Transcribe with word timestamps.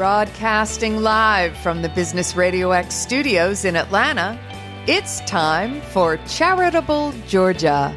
Broadcasting 0.00 1.02
live 1.02 1.52
from 1.58 1.82
the 1.82 1.90
Business 1.90 2.34
Radio 2.34 2.70
X 2.70 2.94
studios 2.94 3.66
in 3.66 3.76
Atlanta, 3.76 4.40
it's 4.86 5.20
time 5.26 5.82
for 5.92 6.16
Charitable 6.26 7.12
Georgia. 7.28 7.94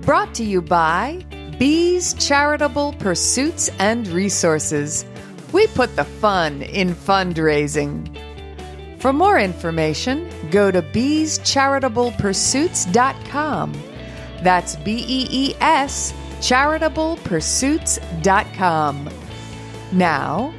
Brought 0.00 0.32
to 0.36 0.42
you 0.42 0.62
by 0.62 1.22
Bees 1.58 2.14
Charitable 2.14 2.94
Pursuits 2.94 3.68
and 3.78 4.08
Resources. 4.08 5.04
We 5.52 5.66
put 5.66 5.94
the 5.94 6.04
fun 6.04 6.62
in 6.62 6.94
fundraising. 6.94 8.08
For 8.98 9.12
more 9.12 9.38
information, 9.38 10.26
go 10.50 10.70
to 10.70 10.80
beescharitablepursuits.com. 10.80 13.72
That's 14.42 14.76
B 14.76 15.04
E 15.06 15.26
E 15.30 15.54
S 15.60 16.14
charitablepursuits.com. 16.38 19.10
Now, 19.92 20.54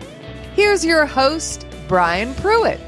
here's 0.53 0.85
your 0.85 1.05
host, 1.05 1.65
Brian 1.87 2.33
Pruitt. 2.35 2.79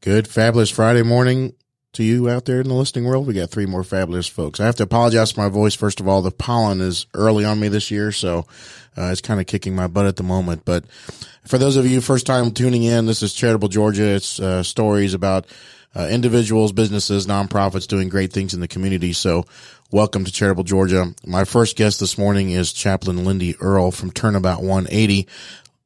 Good, 0.00 0.28
fabulous 0.28 0.70
Friday 0.70 1.02
morning 1.02 1.54
to 1.94 2.04
you 2.04 2.28
out 2.28 2.44
there 2.44 2.60
in 2.60 2.68
the 2.68 2.74
listening 2.74 3.06
world. 3.06 3.26
We 3.26 3.34
got 3.34 3.50
three 3.50 3.66
more 3.66 3.82
fabulous 3.82 4.28
folks. 4.28 4.60
I 4.60 4.66
have 4.66 4.76
to 4.76 4.82
apologize 4.82 5.32
for 5.32 5.40
my 5.40 5.48
voice. 5.48 5.74
First 5.74 5.98
of 5.98 6.06
all, 6.06 6.22
the 6.22 6.30
pollen 6.30 6.80
is 6.80 7.06
early 7.14 7.44
on 7.44 7.58
me 7.58 7.68
this 7.68 7.90
year, 7.90 8.12
so 8.12 8.46
uh, 8.96 9.08
it's 9.10 9.20
kind 9.20 9.40
of 9.40 9.46
kicking 9.46 9.74
my 9.74 9.86
butt 9.86 10.06
at 10.06 10.16
the 10.16 10.22
moment. 10.22 10.64
But 10.64 10.84
for 11.46 11.58
those 11.58 11.76
of 11.76 11.86
you 11.86 12.00
first 12.00 12.26
time 12.26 12.52
tuning 12.52 12.82
in, 12.82 13.06
this 13.06 13.22
is 13.22 13.32
Charitable 13.32 13.68
Georgia. 13.68 14.04
It's 14.04 14.38
uh, 14.38 14.62
stories 14.62 15.14
about 15.14 15.46
uh, 15.96 16.06
individuals, 16.10 16.72
businesses, 16.72 17.26
nonprofits 17.26 17.88
doing 17.88 18.10
great 18.10 18.32
things 18.32 18.52
in 18.52 18.60
the 18.60 18.68
community. 18.68 19.14
So 19.14 19.44
welcome 19.90 20.24
to 20.24 20.32
Charitable 20.32 20.64
Georgia. 20.64 21.14
My 21.26 21.44
first 21.44 21.76
guest 21.76 22.00
this 22.00 22.18
morning 22.18 22.50
is 22.50 22.72
Chaplain 22.72 23.24
Lindy 23.24 23.56
Earl 23.60 23.90
from 23.90 24.10
Turnabout 24.10 24.62
180. 24.62 25.28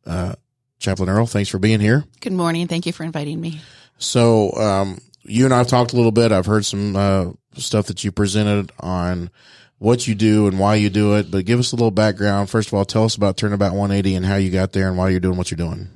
Uh, 0.07 0.35
Chaplain 0.79 1.09
Earl, 1.09 1.27
thanks 1.27 1.51
for 1.51 1.59
being 1.59 1.81
here. 1.81 2.05
Good 2.21 2.33
morning. 2.33 2.67
Thank 2.67 2.87
you 2.87 2.93
for 2.93 3.05
inviting 3.05 3.41
me. 3.41 3.61
So, 3.99 4.53
um, 4.53 4.99
you 5.23 5.45
and 5.45 5.53
I 5.53 5.59
have 5.59 5.67
talked 5.69 5.93
a 5.93 5.97
little 5.97 6.13
bit. 6.13 6.33
I've 6.33 6.47
heard 6.47 6.65
some, 6.65 6.97
uh, 6.97 7.27
stuff 7.57 7.87
that 7.87 8.03
you 8.03 8.13
presented 8.13 8.73
on 8.81 9.31
what 9.79 10.07
you 10.07 10.15
do 10.15 10.47
and 10.47 10.59
why 10.59 10.77
you 10.77 10.91
do 10.91 11.17
it, 11.17 11.31
but 11.31 11.45
give 11.45 11.59
us 11.59 11.73
a 11.73 11.77
little 11.77 11.91
background. 11.91 12.49
First 12.49 12.69
of 12.69 12.75
all, 12.75 12.85
tell 12.85 13.05
us 13.05 13.17
about 13.17 13.37
Turnabout 13.37 13.73
180 13.73 14.15
and 14.15 14.27
how 14.27 14.37
you 14.37 14.51
got 14.51 14.73
there 14.73 14.89
and 14.89 14.97
why 14.97 15.09
you're 15.09 15.21
doing 15.21 15.37
what 15.37 15.51
you're 15.51 15.57
doing. 15.57 15.89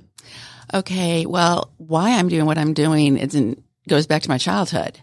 Okay. 0.73 1.27
Well, 1.27 1.71
why 1.77 2.19
I'm 2.19 2.29
doing 2.29 2.47
what 2.47 2.59
I'm 2.59 2.75
doing 2.75 3.17
is 3.17 3.35
in, 3.35 3.63
goes 3.89 4.07
back 4.07 4.23
to 4.23 4.29
my 4.29 4.39
childhood. 4.39 5.01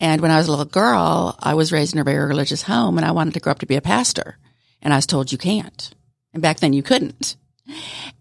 And 0.00 0.20
when 0.20 0.30
I 0.30 0.38
was 0.38 0.46
a 0.46 0.50
little 0.50 0.64
girl, 0.64 1.36
I 1.40 1.54
was 1.54 1.72
raised 1.72 1.94
in 1.94 2.00
a 2.00 2.04
very 2.04 2.24
religious 2.24 2.62
home 2.62 2.98
and 2.98 3.04
I 3.04 3.10
wanted 3.10 3.34
to 3.34 3.40
grow 3.40 3.50
up 3.50 3.58
to 3.60 3.66
be 3.66 3.76
a 3.76 3.80
pastor. 3.80 4.38
And 4.80 4.92
I 4.92 4.96
was 4.96 5.06
told 5.06 5.32
you 5.32 5.38
can't. 5.38 5.90
And 6.32 6.42
back 6.42 6.60
then 6.60 6.72
you 6.72 6.82
couldn't. 6.82 7.36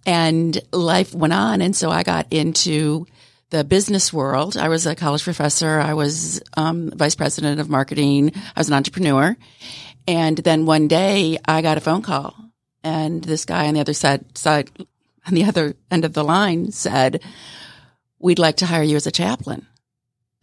And 0.06 0.60
life 0.72 1.14
went 1.14 1.34
on. 1.34 1.62
And 1.62 1.76
so 1.76 1.90
I 1.92 2.04
got 2.04 2.32
into 2.32 3.06
the 3.50 3.64
business 3.64 4.12
world. 4.12 4.58
I 4.58 4.70
was 4.70 4.86
a 4.86 4.96
college 4.96 5.24
professor. 5.24 5.80
I 5.80 5.94
was 5.94 6.42
um, 6.56 6.92
vice 6.92 7.16
president 7.16 7.60
of 7.60 7.70
marketing. 7.70 8.32
I 8.36 8.60
was 8.60 8.68
an 8.68 8.74
entrepreneur. 8.74 9.38
And 10.08 10.38
then 10.38 10.66
one 10.66 10.88
day 10.88 11.38
I 11.46 11.62
got 11.62 11.78
a 11.78 11.82
phone 11.82 12.02
call 12.02 12.36
and 12.84 13.24
this 13.24 13.46
guy 13.46 13.68
on 13.68 13.74
the 13.74 13.82
other 13.82 13.94
side, 13.94 14.38
side 14.38 14.70
on 15.28 15.34
the 15.34 15.44
other 15.44 15.76
end 15.92 16.06
of 16.06 16.14
the 16.14 16.24
line 16.24 16.72
said, 16.72 17.22
we'd 18.20 18.40
like 18.40 18.58
to 18.58 18.66
hire 18.66 18.84
you 18.84 18.96
as 18.96 19.08
a 19.08 19.12
chaplain. 19.12 19.68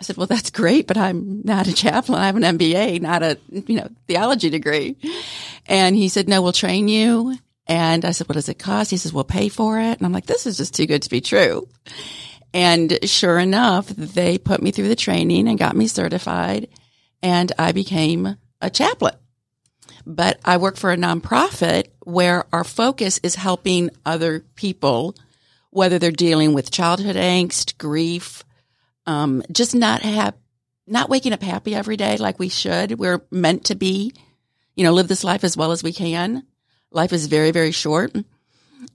I 0.05 0.07
said, 0.07 0.17
well, 0.19 0.27
that's 0.27 0.51
great, 0.51 0.87
but 0.87 0.99
I'm 0.99 1.41
not 1.45 1.67
a 1.67 1.73
chaplain. 1.73 2.19
I 2.19 2.27
have 2.27 2.37
an 2.37 2.43
MBA, 2.43 3.01
not 3.01 3.23
a, 3.23 3.39
you 3.49 3.77
know, 3.77 3.89
theology 4.07 4.51
degree. 4.51 4.97
And 5.67 5.97
he 5.97 6.09
said, 6.09 6.29
no, 6.29 6.43
we'll 6.43 6.53
train 6.53 6.89
you. 6.89 7.39
And 7.67 8.05
I 8.05 8.11
said, 8.11 8.29
what 8.29 8.35
does 8.35 8.51
it 8.51 8.59
cost? 8.59 8.91
He 8.91 8.99
says, 8.99 9.15
we'll 9.15 9.25
pay 9.25 9.49
for 9.49 9.81
it. 9.81 9.97
And 9.97 10.05
I'm 10.05 10.13
like, 10.13 10.27
this 10.27 10.47
is 10.47 10.59
just 10.59 10.75
too 10.75 10.85
good 10.85 11.01
to 11.03 11.09
be 11.09 11.23
true. 11.23 11.67
And 12.53 12.99
sure 13.05 13.39
enough, 13.39 13.89
they 13.89 14.37
put 14.37 14.61
me 14.61 14.73
through 14.73 14.89
the 14.89 14.95
training 14.95 15.49
and 15.49 15.59
got 15.59 15.75
me 15.75 15.87
certified 15.87 16.69
and 17.23 17.51
I 17.59 17.73
became 17.73 18.37
a 18.61 18.69
chaplain. 18.69 19.15
But 20.05 20.39
I 20.45 20.59
work 20.59 20.77
for 20.77 20.93
a 20.93 20.99
nonprofit 20.99 21.87
where 22.01 22.45
our 22.53 22.65
focus 22.65 23.19
is 23.23 23.37
helping 23.37 23.89
other 24.05 24.41
people, 24.55 25.17
whether 25.71 25.99
they're 25.99 26.11
dealing 26.11 26.53
with 26.53 26.71
childhood 26.71 27.17
angst, 27.17 27.79
grief, 27.79 28.45
um, 29.07 29.43
just 29.51 29.75
not 29.75 30.03
have, 30.03 30.35
not 30.87 31.11
waking 31.11 31.33
up 31.33 31.43
happy 31.43 31.75
every 31.75 31.97
day 31.97 32.17
like 32.17 32.39
we 32.39 32.49
should. 32.49 32.99
We're 32.99 33.23
meant 33.31 33.67
to 33.67 33.75
be, 33.75 34.13
you 34.75 34.85
know, 34.85 34.93
live 34.93 35.09
this 35.09 35.25
life 35.25 35.45
as 35.45 35.57
well 35.57 35.73
as 35.73 35.83
we 35.83 35.93
can. 35.93 36.45
Life 36.91 37.13
is 37.13 37.27
very, 37.27 37.51
very 37.51 37.73
short. 37.73 38.15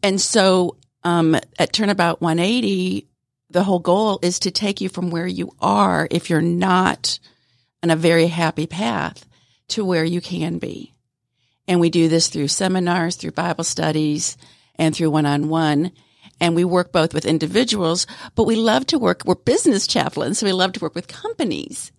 And 0.02 0.20
so, 0.20 0.78
um, 1.04 1.36
at 1.58 1.74
Turnabout 1.74 2.22
180, 2.22 3.08
the 3.50 3.64
whole 3.64 3.80
goal 3.80 4.20
is 4.22 4.40
to 4.40 4.52
take 4.52 4.82
you 4.82 4.90
from 4.90 5.10
where 5.10 5.28
you 5.28 5.52
are, 5.60 6.08
if 6.12 6.30
you're 6.30 6.42
not 6.42 7.20
on 7.82 7.90
a 7.90 7.96
very 7.96 8.28
happy 8.28 8.68
path, 8.68 9.26
to 9.70 9.86
where 9.86 10.04
you 10.04 10.22
can 10.22 10.58
be. 10.58 10.94
And 11.68 11.80
we 11.80 11.90
do 11.90 12.10
this 12.10 12.28
through 12.28 12.48
seminars, 12.48 13.16
through 13.16 13.32
Bible 13.32 13.64
studies, 13.64 14.38
and 14.76 14.96
through 14.96 15.12
one 15.12 15.26
on 15.26 15.50
one. 15.50 15.92
And 16.40 16.56
we 16.56 16.64
work 16.64 16.92
both 16.92 17.14
with 17.14 17.26
individuals, 17.26 18.08
but 18.36 18.46
we 18.46 18.56
love 18.56 18.86
to 18.88 19.00
work, 19.00 19.24
we're 19.26 19.36
business 19.36 19.88
chaplains, 19.88 20.40
so 20.40 20.46
we 20.46 20.54
love 20.54 20.74
to 20.74 20.80
work 20.80 20.96
with 20.96 21.08
companies. 21.08 21.92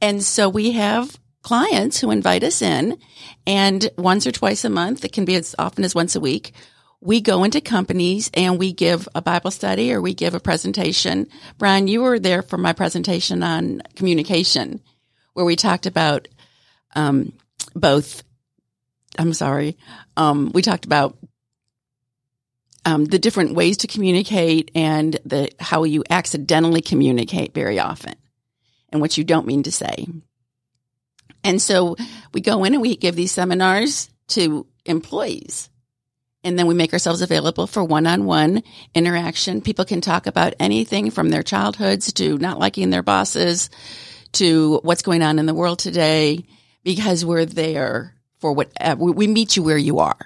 And 0.00 0.22
so 0.22 0.48
we 0.48 0.72
have 0.72 1.18
clients 1.42 2.00
who 2.00 2.10
invite 2.10 2.44
us 2.44 2.62
in 2.62 2.98
and 3.46 3.90
once 3.98 4.26
or 4.26 4.32
twice 4.32 4.64
a 4.64 4.70
month, 4.70 5.04
it 5.04 5.12
can 5.12 5.24
be 5.24 5.34
as 5.34 5.54
often 5.58 5.84
as 5.84 5.94
once 5.94 6.14
a 6.14 6.20
week, 6.20 6.52
we 7.00 7.20
go 7.20 7.42
into 7.42 7.60
companies 7.60 8.30
and 8.32 8.58
we 8.58 8.72
give 8.72 9.08
a 9.14 9.20
Bible 9.20 9.50
study 9.50 9.92
or 9.92 10.00
we 10.00 10.14
give 10.14 10.34
a 10.34 10.40
presentation. 10.40 11.26
Brian, 11.58 11.88
you 11.88 12.00
were 12.00 12.20
there 12.20 12.42
for 12.42 12.56
my 12.56 12.72
presentation 12.72 13.42
on 13.42 13.82
communication, 13.96 14.80
where 15.32 15.44
we 15.44 15.56
talked 15.56 15.86
about 15.86 16.28
um, 16.94 17.32
both. 17.74 18.22
I'm 19.18 19.32
sorry. 19.32 19.76
Um, 20.16 20.52
we 20.54 20.62
talked 20.62 20.84
about 20.84 21.18
um, 22.84 23.04
the 23.04 23.18
different 23.18 23.54
ways 23.54 23.78
to 23.78 23.86
communicate 23.86 24.70
and 24.74 25.18
the 25.24 25.50
how 25.60 25.84
you 25.84 26.04
accidentally 26.10 26.80
communicate 26.80 27.54
very 27.54 27.78
often, 27.78 28.14
and 28.90 29.00
what 29.00 29.16
you 29.16 29.24
don't 29.24 29.46
mean 29.46 29.62
to 29.64 29.72
say. 29.72 30.06
And 31.44 31.60
so 31.60 31.96
we 32.32 32.40
go 32.40 32.64
in 32.64 32.74
and 32.74 32.82
we 32.82 32.96
give 32.96 33.16
these 33.16 33.32
seminars 33.32 34.08
to 34.28 34.66
employees 34.84 35.68
and 36.44 36.58
then 36.58 36.66
we 36.66 36.74
make 36.74 36.92
ourselves 36.92 37.22
available 37.22 37.66
for 37.66 37.84
one-on-one 37.84 38.62
interaction. 38.94 39.60
People 39.60 39.84
can 39.84 40.00
talk 40.00 40.26
about 40.26 40.54
anything 40.58 41.10
from 41.10 41.28
their 41.28 41.42
childhoods 41.42 42.12
to 42.14 42.36
not 42.38 42.58
liking 42.58 42.90
their 42.90 43.02
bosses 43.02 43.70
to 44.32 44.80
what's 44.82 45.02
going 45.02 45.22
on 45.22 45.38
in 45.38 45.46
the 45.46 45.54
world 45.54 45.78
today 45.78 46.44
because 46.82 47.24
we're 47.24 47.46
there 47.46 48.14
for 48.40 48.52
whatever. 48.52 49.04
We 49.04 49.26
meet 49.26 49.56
you 49.56 49.62
where 49.62 49.78
you 49.78 50.00
are. 50.00 50.18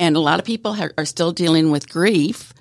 And 0.00 0.16
a 0.16 0.20
lot 0.20 0.38
of 0.38 0.46
people 0.46 0.76
are 0.96 1.04
still 1.04 1.32
dealing 1.32 1.70
with 1.70 1.88
grief. 1.88 2.52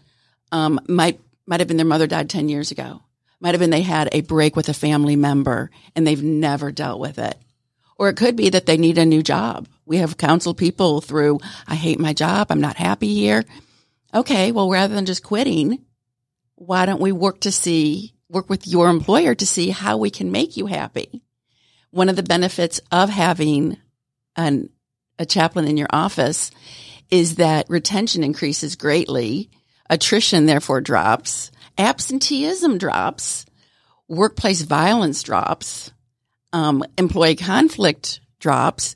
Um, 0.52 0.80
might, 0.88 1.20
might 1.46 1.60
have 1.60 1.68
been 1.68 1.78
their 1.78 1.86
mother 1.86 2.08
died 2.08 2.30
10 2.30 2.50
years 2.50 2.72
ago. 2.72 3.02
Might 3.40 3.54
have 3.54 3.60
been 3.60 3.70
they 3.70 3.82
had 3.82 4.10
a 4.12 4.22
break 4.22 4.56
with 4.56 4.70
a 4.70 4.74
family 4.74 5.16
member 5.16 5.70
and 5.96 6.06
they've 6.06 6.24
never 6.24 6.72
dealt 6.72 7.00
with 7.00 7.20
it. 7.20 7.38
Or 7.98 8.10
it 8.10 8.18
could 8.18 8.36
be 8.36 8.50
that 8.50 8.66
they 8.66 8.78
need 8.78 8.98
a 8.98 9.06
new 9.06 9.22
job. 9.22 9.68
We 9.86 9.98
have 9.98 10.18
counseled 10.18 10.58
people 10.58 11.02
through, 11.02 11.40
I 11.68 11.76
hate 11.76 12.00
my 12.00 12.14
job. 12.14 12.48
I'm 12.50 12.62
not 12.62 12.76
happy 12.76 13.14
here. 13.14 13.44
Okay. 14.14 14.52
Well, 14.52 14.70
rather 14.70 14.94
than 14.94 15.06
just 15.06 15.24
quitting, 15.24 15.86
why 16.56 16.86
don't 16.86 17.02
we 17.02 17.12
work 17.12 17.42
to 17.42 17.52
see, 17.52 18.14
work 18.30 18.50
with 18.50 18.68
your 18.68 18.90
employer 18.90 19.36
to 19.36 19.46
see 19.46 19.70
how 19.70 19.98
we 19.98 20.10
can 20.10 20.32
make 20.32 20.58
you 20.58 20.66
happy? 20.66 21.22
One 21.92 22.10
of 22.10 22.16
the 22.16 22.24
benefits 22.24 22.82
of 22.92 23.10
having 23.10 23.78
an, 24.36 24.70
a 25.20 25.26
chaplain 25.26 25.68
in 25.68 25.78
your 25.78 25.88
office 25.92 26.52
is 27.10 27.36
that 27.36 27.70
retention 27.70 28.24
increases 28.24 28.76
greatly. 28.76 29.50
Attrition 29.90 30.46
therefore 30.46 30.82
drops. 30.82 31.52
Absenteeism 31.78 32.78
drops. 32.78 33.46
Workplace 34.08 34.62
violence 34.62 35.24
drops 35.24 35.92
um, 36.54 36.84
employee 36.98 37.36
conflict 37.36 38.20
drops, 38.40 38.96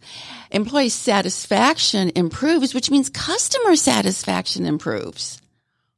employee 0.51 0.89
satisfaction 0.89 2.11
improves, 2.15 2.73
which 2.73 2.91
means 2.91 3.09
customer 3.09 3.75
satisfaction 3.75 4.65
improves. 4.65 5.41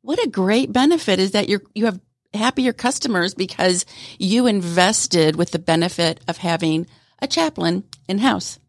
What 0.02 0.24
a 0.24 0.30
great 0.30 0.72
benefit 0.72 1.20
is 1.20 1.32
that 1.32 1.50
you 1.50 1.62
you 1.74 1.86
have 1.86 2.00
happier 2.34 2.74
customers 2.74 3.34
because 3.34 3.86
you 4.18 4.48
invested 4.48 5.36
with 5.36 5.52
the 5.52 5.60
benefit 5.60 6.20
of 6.28 6.38
having 6.38 6.88
a 7.20 7.28
chaplain 7.28 7.84
in 8.08 8.18
house. 8.18 8.60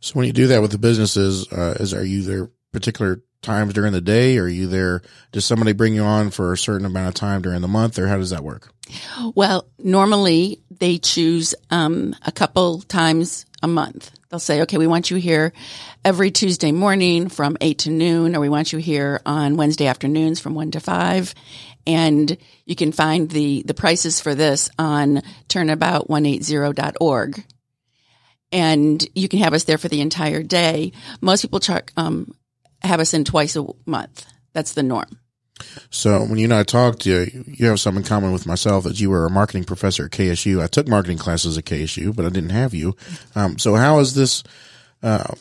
So 0.00 0.14
when 0.14 0.26
you 0.26 0.32
do 0.32 0.46
that 0.48 0.62
with 0.62 0.72
the 0.72 0.78
businesses, 0.78 1.52
uh, 1.52 1.76
is 1.78 1.92
are 1.92 2.04
you 2.04 2.22
there 2.22 2.50
particular 2.78 3.22
times 3.42 3.74
during 3.74 3.92
the 3.92 4.00
day? 4.00 4.38
Are 4.38 4.48
you 4.48 4.66
there? 4.66 5.02
Does 5.32 5.44
somebody 5.44 5.72
bring 5.72 5.94
you 5.94 6.02
on 6.02 6.30
for 6.30 6.52
a 6.52 6.58
certain 6.58 6.86
amount 6.86 7.08
of 7.08 7.14
time 7.14 7.42
during 7.42 7.60
the 7.60 7.68
month, 7.68 7.98
or 7.98 8.06
how 8.08 8.16
does 8.16 8.30
that 8.30 8.44
work? 8.44 8.72
Well, 9.34 9.68
normally 9.78 10.62
they 10.70 10.98
choose 10.98 11.54
um, 11.70 12.14
a 12.24 12.32
couple 12.32 12.80
times 12.82 13.46
a 13.62 13.68
month. 13.68 14.10
They'll 14.30 14.38
say, 14.38 14.62
okay, 14.62 14.78
we 14.78 14.86
want 14.86 15.10
you 15.10 15.16
here 15.16 15.52
every 16.04 16.30
Tuesday 16.30 16.70
morning 16.70 17.28
from 17.28 17.56
eight 17.60 17.80
to 17.80 17.90
noon, 17.90 18.36
or 18.36 18.40
we 18.40 18.48
want 18.48 18.72
you 18.72 18.78
here 18.78 19.20
on 19.26 19.56
Wednesday 19.56 19.86
afternoons 19.86 20.38
from 20.38 20.54
one 20.54 20.70
to 20.72 20.80
five. 20.80 21.34
And 21.86 22.36
you 22.66 22.76
can 22.76 22.92
find 22.92 23.30
the, 23.30 23.62
the 23.64 23.74
prices 23.74 24.20
for 24.20 24.34
this 24.34 24.70
on 24.78 25.22
turnabout180.org. 25.48 27.44
And 28.50 29.06
you 29.14 29.28
can 29.28 29.40
have 29.40 29.54
us 29.54 29.64
there 29.64 29.78
for 29.78 29.88
the 29.88 30.00
entire 30.00 30.42
day. 30.42 30.92
Most 31.20 31.42
people 31.42 31.60
check, 31.60 31.92
um, 31.96 32.34
have 32.82 33.00
us 33.00 33.14
in 33.14 33.24
twice 33.24 33.56
a 33.56 33.66
month. 33.86 34.26
That's 34.52 34.72
the 34.72 34.82
norm. 34.82 35.18
So 35.90 36.20
when 36.24 36.38
you 36.38 36.44
and 36.44 36.54
I 36.54 36.62
talked, 36.62 37.06
you 37.06 37.44
you 37.46 37.66
have 37.66 37.80
something 37.80 38.02
in 38.02 38.08
common 38.08 38.32
with 38.32 38.46
myself 38.46 38.84
that 38.84 39.00
you 39.00 39.10
were 39.10 39.26
a 39.26 39.30
marketing 39.30 39.64
professor 39.64 40.04
at 40.04 40.12
KSU. 40.12 40.62
I 40.62 40.66
took 40.66 40.86
marketing 40.86 41.18
classes 41.18 41.58
at 41.58 41.64
KSU, 41.64 42.14
but 42.14 42.24
I 42.24 42.28
didn't 42.28 42.50
have 42.50 42.74
you. 42.74 42.96
Um, 43.34 43.58
so 43.58 43.74
how 43.74 43.98
is 43.98 44.14
this? 44.14 44.44
Uh, 45.02 45.34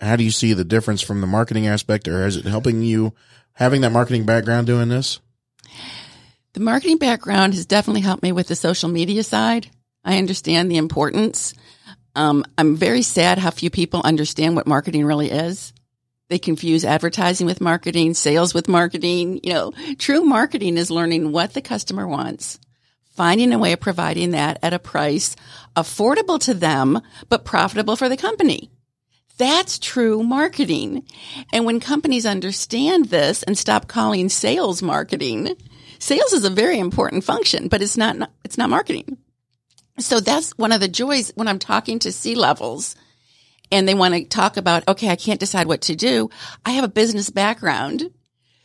how 0.00 0.16
do 0.16 0.24
you 0.24 0.30
see 0.30 0.52
the 0.52 0.64
difference 0.64 1.02
from 1.02 1.20
the 1.20 1.26
marketing 1.26 1.66
aspect, 1.66 2.08
or 2.08 2.26
is 2.26 2.36
it 2.36 2.44
helping 2.46 2.82
you 2.82 3.12
having 3.54 3.80
that 3.82 3.90
marketing 3.90 4.24
background 4.24 4.66
doing 4.66 4.88
this? 4.88 5.20
The 6.52 6.60
marketing 6.60 6.98
background 6.98 7.54
has 7.54 7.66
definitely 7.66 8.00
helped 8.00 8.22
me 8.22 8.32
with 8.32 8.48
the 8.48 8.56
social 8.56 8.88
media 8.88 9.22
side. 9.22 9.70
I 10.04 10.18
understand 10.18 10.70
the 10.70 10.78
importance. 10.78 11.54
Um, 12.16 12.44
I'm 12.58 12.76
very 12.76 13.02
sad 13.02 13.38
how 13.38 13.50
few 13.50 13.70
people 13.70 14.00
understand 14.02 14.56
what 14.56 14.66
marketing 14.66 15.04
really 15.04 15.30
is. 15.30 15.72
They 16.30 16.38
confuse 16.38 16.84
advertising 16.84 17.48
with 17.48 17.60
marketing, 17.60 18.14
sales 18.14 18.54
with 18.54 18.68
marketing. 18.68 19.40
You 19.42 19.52
know, 19.52 19.72
true 19.98 20.22
marketing 20.22 20.78
is 20.78 20.88
learning 20.88 21.32
what 21.32 21.54
the 21.54 21.60
customer 21.60 22.06
wants, 22.06 22.60
finding 23.16 23.52
a 23.52 23.58
way 23.58 23.72
of 23.72 23.80
providing 23.80 24.30
that 24.30 24.60
at 24.62 24.72
a 24.72 24.78
price 24.78 25.34
affordable 25.74 26.38
to 26.42 26.54
them, 26.54 27.00
but 27.28 27.44
profitable 27.44 27.96
for 27.96 28.08
the 28.08 28.16
company. 28.16 28.70
That's 29.38 29.80
true 29.80 30.22
marketing. 30.22 31.04
And 31.52 31.64
when 31.64 31.80
companies 31.80 32.26
understand 32.26 33.06
this 33.06 33.42
and 33.42 33.58
stop 33.58 33.88
calling 33.88 34.28
sales 34.28 34.82
marketing, 34.82 35.56
sales 35.98 36.32
is 36.32 36.44
a 36.44 36.50
very 36.50 36.78
important 36.78 37.24
function, 37.24 37.66
but 37.66 37.82
it's 37.82 37.96
not, 37.96 38.30
it's 38.44 38.56
not 38.56 38.70
marketing. 38.70 39.18
So 39.98 40.20
that's 40.20 40.56
one 40.56 40.70
of 40.70 40.80
the 40.80 40.86
joys 40.86 41.32
when 41.34 41.48
I'm 41.48 41.58
talking 41.58 41.98
to 42.00 42.12
C 42.12 42.36
levels 42.36 42.94
and 43.70 43.86
they 43.86 43.94
want 43.94 44.14
to 44.14 44.24
talk 44.24 44.56
about, 44.56 44.86
okay, 44.88 45.08
I 45.08 45.16
can't 45.16 45.40
decide 45.40 45.66
what 45.66 45.82
to 45.82 45.96
do. 45.96 46.30
I 46.64 46.70
have 46.70 46.84
a 46.84 46.88
business 46.88 47.30
background. 47.30 48.10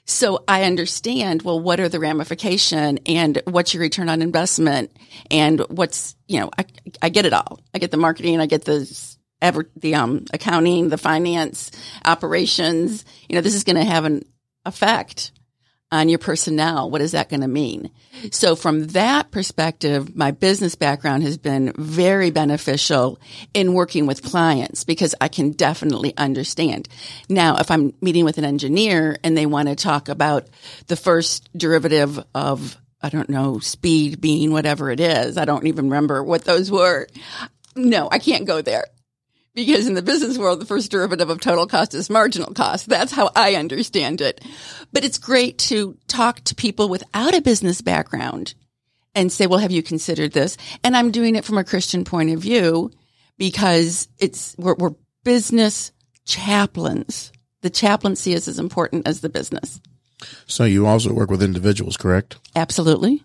So 0.07 0.44
I 0.48 0.63
understand, 0.63 1.42
well, 1.42 1.60
what 1.60 1.80
are 1.80 1.90
the 1.90 2.00
ramification 2.00 3.00
and 3.07 3.42
what's 3.46 3.74
your 3.74 3.81
return 3.81 4.07
on 4.07 4.22
investment 4.22 4.96
and 5.31 5.62
what's, 5.62 6.16
you 6.28 6.40
know, 6.40 6.52
I, 6.57 6.66
I 7.02 7.10
get 7.10 7.25
it 7.25 7.34
all. 7.34 7.60
I 7.74 7.80
get 7.80 7.90
the 7.90 7.98
marketing. 7.98 8.40
I 8.40 8.46
get 8.46 8.66
the, 8.66 9.16
ever, 9.42 9.68
the, 9.75 9.96
um, 9.96 10.25
accounting, 10.31 10.90
the 10.90 11.00
finance 11.00 11.72
operations. 12.06 13.04
You 13.28 13.36
know, 13.36 13.42
this 13.42 13.56
is 13.56 13.63
going 13.63 13.78
to 13.78 13.84
have 13.84 14.06
an 14.06 14.24
effect 14.63 15.31
on 15.95 16.09
your 16.09 16.19
personnel. 16.19 16.89
What 16.89 17.01
is 17.01 17.13
that 17.13 17.30
going 17.30 17.42
to 17.42 17.47
mean? 17.47 17.89
So 18.31 18.56
from 18.56 18.88
that 18.88 19.31
perspective, 19.31 20.15
my 20.15 20.31
business 20.31 20.75
background 20.75 21.24
has 21.24 21.38
been 21.38 21.74
very 21.75 22.31
beneficial 22.31 23.19
in 23.53 23.74
working 23.74 24.06
with 24.06 24.24
clients 24.24 24.83
because 24.83 25.15
I 25.19 25.27
can 25.27 25.51
definitely 25.51 26.15
understand. 26.18 26.88
Now, 27.30 27.57
if 27.57 27.71
I'm 27.71 27.94
meeting 28.01 28.25
with 28.25 28.38
an 28.38 28.45
engineer 28.45 29.18
and 29.24 29.38
they 29.38 29.45
want 29.45 29.69
to 29.69 29.75
talk 29.75 30.09
about 30.09 30.47
the 30.88 30.95
first 30.95 31.50
derivative 31.57 32.19
of 32.33 32.77
I 33.01 33.09
don't 33.09 33.30
know, 33.30 33.59
speed, 33.59 34.19
being, 34.19 34.51
whatever 34.51 34.89
it 34.89 35.00
is. 35.00 35.38
I 35.38 35.45
don't 35.45 35.68
even 35.68 35.92
remember 35.92 36.24
what 36.24 36.44
those 36.44 36.71
were. 36.71 37.07
No, 37.75 38.09
I 38.12 38.18
can't 38.18 38.45
go 38.45 38.63
there 38.63 38.86
because 39.56 39.88
in 39.88 39.94
the 39.94 40.02
business 40.02 40.38
world, 40.38 40.60
the 40.60 40.66
first 40.66 40.92
derivative 40.92 41.30
of 41.30 41.40
total 41.40 41.66
cost 41.66 41.94
is 41.94 42.10
marginal 42.10 42.54
cost. 42.54 42.88
That's 42.88 43.13
how 43.13 43.31
I 43.36 43.56
understand 43.56 44.22
it. 44.22 44.44
But 44.92 45.06
it's 45.06 45.18
great 45.18 45.57
to 45.60 45.98
talk 46.07 46.42
to 46.42 46.56
people 46.56 46.90
without 46.90 47.34
a 47.34 47.42
business 47.42 47.81
background 47.81 48.54
and 49.16 49.31
say, 49.31 49.48
well, 49.48 49.60
have 49.60 49.72
you 49.72 49.81
considered 49.81 50.34
this? 50.34 50.57
And 50.84 50.96
I'm 50.96 51.10
doing 51.10 51.36
it 51.36 51.46
from 51.46 51.57
a 51.57 51.63
Christian 51.63 52.04
point 52.04 52.31
of 52.31 52.40
view 52.40 52.92
because 53.38 54.10
it's, 54.19 54.56
we're, 54.57 54.75
we're 54.75 54.96
business 55.24 55.94
chaplains. 56.25 57.31
The 57.62 57.69
chaplaincy 57.69 58.34
is 58.34 58.48
as 58.48 58.60
important 58.60 59.07
as 59.07 59.22
the 59.22 59.30
business. 59.30 59.80
So 60.46 60.66
you 60.66 60.86
also 60.86 61.13
work 61.13 61.31
with 61.31 61.42
individuals, 61.42 61.98
correct? 61.98 62.38
Absolutely. 62.56 63.24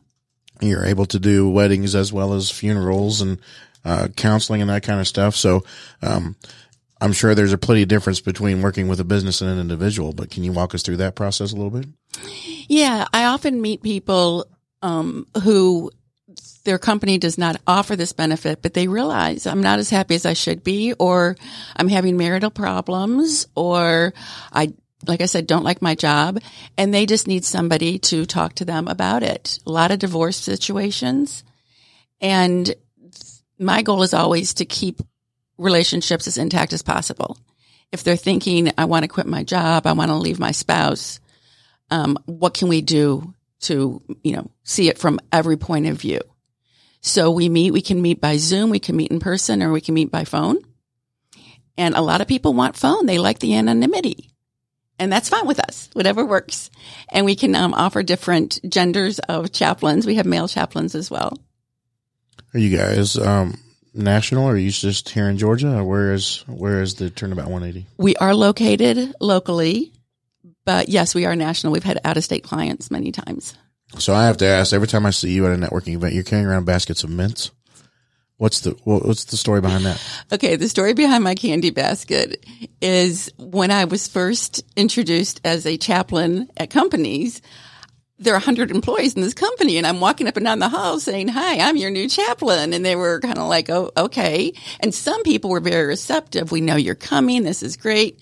You're 0.60 0.84
able 0.84 1.06
to 1.06 1.18
do 1.18 1.48
weddings 1.48 1.94
as 1.94 2.12
well 2.12 2.34
as 2.34 2.50
funerals 2.50 3.20
and 3.20 3.40
uh, 3.84 4.08
counseling 4.16 4.60
and 4.60 4.70
that 4.70 4.82
kind 4.82 5.00
of 5.00 5.08
stuff. 5.08 5.36
So, 5.36 5.64
um, 6.02 6.36
I'm 7.00 7.12
sure 7.12 7.34
there's 7.34 7.52
a 7.52 7.58
plenty 7.58 7.82
of 7.82 7.88
difference 7.88 8.20
between 8.20 8.60
working 8.60 8.86
with 8.86 9.00
a 9.00 9.04
business 9.04 9.40
and 9.40 9.50
an 9.50 9.58
individual, 9.58 10.12
but 10.12 10.30
can 10.30 10.44
you 10.44 10.52
walk 10.52 10.74
us 10.74 10.82
through 10.82 10.98
that 10.98 11.14
process 11.14 11.52
a 11.52 11.56
little 11.56 11.70
bit? 11.70 11.86
Yeah, 12.68 13.06
I 13.12 13.24
often 13.24 13.62
meet 13.62 13.82
people 13.82 14.46
um, 14.82 15.26
who 15.42 15.90
their 16.64 16.78
company 16.78 17.16
does 17.18 17.38
not 17.38 17.60
offer 17.66 17.96
this 17.96 18.12
benefit, 18.12 18.60
but 18.60 18.74
they 18.74 18.86
realize 18.86 19.46
I'm 19.46 19.62
not 19.62 19.78
as 19.78 19.88
happy 19.88 20.14
as 20.14 20.26
I 20.26 20.34
should 20.34 20.62
be, 20.62 20.92
or 20.92 21.36
I'm 21.74 21.88
having 21.88 22.18
marital 22.18 22.50
problems, 22.50 23.46
or 23.54 24.12
I, 24.52 24.74
like 25.06 25.22
I 25.22 25.26
said, 25.26 25.46
don't 25.46 25.64
like 25.64 25.80
my 25.80 25.94
job, 25.94 26.40
and 26.76 26.92
they 26.92 27.06
just 27.06 27.26
need 27.26 27.46
somebody 27.46 27.98
to 27.98 28.26
talk 28.26 28.56
to 28.56 28.66
them 28.66 28.88
about 28.88 29.22
it. 29.22 29.58
A 29.66 29.70
lot 29.70 29.90
of 29.90 29.98
divorce 29.98 30.36
situations, 30.36 31.44
and 32.20 32.74
my 33.60 33.82
goal 33.82 34.02
is 34.02 34.14
always 34.14 34.54
to 34.54 34.64
keep 34.64 35.00
relationships 35.58 36.26
as 36.26 36.38
intact 36.38 36.72
as 36.72 36.82
possible. 36.82 37.36
If 37.92 38.02
they're 38.02 38.16
thinking, 38.16 38.72
I 38.78 38.86
want 38.86 39.04
to 39.04 39.08
quit 39.08 39.26
my 39.26 39.44
job, 39.44 39.86
I 39.86 39.92
want 39.92 40.10
to 40.10 40.16
leave 40.16 40.38
my 40.38 40.52
spouse, 40.52 41.20
um, 41.90 42.18
what 42.24 42.54
can 42.54 42.68
we 42.68 42.80
do 42.80 43.34
to, 43.62 44.00
you 44.22 44.36
know, 44.36 44.50
see 44.62 44.88
it 44.88 44.98
from 44.98 45.20
every 45.30 45.56
point 45.56 45.86
of 45.86 46.00
view? 46.00 46.20
So 47.02 47.30
we 47.30 47.48
meet, 47.48 47.72
we 47.72 47.82
can 47.82 48.00
meet 48.00 48.20
by 48.20 48.36
Zoom, 48.36 48.70
we 48.70 48.78
can 48.78 48.96
meet 48.96 49.10
in 49.10 49.20
person, 49.20 49.62
or 49.62 49.72
we 49.72 49.80
can 49.80 49.94
meet 49.94 50.10
by 50.10 50.24
phone. 50.24 50.58
And 51.76 51.94
a 51.94 52.02
lot 52.02 52.20
of 52.20 52.28
people 52.28 52.54
want 52.54 52.76
phone. 52.76 53.06
They 53.06 53.18
like 53.18 53.38
the 53.38 53.54
anonymity. 53.54 54.30
And 54.98 55.10
that's 55.10 55.30
fine 55.30 55.46
with 55.46 55.58
us, 55.60 55.88
whatever 55.94 56.24
works. 56.24 56.70
And 57.10 57.24
we 57.24 57.34
can 57.34 57.54
um, 57.54 57.72
offer 57.72 58.02
different 58.02 58.60
genders 58.68 59.18
of 59.18 59.50
chaplains. 59.50 60.06
We 60.06 60.16
have 60.16 60.26
male 60.26 60.46
chaplains 60.46 60.94
as 60.94 61.10
well. 61.10 61.38
Are 62.52 62.58
you 62.58 62.76
guys 62.76 63.16
um, 63.16 63.58
national, 63.94 64.44
or 64.44 64.52
are 64.52 64.56
you 64.56 64.70
just 64.70 65.08
here 65.10 65.28
in 65.28 65.38
Georgia, 65.38 65.78
or 65.78 65.84
where 65.84 66.12
is 66.12 66.44
where 66.48 66.82
is 66.82 66.96
the 66.96 67.10
Turnabout 67.10 67.48
180? 67.48 67.86
We 67.96 68.16
are 68.16 68.34
located 68.34 69.14
locally, 69.20 69.92
but 70.64 70.88
yes, 70.88 71.14
we 71.14 71.26
are 71.26 71.36
national. 71.36 71.72
We've 71.72 71.84
had 71.84 72.00
out 72.04 72.16
of 72.16 72.24
state 72.24 72.42
clients 72.42 72.90
many 72.90 73.12
times. 73.12 73.54
So 73.98 74.14
I 74.14 74.26
have 74.26 74.36
to 74.38 74.46
ask 74.46 74.72
every 74.72 74.88
time 74.88 75.06
I 75.06 75.10
see 75.10 75.30
you 75.30 75.46
at 75.46 75.52
a 75.52 75.56
networking 75.56 75.94
event, 75.94 76.14
you're 76.14 76.24
carrying 76.24 76.46
around 76.46 76.64
baskets 76.64 77.04
of 77.04 77.10
mints. 77.10 77.50
What's 78.36 78.60
the 78.60 78.70
what's 78.84 79.24
the 79.24 79.36
story 79.36 79.60
behind 79.60 79.84
that? 79.84 80.02
Okay, 80.32 80.56
the 80.56 80.68
story 80.68 80.94
behind 80.94 81.22
my 81.22 81.34
candy 81.34 81.70
basket 81.70 82.46
is 82.80 83.30
when 83.36 83.70
I 83.70 83.84
was 83.84 84.08
first 84.08 84.64
introduced 84.76 85.40
as 85.44 85.66
a 85.66 85.76
chaplain 85.76 86.48
at 86.56 86.70
companies 86.70 87.42
there 88.20 88.34
are 88.34 88.36
100 88.36 88.70
employees 88.70 89.14
in 89.14 89.22
this 89.22 89.34
company 89.34 89.78
and 89.78 89.86
I'm 89.86 89.98
walking 89.98 90.28
up 90.28 90.36
and 90.36 90.44
down 90.44 90.58
the 90.58 90.68
hall 90.68 91.00
saying, 91.00 91.28
hi, 91.28 91.58
I'm 91.58 91.78
your 91.78 91.90
new 91.90 92.06
chaplain. 92.06 92.74
And 92.74 92.84
they 92.84 92.94
were 92.94 93.18
kind 93.20 93.38
of 93.38 93.48
like, 93.48 93.70
oh, 93.70 93.90
okay. 93.96 94.52
And 94.78 94.94
some 94.94 95.22
people 95.22 95.48
were 95.48 95.60
very 95.60 95.86
receptive. 95.86 96.52
We 96.52 96.60
know 96.60 96.76
you're 96.76 96.94
coming. 96.94 97.42
This 97.42 97.62
is 97.62 97.78
great. 97.78 98.20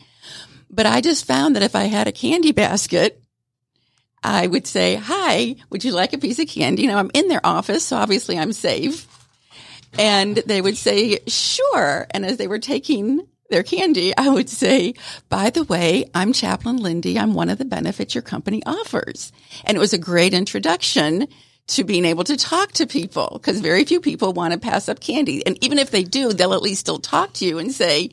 But 0.70 0.86
I 0.86 1.00
just 1.00 1.24
found 1.24 1.56
that 1.56 1.64
if 1.64 1.74
I 1.74 1.84
had 1.84 2.06
a 2.06 2.12
candy 2.12 2.52
basket, 2.52 3.20
I 4.22 4.46
would 4.46 4.66
say, 4.68 4.94
hi, 4.94 5.56
would 5.70 5.82
you 5.82 5.92
like 5.92 6.12
a 6.12 6.18
piece 6.18 6.38
of 6.38 6.48
candy? 6.48 6.86
Now 6.86 6.98
I'm 6.98 7.10
in 7.12 7.28
their 7.28 7.44
office, 7.44 7.84
so 7.84 7.96
obviously 7.96 8.38
I'm 8.38 8.52
safe. 8.52 9.06
And 9.98 10.36
they 10.36 10.60
would 10.60 10.76
say, 10.76 11.20
sure. 11.26 12.06
And 12.10 12.24
as 12.24 12.36
they 12.36 12.46
were 12.46 12.58
taking 12.58 13.26
their 13.48 13.62
candy, 13.62 14.16
I 14.18 14.28
would 14.28 14.48
say, 14.48 14.94
by 15.28 15.50
the 15.50 15.64
way, 15.64 16.10
I'm 16.14 16.32
Chaplain 16.32 16.78
Lindy. 16.78 17.18
I'm 17.18 17.34
one 17.34 17.48
of 17.48 17.58
the 17.58 17.64
benefits 17.64 18.14
your 18.14 18.22
company 18.22 18.62
offers. 18.66 19.32
And 19.64 19.76
it 19.76 19.80
was 19.80 19.92
a 19.92 19.98
great 19.98 20.34
introduction 20.34 21.28
to 21.68 21.84
being 21.84 22.06
able 22.06 22.24
to 22.24 22.36
talk 22.36 22.72
to 22.72 22.86
people 22.86 23.30
because 23.34 23.60
very 23.60 23.84
few 23.84 24.00
people 24.00 24.32
want 24.32 24.54
to 24.54 24.58
pass 24.58 24.88
up 24.88 25.00
candy. 25.00 25.44
And 25.46 25.62
even 25.62 25.78
if 25.78 25.90
they 25.90 26.02
do, 26.02 26.32
they'll 26.32 26.54
at 26.54 26.62
least 26.62 26.80
still 26.80 26.98
talk 26.98 27.34
to 27.34 27.44
you 27.44 27.58
and 27.58 27.70
say, 27.70 28.08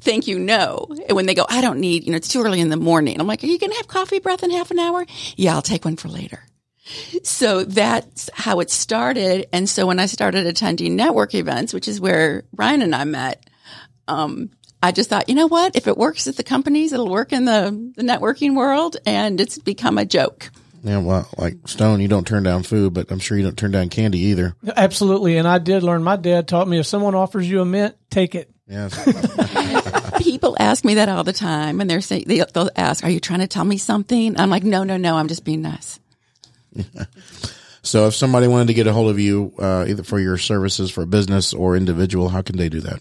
thank 0.00 0.28
you, 0.28 0.38
no. 0.38 0.86
And 1.08 1.16
when 1.16 1.26
they 1.26 1.34
go, 1.34 1.44
I 1.48 1.60
don't 1.60 1.80
need, 1.80 2.04
you 2.04 2.12
know, 2.12 2.16
it's 2.16 2.28
too 2.28 2.42
early 2.42 2.60
in 2.60 2.70
the 2.70 2.76
morning. 2.76 3.20
I'm 3.20 3.26
like, 3.26 3.42
are 3.42 3.48
you 3.48 3.58
going 3.58 3.70
to 3.70 3.76
have 3.76 3.88
coffee 3.88 4.20
breath 4.20 4.44
in 4.44 4.50
half 4.50 4.70
an 4.70 4.78
hour? 4.78 5.04
Yeah, 5.36 5.54
I'll 5.54 5.62
take 5.62 5.84
one 5.84 5.96
for 5.96 6.08
later. 6.08 6.44
So 7.22 7.64
that's 7.64 8.28
how 8.34 8.60
it 8.60 8.70
started. 8.70 9.46
And 9.52 9.68
so 9.68 9.86
when 9.86 9.98
I 9.98 10.06
started 10.06 10.46
attending 10.46 10.96
network 10.96 11.34
events, 11.34 11.72
which 11.72 11.88
is 11.88 12.00
where 12.00 12.44
Brian 12.52 12.82
and 12.82 12.94
I 12.94 13.04
met, 13.04 13.48
um, 14.08 14.50
I 14.82 14.92
just 14.92 15.08
thought, 15.08 15.28
you 15.28 15.34
know 15.34 15.46
what? 15.46 15.76
If 15.76 15.86
it 15.86 15.96
works 15.96 16.26
at 16.26 16.36
the 16.36 16.42
companies, 16.42 16.92
it'll 16.92 17.08
work 17.08 17.32
in 17.32 17.44
the, 17.44 17.92
the 17.96 18.02
networking 18.02 18.56
world. 18.56 18.96
And 19.06 19.40
it's 19.40 19.58
become 19.58 19.96
a 19.96 20.04
joke. 20.04 20.50
Yeah, 20.82 20.98
well, 20.98 21.28
like 21.38 21.68
Stone, 21.68 22.00
you 22.00 22.08
don't 22.08 22.26
turn 22.26 22.42
down 22.42 22.64
food, 22.64 22.92
but 22.92 23.12
I'm 23.12 23.20
sure 23.20 23.38
you 23.38 23.44
don't 23.44 23.56
turn 23.56 23.70
down 23.70 23.88
candy 23.88 24.18
either. 24.18 24.56
Absolutely. 24.76 25.36
And 25.36 25.46
I 25.46 25.58
did 25.58 25.84
learn, 25.84 26.02
my 26.02 26.16
dad 26.16 26.48
taught 26.48 26.66
me 26.66 26.80
if 26.80 26.86
someone 26.86 27.14
offers 27.14 27.48
you 27.48 27.60
a 27.60 27.64
mint, 27.64 27.94
take 28.10 28.34
it. 28.34 28.50
Yes. 28.66 28.98
People 30.18 30.56
ask 30.58 30.84
me 30.84 30.94
that 30.94 31.08
all 31.08 31.24
the 31.24 31.32
time, 31.32 31.80
and 31.80 31.90
they're 31.90 32.00
saying 32.00 32.24
they, 32.26 32.44
they'll 32.54 32.70
ask, 32.74 33.04
"Are 33.04 33.10
you 33.10 33.20
trying 33.20 33.40
to 33.40 33.46
tell 33.46 33.64
me 33.64 33.76
something?" 33.76 34.38
I'm 34.38 34.50
like, 34.50 34.62
"No, 34.62 34.84
no, 34.84 34.96
no. 34.96 35.16
I'm 35.16 35.28
just 35.28 35.44
being 35.44 35.62
nice." 35.62 36.00
so 37.82 38.06
if 38.06 38.14
somebody 38.14 38.46
wanted 38.46 38.68
to 38.68 38.74
get 38.74 38.86
a 38.86 38.92
hold 38.92 39.10
of 39.10 39.18
you, 39.18 39.52
uh, 39.58 39.84
either 39.88 40.04
for 40.04 40.18
your 40.18 40.38
services 40.38 40.90
for 40.90 41.04
business 41.04 41.52
or 41.52 41.76
individual, 41.76 42.28
how 42.28 42.40
can 42.40 42.56
they 42.56 42.68
do 42.68 42.80
that? 42.80 43.00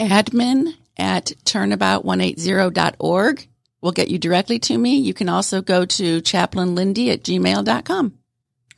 Admin 0.00 0.74
at 0.98 1.26
turnabout180.org 1.44 3.48
will 3.80 3.92
get 3.92 4.08
you 4.08 4.18
directly 4.18 4.58
to 4.58 4.76
me. 4.76 4.98
You 4.98 5.14
can 5.14 5.28
also 5.28 5.62
go 5.62 5.84
to 5.84 6.20
chaplainlindy 6.22 7.12
at 7.12 7.22
gmail.com. 7.22 8.18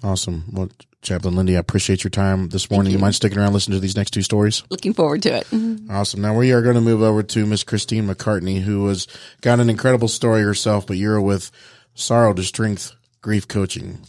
Awesome. 0.03 0.45
Well, 0.53 0.69
Chaplain 1.03 1.35
Lindy, 1.35 1.57
I 1.57 1.61
appreciate 1.61 2.05
your 2.05 2.11
time 2.11 2.51
this 2.51 2.71
morning. 2.71 2.93
You. 2.93 2.99
you. 2.99 3.03
mind 3.03 3.15
sticking 3.15 3.39
around, 3.39 3.55
listening 3.55 3.77
to 3.77 3.81
these 3.81 3.97
next 3.97 4.11
two 4.11 4.23
stories? 4.23 4.63
Looking 4.69 4.93
forward 4.93 5.23
to 5.23 5.35
it. 5.35 5.47
Mm-hmm. 5.47 5.91
Awesome. 5.91 6.21
Now 6.21 6.37
we 6.37 6.53
are 6.53 6.61
going 6.61 6.75
to 6.75 6.83
move 6.83 7.01
over 7.01 7.23
to 7.23 7.47
Miss 7.47 7.65
Christine 7.65 8.07
McCartney, 8.07 8.61
who 8.61 8.87
has 8.89 9.07
got 9.41 9.61
an 9.61 9.71
incredible 9.71 10.09
story 10.09 10.43
herself, 10.43 10.87
but 10.87 10.99
you're 10.99 11.21
with 11.21 11.51
Sorrow 11.95 12.35
to 12.35 12.43
Strength 12.43 12.93
Grief 13.23 13.49
Coaching. 13.49 14.01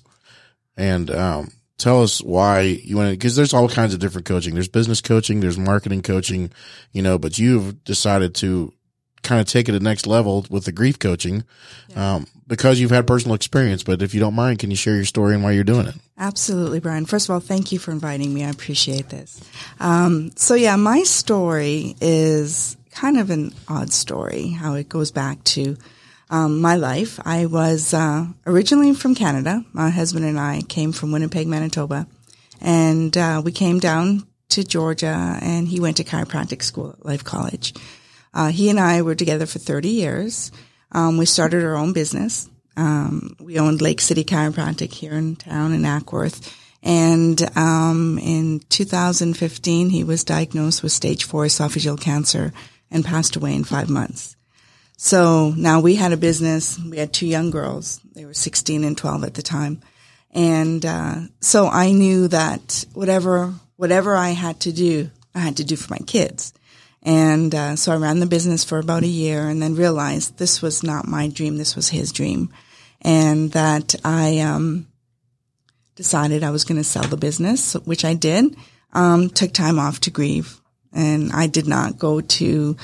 And, 0.75 1.09
um, 1.09 1.51
tell 1.81 2.03
us 2.03 2.21
why 2.21 2.61
you 2.61 2.97
want 2.97 3.11
to, 3.11 3.17
cause 3.17 3.35
there's 3.35 3.53
all 3.53 3.67
kinds 3.67 3.93
of 3.93 3.99
different 3.99 4.25
coaching. 4.25 4.53
There's 4.53 4.67
business 4.67 5.01
coaching, 5.01 5.39
there's 5.39 5.57
marketing 5.57 6.01
coaching, 6.01 6.51
you 6.91 7.01
know, 7.01 7.17
but 7.17 7.37
you've 7.39 7.83
decided 7.83 8.35
to 8.35 8.73
kind 9.23 9.39
of 9.39 9.47
take 9.47 9.69
it 9.69 9.73
to 9.73 9.79
the 9.79 9.83
next 9.83 10.07
level 10.07 10.45
with 10.49 10.65
the 10.65 10.71
grief 10.71 10.97
coaching 10.97 11.43
um, 11.95 12.25
because 12.47 12.79
you've 12.79 12.91
had 12.91 13.05
personal 13.05 13.35
experience. 13.35 13.83
But 13.83 14.01
if 14.01 14.13
you 14.13 14.19
don't 14.19 14.33
mind, 14.33 14.59
can 14.59 14.71
you 14.71 14.75
share 14.75 14.95
your 14.95 15.05
story 15.05 15.35
and 15.35 15.43
why 15.43 15.51
you're 15.51 15.63
doing 15.63 15.87
it? 15.87 15.95
Absolutely, 16.17 16.79
Brian. 16.79 17.05
First 17.05 17.29
of 17.29 17.33
all, 17.33 17.39
thank 17.39 17.71
you 17.71 17.79
for 17.79 17.91
inviting 17.91 18.33
me. 18.33 18.43
I 18.43 18.49
appreciate 18.49 19.09
this. 19.09 19.43
Um, 19.79 20.31
so 20.35 20.55
yeah, 20.55 20.75
my 20.75 21.03
story 21.03 21.95
is 22.01 22.77
kind 22.91 23.17
of 23.17 23.29
an 23.29 23.53
odd 23.67 23.91
story, 23.91 24.49
how 24.49 24.73
it 24.75 24.89
goes 24.89 25.11
back 25.11 25.43
to 25.45 25.77
um, 26.31 26.61
my 26.61 26.77
life. 26.77 27.19
I 27.23 27.45
was 27.45 27.93
uh, 27.93 28.25
originally 28.47 28.93
from 28.93 29.13
Canada. 29.13 29.63
My 29.73 29.89
husband 29.89 30.25
and 30.25 30.39
I 30.39 30.61
came 30.61 30.93
from 30.93 31.11
Winnipeg, 31.11 31.47
Manitoba, 31.47 32.07
and 32.61 33.15
uh, 33.15 33.41
we 33.43 33.51
came 33.51 33.79
down 33.79 34.25
to 34.49 34.63
Georgia, 34.63 35.37
and 35.41 35.67
he 35.67 35.79
went 35.79 35.97
to 35.97 36.03
chiropractic 36.03 36.63
school 36.63 36.91
at 36.97 37.05
Life 37.05 37.23
College. 37.23 37.73
Uh, 38.33 38.47
he 38.47 38.69
and 38.69 38.79
I 38.79 39.01
were 39.01 39.15
together 39.15 39.45
for 39.45 39.59
30 39.59 39.89
years. 39.89 40.51
Um, 40.91 41.17
we 41.17 41.25
started 41.25 41.63
our 41.63 41.75
own 41.75 41.93
business. 41.93 42.49
Um, 42.77 43.35
we 43.39 43.59
owned 43.59 43.81
Lake 43.81 44.01
City 44.01 44.23
Chiropractic 44.23 44.93
here 44.93 45.13
in 45.13 45.35
town 45.35 45.73
in 45.73 45.81
Acworth. 45.81 46.53
And 46.83 47.39
um, 47.57 48.17
in 48.19 48.61
2015, 48.69 49.89
he 49.89 50.03
was 50.03 50.23
diagnosed 50.23 50.81
with 50.81 50.91
stage 50.91 51.25
four 51.25 51.45
esophageal 51.45 51.99
cancer 51.99 52.53
and 52.89 53.05
passed 53.05 53.35
away 53.35 53.53
in 53.53 53.63
five 53.63 53.89
months. 53.89 54.35
So 55.03 55.51
now 55.57 55.79
we 55.79 55.95
had 55.95 56.11
a 56.11 56.17
business. 56.17 56.77
We 56.77 56.97
had 56.97 57.11
two 57.11 57.25
young 57.25 57.49
girls. 57.49 57.99
They 58.13 58.23
were 58.23 58.35
16 58.35 58.83
and 58.83 58.95
12 58.95 59.23
at 59.23 59.33
the 59.33 59.41
time. 59.41 59.81
And 60.29 60.85
uh, 60.85 61.21
so 61.39 61.67
I 61.67 61.91
knew 61.91 62.27
that 62.27 62.85
whatever 62.93 63.51
whatever 63.77 64.15
I 64.15 64.29
had 64.29 64.59
to 64.59 64.71
do, 64.71 65.09
I 65.33 65.39
had 65.39 65.57
to 65.57 65.63
do 65.63 65.75
for 65.75 65.91
my 65.91 65.97
kids. 66.05 66.53
And 67.01 67.53
uh, 67.55 67.77
so 67.77 67.91
I 67.91 67.95
ran 67.95 68.19
the 68.19 68.27
business 68.27 68.63
for 68.63 68.77
about 68.77 69.01
a 69.01 69.07
year 69.07 69.47
and 69.49 69.59
then 69.59 69.73
realized 69.73 70.37
this 70.37 70.61
was 70.61 70.83
not 70.83 71.07
my 71.07 71.27
dream, 71.27 71.57
this 71.57 71.75
was 71.75 71.89
his 71.89 72.11
dream. 72.11 72.53
And 73.01 73.51
that 73.53 73.95
I 74.05 74.37
um, 74.41 74.85
decided 75.95 76.43
I 76.43 76.51
was 76.51 76.63
going 76.63 76.77
to 76.77 76.83
sell 76.83 77.05
the 77.05 77.17
business, 77.17 77.73
which 77.73 78.05
I 78.05 78.13
did. 78.13 78.55
Um, 78.93 79.31
took 79.31 79.51
time 79.51 79.79
off 79.79 79.99
to 80.01 80.11
grieve. 80.11 80.61
And 80.93 81.31
I 81.31 81.47
did 81.47 81.67
not 81.67 81.97
go 81.97 82.21
to, 82.21 82.77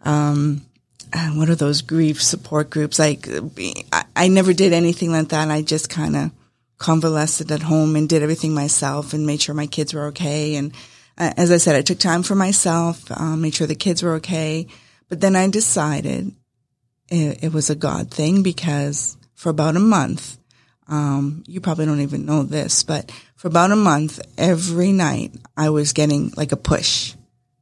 um, 0.00 0.62
uh, 1.12 1.30
what 1.30 1.48
are 1.48 1.54
those 1.54 1.82
grief 1.82 2.22
support 2.22 2.70
groups? 2.70 2.98
Like, 2.98 3.28
I, 3.92 4.04
I 4.16 4.28
never 4.28 4.52
did 4.52 4.72
anything 4.72 5.12
like 5.12 5.28
that. 5.28 5.50
I 5.50 5.62
just 5.62 5.90
kind 5.90 6.16
of 6.16 6.30
convalesced 6.78 7.50
at 7.50 7.62
home 7.62 7.96
and 7.96 8.08
did 8.08 8.22
everything 8.22 8.54
myself 8.54 9.12
and 9.12 9.26
made 9.26 9.42
sure 9.42 9.54
my 9.54 9.66
kids 9.66 9.92
were 9.92 10.06
okay 10.06 10.54
and 10.54 10.72
as 11.18 11.50
I 11.50 11.56
said, 11.56 11.74
I 11.74 11.82
took 11.82 11.98
time 11.98 12.22
for 12.22 12.36
myself, 12.36 13.10
um, 13.10 13.40
made 13.40 13.54
sure 13.54 13.66
the 13.66 13.74
kids 13.74 14.02
were 14.02 14.14
okay. 14.14 14.68
But 15.08 15.20
then 15.20 15.34
I 15.34 15.48
decided 15.48 16.32
it, 17.08 17.42
it 17.42 17.52
was 17.52 17.70
a 17.70 17.74
God 17.74 18.10
thing 18.10 18.42
because 18.42 19.16
for 19.34 19.50
about 19.50 19.76
a 19.76 19.80
month, 19.80 20.38
um, 20.86 21.42
you 21.46 21.60
probably 21.60 21.86
don't 21.86 22.00
even 22.00 22.24
know 22.24 22.44
this, 22.44 22.82
but 22.82 23.10
for 23.34 23.48
about 23.48 23.72
a 23.72 23.76
month, 23.76 24.20
every 24.38 24.92
night 24.92 25.32
I 25.56 25.70
was 25.70 25.92
getting 25.92 26.32
like 26.36 26.52
a 26.52 26.56
push, 26.56 27.14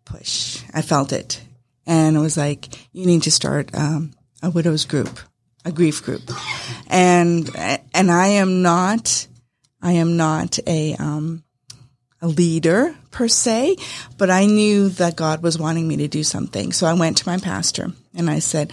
push. 0.04 0.62
I 0.72 0.82
felt 0.82 1.12
it. 1.12 1.40
And 1.86 2.16
it 2.16 2.20
was 2.20 2.36
like, 2.36 2.68
you 2.92 3.06
need 3.06 3.22
to 3.22 3.30
start, 3.30 3.74
um, 3.74 4.12
a 4.42 4.50
widow's 4.50 4.84
group, 4.84 5.20
a 5.64 5.72
grief 5.72 6.02
group. 6.02 6.22
And, 6.88 7.48
and 7.94 8.10
I 8.10 8.26
am 8.26 8.62
not, 8.62 9.26
I 9.80 9.92
am 9.92 10.16
not 10.16 10.58
a, 10.66 10.94
um, 10.96 11.44
a 12.20 12.28
leader 12.28 12.94
per 13.10 13.28
se, 13.28 13.76
but 14.18 14.30
I 14.30 14.46
knew 14.46 14.88
that 14.90 15.16
God 15.16 15.42
was 15.42 15.58
wanting 15.58 15.86
me 15.86 15.96
to 15.98 16.08
do 16.08 16.24
something. 16.24 16.72
So 16.72 16.86
I 16.86 16.94
went 16.94 17.18
to 17.18 17.28
my 17.28 17.38
pastor 17.38 17.92
and 18.14 18.28
I 18.28 18.40
said, 18.40 18.72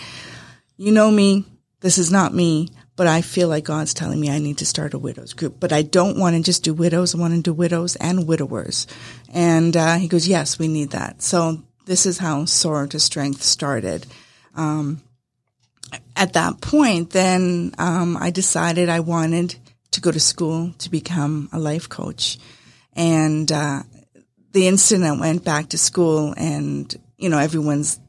you 0.77 0.91
know 0.91 1.12
me, 1.12 1.46
this 1.82 1.98
is 1.98 2.12
not 2.12 2.34
me, 2.34 2.70
but 2.96 3.08
I 3.08 3.22
feel 3.22 3.48
like 3.48 3.65
God's 3.65 3.93
telling 3.93 4.20
me 4.20 4.29
I 4.29 4.39
need 4.39 4.60
to 4.60 4.65
start 4.65 4.93
a 4.93 5.00
widows 5.00 5.34
group, 5.34 5.60
but 5.60 5.74
I 5.74 5.82
don't 5.82 6.17
want 6.17 6.36
to 6.36 6.41
just 6.41 6.63
do 6.63 6.74
widows. 6.74 7.13
I 7.13 7.20
want 7.20 7.34
to 7.34 7.41
do 7.41 7.53
widows 7.53 7.96
and 7.98 8.27
widowers. 8.27 8.88
And, 9.34 9.75
uh, 9.75 9.96
he 9.96 10.08
goes, 10.08 10.27
yes, 10.27 10.58
we 10.58 10.67
need 10.67 10.91
that. 10.91 11.22
So 11.22 11.63
this 11.85 12.05
is 12.05 12.17
how 12.17 12.45
Sorrow 12.45 12.87
to 12.87 12.99
Strength 12.99 13.43
started. 13.43 14.05
Um, 14.55 15.01
at 16.15 16.33
that 16.33 16.61
point, 16.61 17.11
then, 17.11 17.73
um, 17.77 18.17
I 18.17 18.31
decided 18.31 18.89
I 18.89 19.01
wanted 19.01 19.55
to 19.91 20.01
go 20.01 20.11
to 20.11 20.19
school 20.19 20.73
to 20.79 20.89
become 20.89 21.49
a 21.51 21.59
life 21.59 21.89
coach. 21.89 22.37
And, 22.93 23.51
uh, 23.51 23.83
the 24.51 24.67
instant 24.67 25.03
I 25.03 25.11
went 25.19 25.43
back 25.43 25.69
to 25.69 25.77
school 25.77 26.33
and, 26.37 26.93
you 27.17 27.29
know, 27.29 27.39
everyone's, 27.39 27.99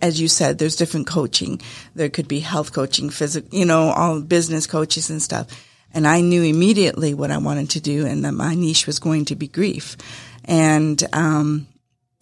as 0.00 0.20
you 0.20 0.28
said, 0.28 0.58
there's 0.58 0.76
different 0.76 1.06
coaching. 1.06 1.60
There 1.94 2.08
could 2.08 2.28
be 2.28 2.40
health 2.40 2.72
coaching, 2.72 3.10
physical, 3.10 3.56
you 3.56 3.64
know, 3.64 3.90
all 3.90 4.20
business 4.20 4.66
coaches 4.66 5.10
and 5.10 5.20
stuff. 5.20 5.46
And 5.92 6.06
I 6.06 6.20
knew 6.20 6.44
immediately 6.44 7.14
what 7.14 7.32
I 7.32 7.38
wanted 7.38 7.70
to 7.70 7.80
do 7.80 8.06
and 8.06 8.24
that 8.24 8.32
my 8.32 8.54
niche 8.54 8.86
was 8.86 9.00
going 9.00 9.24
to 9.26 9.36
be 9.36 9.48
grief. 9.48 9.96
And, 10.44 11.02
um, 11.12 11.66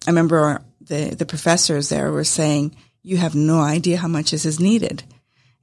I 0.07 0.09
remember 0.09 0.63
the, 0.89 1.15
the 1.15 1.25
professors 1.25 1.87
there 1.89 2.11
were 2.11 2.25
saying, 2.25 2.75
you 3.01 3.17
have 3.17 3.35
no 3.35 3.61
idea 3.61 3.97
how 3.97 4.09
much 4.09 4.31
this 4.31 4.45
is 4.45 4.59
needed. 4.59 5.03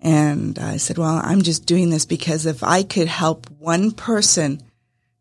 And 0.00 0.58
I 0.58 0.78
said, 0.78 0.98
well, 0.98 1.20
I'm 1.22 1.42
just 1.42 1.66
doing 1.66 1.90
this 1.90 2.06
because 2.06 2.46
if 2.46 2.62
I 2.62 2.82
could 2.82 3.08
help 3.08 3.50
one 3.50 3.90
person 3.90 4.62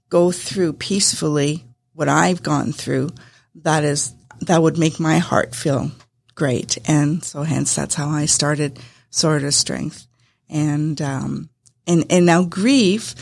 go 0.10 0.32
through 0.32 0.74
peacefully 0.74 1.66
what 1.94 2.08
I've 2.08 2.44
gone 2.44 2.72
through, 2.72 3.10
that 3.56 3.84
is, 3.84 4.14
that 4.42 4.62
would 4.62 4.78
make 4.78 5.00
my 5.00 5.18
heart 5.18 5.56
feel 5.56 5.92
great. 6.36 6.78
And 6.88 7.24
so 7.24 7.44
hence 7.44 7.76
that's 7.76 7.96
how 7.96 8.10
I 8.10 8.26
started 8.26 8.80
Soar 9.10 9.38
of 9.38 9.54
Strength. 9.54 10.08
And, 10.50 11.02
um, 11.02 11.50
and, 11.88 12.06
and 12.10 12.26
now 12.26 12.44
grief, 12.44 13.16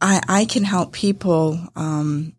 I, 0.00 0.20
I 0.28 0.44
can 0.44 0.64
help 0.64 0.92
people, 0.92 1.58
um, 1.74 2.35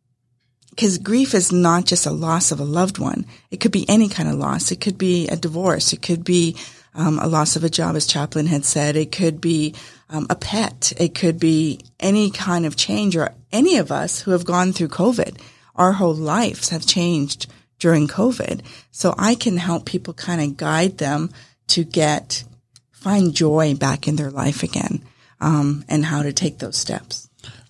because 0.77 0.99
grief 0.99 1.33
is 1.33 1.51
not 1.51 1.85
just 1.85 2.05
a 2.05 2.11
loss 2.11 2.51
of 2.51 2.59
a 2.59 2.63
loved 2.63 2.99
one. 2.99 3.25
It 3.49 3.59
could 3.59 3.71
be 3.71 3.89
any 3.89 4.07
kind 4.07 4.29
of 4.29 4.35
loss. 4.35 4.71
It 4.71 4.79
could 4.79 4.95
be 4.95 5.27
a 5.27 5.35
divorce. 5.35 5.91
It 5.91 6.03
could 6.03 6.23
be 6.23 6.55
um, 6.93 7.17
a 7.17 7.25
loss 7.25 7.55
of 7.55 7.63
a 7.63 7.69
job, 7.69 7.95
as 7.95 8.05
Chaplain 8.05 8.45
had 8.45 8.63
said. 8.63 8.95
It 8.95 9.11
could 9.11 9.41
be 9.41 9.73
um, 10.07 10.27
a 10.29 10.35
pet. 10.35 10.93
It 10.97 11.15
could 11.15 11.39
be 11.39 11.79
any 11.99 12.29
kind 12.29 12.63
of 12.63 12.75
change 12.75 13.17
or 13.17 13.33
any 13.51 13.77
of 13.77 13.91
us 13.91 14.21
who 14.21 14.31
have 14.31 14.45
gone 14.45 14.71
through 14.71 14.89
COVID. 14.89 15.41
Our 15.75 15.93
whole 15.93 16.13
lives 16.13 16.69
have 16.69 16.85
changed 16.85 17.47
during 17.79 18.07
COVID. 18.07 18.61
So 18.91 19.15
I 19.17 19.33
can 19.33 19.57
help 19.57 19.87
people 19.87 20.13
kind 20.13 20.41
of 20.41 20.57
guide 20.57 20.99
them 20.99 21.31
to 21.69 21.83
get, 21.85 22.43
find 22.91 23.33
joy 23.33 23.73
back 23.73 24.07
in 24.07 24.15
their 24.15 24.31
life 24.31 24.61
again, 24.61 25.03
um, 25.41 25.85
and 25.89 26.05
how 26.05 26.21
to 26.21 26.31
take 26.31 26.59
those 26.59 26.77
steps. 26.77 27.26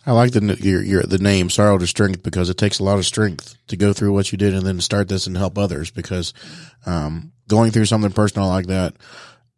I 0.08 0.14
like 0.14 0.32
the 0.32 0.58
your, 0.62 0.82
your 0.82 1.04
the 1.04 1.20
name 1.20 1.52
sorrow 1.52 1.78
to 1.78 1.86
strength 1.86 2.24
because 2.24 2.50
it 2.50 2.58
takes 2.58 2.80
a 2.80 2.84
lot 2.84 2.98
of 2.98 3.06
strength 3.06 3.56
to 3.68 3.78
go 3.78 3.94
through 3.94 4.14
what 4.14 4.32
you 4.32 4.38
did 4.38 4.56
and 4.56 4.66
then 4.66 4.82
start 4.82 5.10
this 5.10 5.28
and 5.28 5.38
help 5.38 5.58
others 5.58 5.92
because 5.92 6.34
um, 6.86 7.34
going 7.48 7.72
through 7.72 7.86
something 7.86 8.12
personal 8.12 8.48
like 8.48 8.68
that 8.68 8.96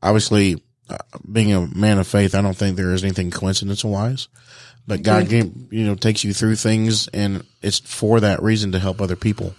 obviously 0.01 0.61
uh, 0.89 0.97
being 1.31 1.53
a 1.53 1.67
man 1.67 1.99
of 1.99 2.07
faith, 2.07 2.35
I 2.35 2.41
don't 2.41 2.55
think 2.55 2.75
there 2.75 2.93
is 2.93 3.03
anything 3.03 3.31
coincidental 3.31 3.91
wise, 3.91 4.27
but 4.87 5.03
God, 5.03 5.31
you 5.31 5.51
know, 5.71 5.95
takes 5.95 6.23
you 6.23 6.33
through 6.33 6.55
things 6.55 7.07
and 7.09 7.45
it's 7.61 7.79
for 7.79 8.19
that 8.21 8.41
reason 8.41 8.71
to 8.71 8.79
help 8.79 9.01
other 9.01 9.15
people. 9.15 9.53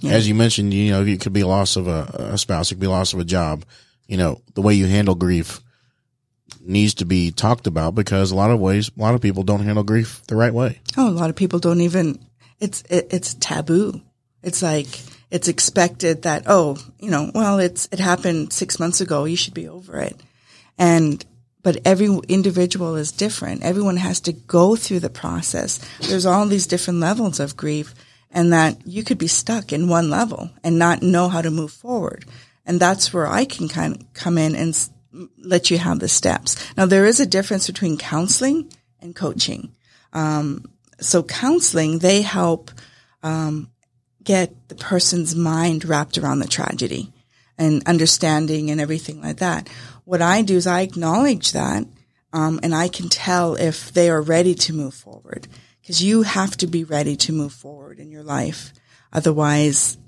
Yeah. 0.00 0.12
As 0.12 0.26
you 0.26 0.34
mentioned, 0.34 0.74
you 0.74 0.90
know, 0.90 1.04
it 1.04 1.20
could 1.20 1.32
be 1.32 1.44
loss 1.44 1.76
of 1.76 1.86
a, 1.86 2.32
a 2.32 2.38
spouse, 2.38 2.70
it 2.70 2.74
could 2.74 2.80
be 2.80 2.88
loss 2.88 3.12
of 3.12 3.20
a 3.20 3.24
job. 3.24 3.64
You 4.08 4.16
know, 4.16 4.40
the 4.54 4.62
way 4.62 4.74
you 4.74 4.86
handle 4.86 5.14
grief, 5.14 5.60
needs 6.60 6.94
to 6.94 7.04
be 7.04 7.30
talked 7.30 7.66
about 7.66 7.94
because 7.94 8.30
a 8.30 8.36
lot 8.36 8.50
of 8.50 8.60
ways, 8.60 8.90
a 8.96 9.00
lot 9.00 9.14
of 9.14 9.20
people 9.20 9.42
don't 9.42 9.64
handle 9.64 9.84
grief 9.84 10.22
the 10.26 10.36
right 10.36 10.52
way. 10.52 10.80
Oh, 10.96 11.08
a 11.08 11.10
lot 11.10 11.30
of 11.30 11.36
people 11.36 11.58
don't 11.58 11.80
even. 11.80 12.18
It's 12.60 12.82
it, 12.90 13.08
it's 13.10 13.34
taboo. 13.34 14.00
It's 14.42 14.62
like 14.62 14.88
it's 15.30 15.48
expected 15.48 16.22
that 16.22 16.44
oh, 16.46 16.76
you 16.98 17.10
know, 17.10 17.30
well, 17.34 17.58
it's 17.58 17.88
it 17.92 17.98
happened 17.98 18.52
six 18.52 18.78
months 18.78 19.00
ago. 19.00 19.24
You 19.24 19.36
should 19.36 19.54
be 19.54 19.68
over 19.68 19.98
it. 19.98 20.20
And 20.78 21.24
but 21.62 21.78
every 21.84 22.08
individual 22.28 22.96
is 22.96 23.12
different. 23.12 23.62
Everyone 23.62 23.96
has 23.96 24.20
to 24.20 24.32
go 24.32 24.76
through 24.76 25.00
the 25.00 25.10
process. 25.10 25.78
There's 26.00 26.26
all 26.26 26.46
these 26.46 26.66
different 26.66 27.00
levels 27.00 27.40
of 27.40 27.56
grief, 27.56 27.94
and 28.30 28.52
that 28.52 28.86
you 28.86 29.04
could 29.04 29.18
be 29.18 29.28
stuck 29.28 29.72
in 29.72 29.88
one 29.88 30.10
level 30.10 30.50
and 30.64 30.78
not 30.78 31.02
know 31.02 31.28
how 31.28 31.42
to 31.42 31.50
move 31.50 31.72
forward. 31.72 32.24
And 32.64 32.78
that's 32.78 33.12
where 33.12 33.26
I 33.26 33.44
can 33.44 33.68
kind 33.68 33.96
of 33.96 34.12
come 34.12 34.38
in 34.38 34.54
and 34.54 34.74
let 35.38 35.70
you 35.70 35.78
have 35.78 35.98
the 35.98 36.08
steps. 36.08 36.56
Now, 36.76 36.86
there 36.86 37.06
is 37.06 37.20
a 37.20 37.26
difference 37.26 37.66
between 37.66 37.98
counseling 37.98 38.72
and 39.00 39.14
coaching. 39.14 39.74
Um, 40.12 40.64
so 41.00 41.22
counseling, 41.22 41.98
they 41.98 42.22
help 42.22 42.70
um, 43.22 43.70
get 44.22 44.68
the 44.68 44.74
person's 44.74 45.34
mind 45.34 45.84
wrapped 45.84 46.18
around 46.18 46.38
the 46.38 46.48
tragedy 46.48 47.12
and 47.58 47.86
understanding 47.86 48.70
and 48.70 48.80
everything 48.80 49.20
like 49.20 49.38
that. 49.38 49.68
What 50.04 50.22
I 50.22 50.42
do 50.42 50.56
is 50.56 50.66
I 50.66 50.80
acknowledge 50.80 51.52
that, 51.52 51.86
um, 52.32 52.60
and 52.62 52.74
I 52.74 52.88
can 52.88 53.08
tell 53.08 53.54
if 53.54 53.92
they 53.92 54.10
are 54.10 54.22
ready 54.22 54.54
to 54.54 54.72
move 54.72 54.94
forward 54.94 55.48
because 55.80 56.02
you 56.02 56.22
have 56.22 56.56
to 56.58 56.66
be 56.66 56.84
ready 56.84 57.16
to 57.16 57.32
move 57.32 57.52
forward 57.52 57.98
in 57.98 58.10
your 58.10 58.22
life. 58.22 58.72
Otherwise, 59.12 59.98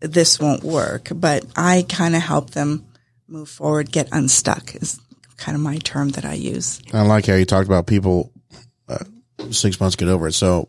this 0.00 0.40
won't 0.40 0.64
work. 0.64 1.08
But 1.14 1.44
I 1.56 1.84
kind 1.88 2.16
of 2.16 2.22
help 2.22 2.50
them 2.50 2.86
move 3.30 3.48
forward, 3.48 3.92
get 3.92 4.08
unstuck 4.12 4.74
is 4.74 5.00
kind 5.36 5.56
of 5.56 5.62
my 5.62 5.78
term 5.78 6.10
that 6.10 6.24
I 6.24 6.34
use. 6.34 6.80
I 6.92 7.02
like 7.02 7.26
how 7.26 7.34
you 7.34 7.44
talked 7.44 7.66
about 7.66 7.86
people 7.86 8.32
uh, 8.88 9.04
six 9.50 9.80
months 9.80 9.96
get 9.96 10.08
over 10.08 10.28
it. 10.28 10.32
So, 10.32 10.68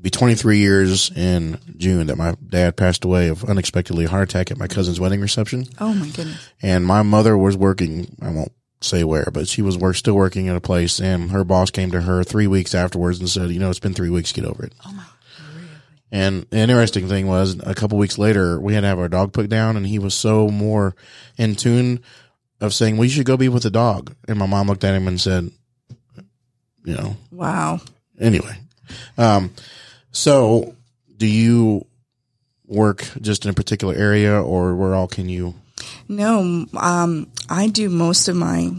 be 0.00 0.10
23 0.10 0.58
years 0.58 1.10
in 1.10 1.58
June 1.76 2.06
that 2.06 2.16
my 2.16 2.36
dad 2.48 2.76
passed 2.76 3.04
away 3.04 3.28
of 3.28 3.44
unexpectedly 3.44 4.04
heart 4.04 4.30
attack 4.30 4.50
at 4.50 4.58
my 4.58 4.68
cousin's 4.68 5.00
wedding 5.00 5.20
reception. 5.20 5.66
Oh 5.80 5.92
my 5.92 6.08
goodness. 6.08 6.48
And 6.62 6.86
my 6.86 7.02
mother 7.02 7.36
was 7.36 7.56
working, 7.56 8.16
I 8.22 8.30
won't 8.30 8.52
say 8.80 9.02
where, 9.02 9.28
but 9.32 9.48
she 9.48 9.60
was 9.60 9.76
work, 9.76 9.96
still 9.96 10.14
working 10.14 10.48
at 10.48 10.54
a 10.54 10.60
place 10.60 11.00
and 11.00 11.32
her 11.32 11.42
boss 11.42 11.72
came 11.72 11.90
to 11.90 12.02
her 12.02 12.22
three 12.22 12.46
weeks 12.46 12.76
afterwards 12.76 13.18
and 13.18 13.28
said, 13.28 13.50
you 13.50 13.58
know, 13.58 13.70
it's 13.70 13.80
been 13.80 13.92
three 13.92 14.10
weeks, 14.10 14.32
get 14.32 14.44
over 14.44 14.64
it. 14.64 14.72
Oh 14.86 14.92
my. 14.92 15.02
And 16.10 16.46
the 16.50 16.58
interesting 16.58 17.06
thing 17.08 17.26
was 17.26 17.58
a 17.64 17.74
couple 17.74 17.98
weeks 17.98 18.16
later, 18.18 18.58
we 18.60 18.74
had 18.74 18.80
to 18.80 18.86
have 18.86 18.98
our 18.98 19.08
dog 19.08 19.32
put 19.32 19.48
down 19.50 19.76
and 19.76 19.86
he 19.86 19.98
was 19.98 20.14
so 20.14 20.48
more 20.48 20.94
in 21.36 21.54
tune 21.54 22.00
of 22.60 22.72
saying, 22.74 22.96
well, 22.96 23.04
you 23.04 23.10
should 23.10 23.26
go 23.26 23.36
be 23.36 23.48
with 23.48 23.62
the 23.64 23.70
dog. 23.70 24.14
And 24.26 24.38
my 24.38 24.46
mom 24.46 24.68
looked 24.68 24.84
at 24.84 24.94
him 24.94 25.06
and 25.06 25.20
said, 25.20 25.50
you 26.84 26.94
know, 26.94 27.16
Wow. 27.30 27.80
anyway. 28.18 28.56
Um, 29.18 29.52
so 30.10 30.74
do 31.16 31.26
you 31.26 31.86
work 32.66 33.06
just 33.20 33.44
in 33.44 33.50
a 33.50 33.54
particular 33.54 33.94
area 33.94 34.40
or 34.42 34.74
where 34.74 34.94
all 34.94 35.08
can 35.08 35.28
you? 35.28 35.54
No, 36.08 36.66
um, 36.74 37.30
I 37.48 37.68
do 37.68 37.88
most 37.90 38.28
of 38.28 38.36
my 38.36 38.70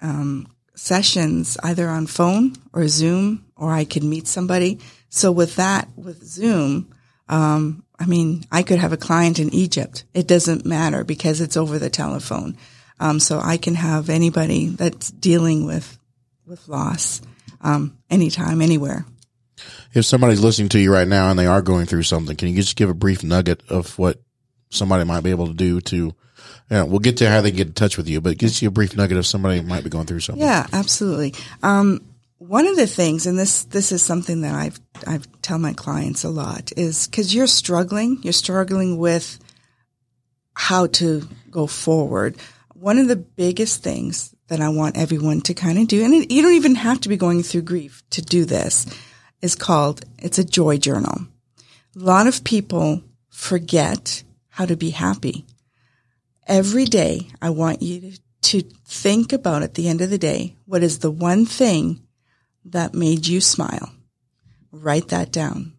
um, 0.00 0.48
sessions 0.74 1.56
either 1.62 1.88
on 1.88 2.06
phone 2.06 2.54
or 2.72 2.88
Zoom, 2.88 3.44
or 3.56 3.72
I 3.72 3.84
could 3.84 4.04
meet 4.04 4.26
somebody. 4.26 4.78
So 5.08 5.32
with 5.32 5.56
that, 5.56 5.88
with 5.96 6.22
Zoom, 6.24 6.92
um, 7.28 7.84
I 7.98 8.06
mean, 8.06 8.44
I 8.50 8.62
could 8.62 8.78
have 8.78 8.92
a 8.92 8.98
client 8.98 9.38
in 9.38 9.52
Egypt. 9.52 10.04
It 10.14 10.28
doesn't 10.28 10.64
matter 10.64 11.04
because 11.04 11.40
it's 11.40 11.56
over 11.56 11.78
the 11.78 11.90
telephone. 11.90 12.56
Um, 13.00 13.20
so 13.20 13.40
I 13.40 13.56
can 13.56 13.74
have 13.74 14.10
anybody 14.10 14.68
that's 14.68 15.10
dealing 15.10 15.66
with 15.66 15.98
with 16.46 16.66
loss 16.68 17.20
um, 17.60 17.96
anytime, 18.10 18.62
anywhere. 18.62 19.04
If 19.92 20.04
somebody's 20.04 20.42
listening 20.42 20.70
to 20.70 20.78
you 20.78 20.92
right 20.92 21.06
now 21.06 21.30
and 21.30 21.38
they 21.38 21.46
are 21.46 21.62
going 21.62 21.86
through 21.86 22.04
something, 22.04 22.36
can 22.36 22.48
you 22.48 22.56
just 22.56 22.76
give 22.76 22.88
a 22.88 22.94
brief 22.94 23.22
nugget 23.22 23.62
of 23.68 23.98
what 23.98 24.20
somebody 24.70 25.04
might 25.04 25.22
be 25.22 25.30
able 25.30 25.48
to 25.48 25.54
do 25.54 25.80
to, 25.80 26.14
yeah, 26.70 26.84
we'll 26.84 27.00
get 27.00 27.18
to 27.18 27.28
how 27.28 27.40
they 27.40 27.50
get 27.50 27.66
in 27.66 27.72
touch 27.72 27.96
with 27.96 28.08
you, 28.08 28.20
but 28.20 28.38
just 28.38 28.62
you 28.62 28.68
a 28.68 28.70
brief 28.70 28.96
nugget 28.96 29.18
of 29.18 29.26
somebody 29.26 29.60
might 29.60 29.84
be 29.84 29.90
going 29.90 30.06
through 30.06 30.20
something. 30.20 30.42
Yeah, 30.42 30.66
absolutely. 30.72 31.34
Um, 31.62 32.00
one 32.38 32.66
of 32.66 32.76
the 32.76 32.86
things, 32.86 33.26
and 33.26 33.38
this 33.38 33.64
this 33.64 33.92
is 33.92 34.02
something 34.02 34.42
that 34.42 34.54
I've 34.54 34.80
I've 35.06 35.26
tell 35.42 35.58
my 35.58 35.72
clients 35.72 36.24
a 36.24 36.30
lot, 36.30 36.72
is 36.76 37.06
because 37.06 37.34
you're 37.34 37.46
struggling, 37.46 38.20
you're 38.22 38.32
struggling 38.32 38.98
with 38.98 39.38
how 40.54 40.86
to 40.86 41.28
go 41.50 41.66
forward. 41.66 42.36
One 42.74 42.98
of 42.98 43.08
the 43.08 43.16
biggest 43.16 43.82
things 43.82 44.34
that 44.46 44.60
I 44.60 44.68
want 44.68 44.96
everyone 44.96 45.40
to 45.42 45.54
kind 45.54 45.78
of 45.78 45.88
do, 45.88 46.04
and 46.04 46.32
you 46.32 46.42
don't 46.42 46.54
even 46.54 46.76
have 46.76 47.00
to 47.00 47.08
be 47.08 47.16
going 47.16 47.42
through 47.42 47.62
grief 47.62 48.02
to 48.10 48.22
do 48.22 48.44
this, 48.44 48.86
is 49.42 49.54
called 49.54 50.04
it's 50.18 50.38
a 50.38 50.44
joy 50.44 50.78
journal. 50.78 51.26
A 51.96 51.98
lot 51.98 52.26
of 52.26 52.44
people 52.44 53.02
forget 53.30 54.22
how 54.48 54.64
to 54.64 54.76
be 54.76 54.90
happy 54.90 55.44
every 56.48 56.86
day 56.86 57.28
I 57.42 57.50
want 57.50 57.82
you 57.82 58.00
to, 58.00 58.18
to 58.42 58.62
think 58.86 59.32
about 59.32 59.62
at 59.62 59.74
the 59.74 59.88
end 59.88 60.00
of 60.00 60.10
the 60.10 60.18
day, 60.18 60.56
what 60.64 60.82
is 60.82 61.00
the 61.00 61.10
one 61.10 61.44
thing 61.44 62.00
that 62.64 62.94
made 62.94 63.26
you 63.26 63.40
smile? 63.40 63.92
Write 64.70 65.08
that 65.08 65.32
down. 65.32 65.72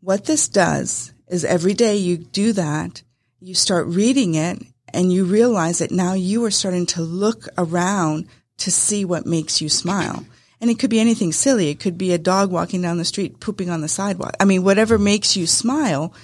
What 0.00 0.24
this 0.24 0.48
does 0.48 1.12
is 1.28 1.44
every 1.44 1.74
day 1.74 1.96
you 1.96 2.16
do 2.16 2.52
that, 2.54 3.02
you 3.40 3.54
start 3.54 3.86
reading 3.86 4.34
it 4.34 4.62
and 4.92 5.12
you 5.12 5.24
realize 5.24 5.78
that 5.78 5.90
now 5.90 6.14
you 6.14 6.44
are 6.44 6.50
starting 6.50 6.86
to 6.86 7.02
look 7.02 7.46
around 7.56 8.26
to 8.58 8.70
see 8.70 9.04
what 9.04 9.26
makes 9.26 9.60
you 9.60 9.68
smile. 9.68 10.24
And 10.60 10.70
it 10.70 10.78
could 10.78 10.90
be 10.90 11.00
anything 11.00 11.32
silly. 11.32 11.68
It 11.68 11.80
could 11.80 11.98
be 11.98 12.12
a 12.12 12.18
dog 12.18 12.52
walking 12.52 12.82
down 12.82 12.98
the 12.98 13.04
street 13.04 13.40
pooping 13.40 13.70
on 13.70 13.80
the 13.80 13.88
sidewalk. 13.88 14.36
I 14.38 14.44
mean, 14.44 14.62
whatever 14.62 14.98
makes 14.98 15.36
you 15.36 15.46
smile, 15.46 16.14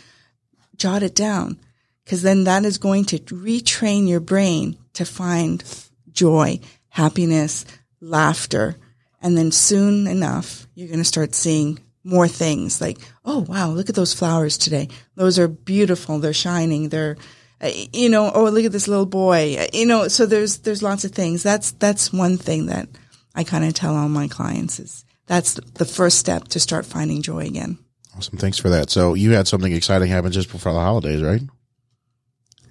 jot 0.77 1.03
it 1.03 1.15
down 1.15 1.59
because 2.05 2.23
then 2.23 2.45
that 2.45 2.65
is 2.65 2.79
going 2.79 3.05
to 3.05 3.19
retrain 3.19 4.09
your 4.09 4.21
brain 4.21 4.79
to 4.95 5.05
find 5.05 5.63
joy, 6.11 6.59
happiness, 6.89 7.67
laughter. 8.01 8.77
And 9.21 9.37
then 9.37 9.51
soon 9.51 10.07
enough, 10.07 10.67
you're 10.75 10.89
going 10.89 11.01
to 11.01 11.05
start 11.05 11.35
seeing 11.35 11.79
more 12.05 12.29
things 12.29 12.81
like, 12.81 12.99
oh, 13.25 13.41
wow, 13.41 13.71
look 13.71 13.89
at 13.89 13.95
those 13.95 14.15
flowers 14.15 14.57
today. 14.57 14.89
Those 15.17 15.39
are 15.39 15.49
beautiful. 15.49 16.19
They're 16.19 16.33
shining. 16.33 16.89
They're, 16.89 17.17
uh, 17.61 17.71
you 17.93 18.09
know, 18.09 18.31
oh, 18.33 18.45
look 18.45 18.65
at 18.65 18.73
this 18.73 18.89
little 18.89 19.07
boy. 19.07 19.57
Uh, 19.59 19.67
You 19.73 19.87
know, 19.87 20.09
so 20.09 20.25
there's, 20.25 20.59
there's 20.59 20.83
lots 20.83 21.05
of 21.05 21.11
things. 21.13 21.43
That's, 21.43 21.73
that's 21.73 22.13
one 22.13 22.37
thing 22.39 22.67
that 22.67 22.89
I 23.35 23.45
kind 23.45 23.65
of 23.65 23.75
tell 23.75 23.97
all 23.97 24.09
my 24.09 24.29
clients 24.29 24.79
is 24.79 25.05
that's 25.27 25.55
the 25.55 25.85
first 25.85 26.19
step 26.19 26.49
to 26.49 26.61
start 26.61 26.87
finding 26.87 27.21
joy 27.21 27.41
again. 27.47 27.79
Awesome. 28.17 28.39
Thanks 28.39 28.59
for 28.59 28.69
that. 28.71 28.89
So 28.91 29.15
you 29.15 29.33
had 29.33 29.47
something 29.49 29.73
exciting 29.73 30.09
happen 30.09 30.33
just 30.33 30.51
before 30.51 30.73
the 30.73 30.81
holidays, 30.81 31.23
right? 31.23 31.43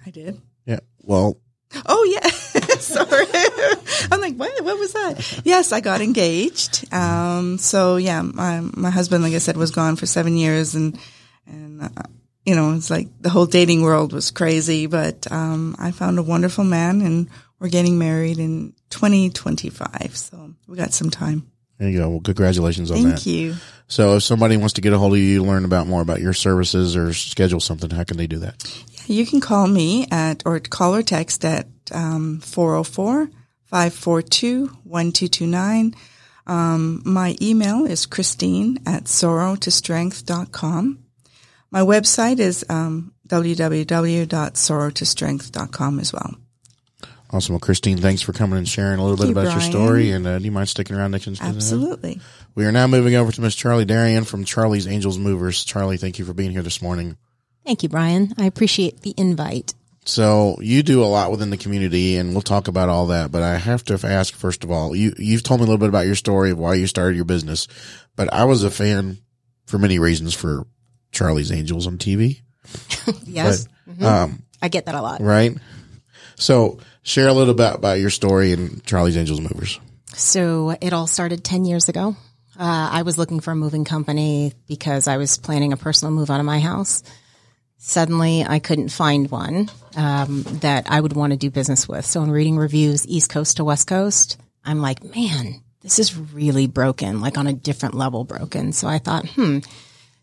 I 0.06 0.10
did. 0.10 0.40
Yeah. 0.66 0.80
Well, 1.02 1.38
Oh 1.86 2.04
yeah, 2.04 2.20
sorry. 2.88 3.26
I'm 4.12 4.20
like, 4.20 4.36
what? 4.36 4.64
What 4.64 4.78
was 4.78 4.92
that? 4.92 5.42
Yes, 5.44 5.72
I 5.72 5.80
got 5.80 6.00
engaged. 6.00 6.92
Um, 6.92 7.58
so 7.58 7.96
yeah, 7.96 8.22
my 8.22 8.60
my 8.60 8.90
husband, 8.90 9.22
like 9.22 9.34
I 9.34 9.38
said, 9.38 9.56
was 9.56 9.70
gone 9.70 9.96
for 9.96 10.06
seven 10.06 10.36
years, 10.36 10.74
and 10.74 10.98
and 11.46 11.82
uh, 11.82 12.02
you 12.44 12.54
know, 12.54 12.74
it's 12.74 12.90
like 12.90 13.08
the 13.20 13.30
whole 13.30 13.46
dating 13.46 13.82
world 13.82 14.12
was 14.12 14.30
crazy. 14.30 14.86
But 14.86 15.30
um, 15.30 15.76
I 15.78 15.90
found 15.90 16.18
a 16.18 16.22
wonderful 16.22 16.64
man, 16.64 17.00
and 17.02 17.28
we're 17.58 17.68
getting 17.68 17.98
married 17.98 18.38
in 18.38 18.74
2025. 18.90 20.16
So 20.16 20.54
we 20.66 20.76
got 20.76 20.92
some 20.92 21.10
time. 21.10 21.50
there 21.78 21.88
you 21.88 21.98
go. 21.98 22.08
Well, 22.08 22.20
congratulations 22.20 22.90
on 22.90 22.96
Thank 22.96 23.08
that. 23.08 23.14
Thank 23.20 23.26
you. 23.26 23.54
So 23.88 24.16
if 24.16 24.22
somebody 24.22 24.56
wants 24.56 24.74
to 24.74 24.80
get 24.80 24.92
a 24.92 24.98
hold 24.98 25.14
of 25.14 25.18
you, 25.18 25.42
learn 25.42 25.64
about 25.64 25.86
more 25.86 26.02
about 26.02 26.20
your 26.20 26.34
services 26.34 26.96
or 26.96 27.14
schedule 27.14 27.60
something, 27.60 27.88
how 27.90 28.04
can 28.04 28.18
they 28.18 28.26
do 28.26 28.38
that? 28.40 28.84
You 29.06 29.24
can 29.24 29.40
call 29.40 29.66
me 29.66 30.06
at, 30.10 30.42
or 30.44 30.60
call 30.60 30.94
or 30.94 31.02
text 31.02 31.44
at 31.46 31.66
404 31.88 33.30
542 33.64 34.66
1229. 34.84 35.94
Um, 36.46 37.02
My 37.04 37.36
email 37.42 37.84
is 37.84 38.06
Christine 38.06 38.78
at 38.86 39.04
sorrowtostrength.com. 39.04 40.98
My 41.70 41.80
website 41.80 42.38
is 42.38 42.64
um, 42.70 43.12
www.sorrowtostrength.com 43.28 46.00
as 46.00 46.12
well. 46.12 46.34
Awesome. 47.30 47.52
Well, 47.52 47.60
Christine, 47.60 47.98
thanks 47.98 48.22
for 48.22 48.32
coming 48.32 48.56
and 48.56 48.66
sharing 48.66 48.98
a 48.98 49.02
little 49.04 49.18
bit 49.18 49.26
you, 49.26 49.32
about 49.32 49.52
your 49.52 49.60
story. 49.60 50.12
And 50.12 50.26
uh, 50.26 50.38
do 50.38 50.46
you 50.46 50.50
mind 50.50 50.70
sticking 50.70 50.96
around 50.96 51.10
next? 51.10 51.26
next- 51.26 51.42
Absolutely. 51.42 52.22
We 52.54 52.64
are 52.64 52.72
now 52.72 52.86
moving 52.86 53.16
over 53.16 53.30
to 53.30 53.40
Miss 53.42 53.54
Charlie 53.54 53.84
Darian 53.84 54.24
from 54.24 54.44
Charlie's 54.44 54.88
Angels 54.88 55.18
Movers. 55.18 55.62
Charlie, 55.62 55.98
thank 55.98 56.18
you 56.18 56.24
for 56.24 56.32
being 56.32 56.52
here 56.52 56.62
this 56.62 56.80
morning. 56.80 57.18
Thank 57.66 57.82
you, 57.82 57.90
Brian. 57.90 58.32
I 58.38 58.46
appreciate 58.46 59.02
the 59.02 59.12
invite. 59.18 59.74
So 60.08 60.56
you 60.60 60.82
do 60.82 61.02
a 61.02 61.06
lot 61.06 61.30
within 61.30 61.50
the 61.50 61.56
community, 61.56 62.16
and 62.16 62.32
we'll 62.32 62.42
talk 62.42 62.68
about 62.68 62.88
all 62.88 63.06
that. 63.08 63.30
But 63.30 63.42
I 63.42 63.56
have 63.56 63.84
to 63.84 64.00
ask 64.06 64.34
first 64.34 64.64
of 64.64 64.70
all, 64.70 64.96
you 64.96 65.14
you've 65.18 65.42
told 65.42 65.60
me 65.60 65.64
a 65.64 65.66
little 65.66 65.78
bit 65.78 65.88
about 65.88 66.06
your 66.06 66.14
story 66.14 66.50
of 66.50 66.58
why 66.58 66.74
you 66.74 66.86
started 66.86 67.16
your 67.16 67.24
business, 67.24 67.68
but 68.16 68.32
I 68.32 68.44
was 68.44 68.64
a 68.64 68.70
fan 68.70 69.18
for 69.66 69.78
many 69.78 69.98
reasons 69.98 70.34
for 70.34 70.66
Charlie's 71.12 71.52
Angels 71.52 71.86
on 71.86 71.98
TV. 71.98 72.40
Yes. 73.24 73.66
Um, 74.02 74.42
I 74.60 74.68
get 74.68 74.86
that 74.86 74.94
a 74.94 75.00
lot. 75.00 75.22
right? 75.22 75.56
So 76.34 76.78
Share 77.08 77.28
a 77.28 77.32
little 77.32 77.54
bit 77.54 77.74
about 77.74 78.00
your 78.00 78.10
story 78.10 78.52
and 78.52 78.84
Charlie's 78.84 79.16
Angels 79.16 79.40
Movers. 79.40 79.80
So 80.12 80.76
it 80.78 80.92
all 80.92 81.06
started 81.06 81.42
10 81.42 81.64
years 81.64 81.88
ago. 81.88 82.16
Uh, 82.54 82.88
I 82.92 83.00
was 83.00 83.16
looking 83.16 83.40
for 83.40 83.52
a 83.52 83.56
moving 83.56 83.86
company 83.86 84.52
because 84.66 85.08
I 85.08 85.16
was 85.16 85.38
planning 85.38 85.72
a 85.72 85.78
personal 85.78 86.12
move 86.12 86.28
out 86.28 86.38
of 86.38 86.44
my 86.44 86.60
house. 86.60 87.02
Suddenly, 87.78 88.44
I 88.44 88.58
couldn't 88.58 88.90
find 88.90 89.30
one 89.30 89.70
um, 89.96 90.42
that 90.60 90.90
I 90.90 91.00
would 91.00 91.14
want 91.14 91.32
to 91.32 91.38
do 91.38 91.50
business 91.50 91.88
with. 91.88 92.04
So, 92.04 92.22
in 92.22 92.30
reading 92.30 92.56
reviews, 92.56 93.06
East 93.06 93.30
Coast 93.30 93.56
to 93.56 93.64
West 93.64 93.86
Coast, 93.86 94.36
I'm 94.64 94.80
like, 94.80 95.02
man, 95.02 95.62
this 95.80 95.98
is 95.98 96.16
really 96.16 96.66
broken, 96.66 97.20
like 97.20 97.38
on 97.38 97.46
a 97.46 97.52
different 97.52 97.94
level 97.94 98.24
broken. 98.24 98.72
So 98.72 98.88
I 98.88 98.98
thought, 98.98 99.26
hmm, 99.28 99.60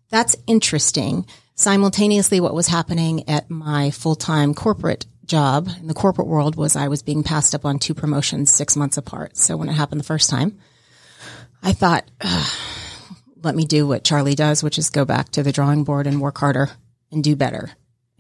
that's 0.10 0.36
interesting. 0.48 1.26
Simultaneously, 1.56 2.39
what 2.39 2.54
was 2.54 2.68
happening 2.68 3.28
at 3.30 3.50
my 3.50 3.91
full 3.91 4.15
time 4.15 4.54
corporate 4.54 5.06
job 5.26 5.68
in 5.80 5.88
the 5.88 5.94
corporate 5.94 6.28
world 6.28 6.56
was 6.56 6.76
I 6.76 6.89
was 6.89 7.02
being 7.02 7.24
passed 7.24 7.56
up 7.56 7.65
on 7.65 7.80
two 7.80 7.96
promotions 7.96 8.52
six 8.52 8.76
months 8.76 8.98
apart. 8.98 9.38
So 9.38 9.58
when 9.58 9.70
it 9.70 9.74
happened 9.74 10.00
the 10.00 10.06
first 10.06 10.30
time, 10.30 10.60
I 11.63 11.74
thought, 11.74 12.12
let 13.41 13.56
me 13.56 13.65
do 13.65 13.88
what 13.88 14.04
Charlie 14.04 14.36
does, 14.36 14.62
which 14.62 14.78
is 14.78 14.89
go 14.89 15.06
back 15.06 15.30
to 15.30 15.41
the 15.41 15.52
drawing 15.52 15.84
board 15.84 16.06
and 16.06 16.22
work 16.22 16.38
harder 16.38 16.70
and 17.12 17.24
do 17.24 17.36
better. 17.36 17.72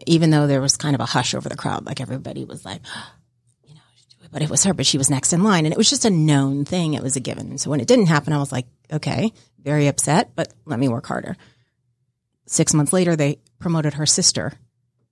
Even 0.05 0.29
though 0.29 0.47
there 0.47 0.61
was 0.61 0.77
kind 0.77 0.95
of 0.95 1.01
a 1.01 1.05
hush 1.05 1.33
over 1.33 1.49
the 1.49 1.55
crowd, 1.55 1.85
like 1.85 2.01
everybody 2.01 2.45
was 2.45 2.65
like, 2.65 2.81
you 3.63 3.73
know, 3.73 3.81
but 4.31 4.41
it 4.41 4.49
was 4.49 4.63
her, 4.63 4.73
but 4.73 4.85
she 4.85 4.97
was 4.97 5.09
next 5.09 5.33
in 5.33 5.43
line. 5.43 5.65
And 5.65 5.73
it 5.73 5.77
was 5.77 5.89
just 5.89 6.05
a 6.05 6.09
known 6.09 6.65
thing. 6.65 6.93
It 6.93 7.03
was 7.03 7.15
a 7.15 7.21
given. 7.21 7.57
So 7.57 7.69
when 7.69 7.79
it 7.79 7.87
didn't 7.87 8.07
happen, 8.07 8.33
I 8.33 8.39
was 8.39 8.51
like, 8.51 8.67
okay, 8.91 9.31
very 9.61 9.87
upset, 9.87 10.31
but 10.35 10.53
let 10.65 10.79
me 10.79 10.87
work 10.87 11.07
harder. 11.07 11.35
Six 12.45 12.73
months 12.73 12.93
later, 12.93 13.15
they 13.15 13.39
promoted 13.59 13.95
her 13.95 14.05
sister 14.05 14.53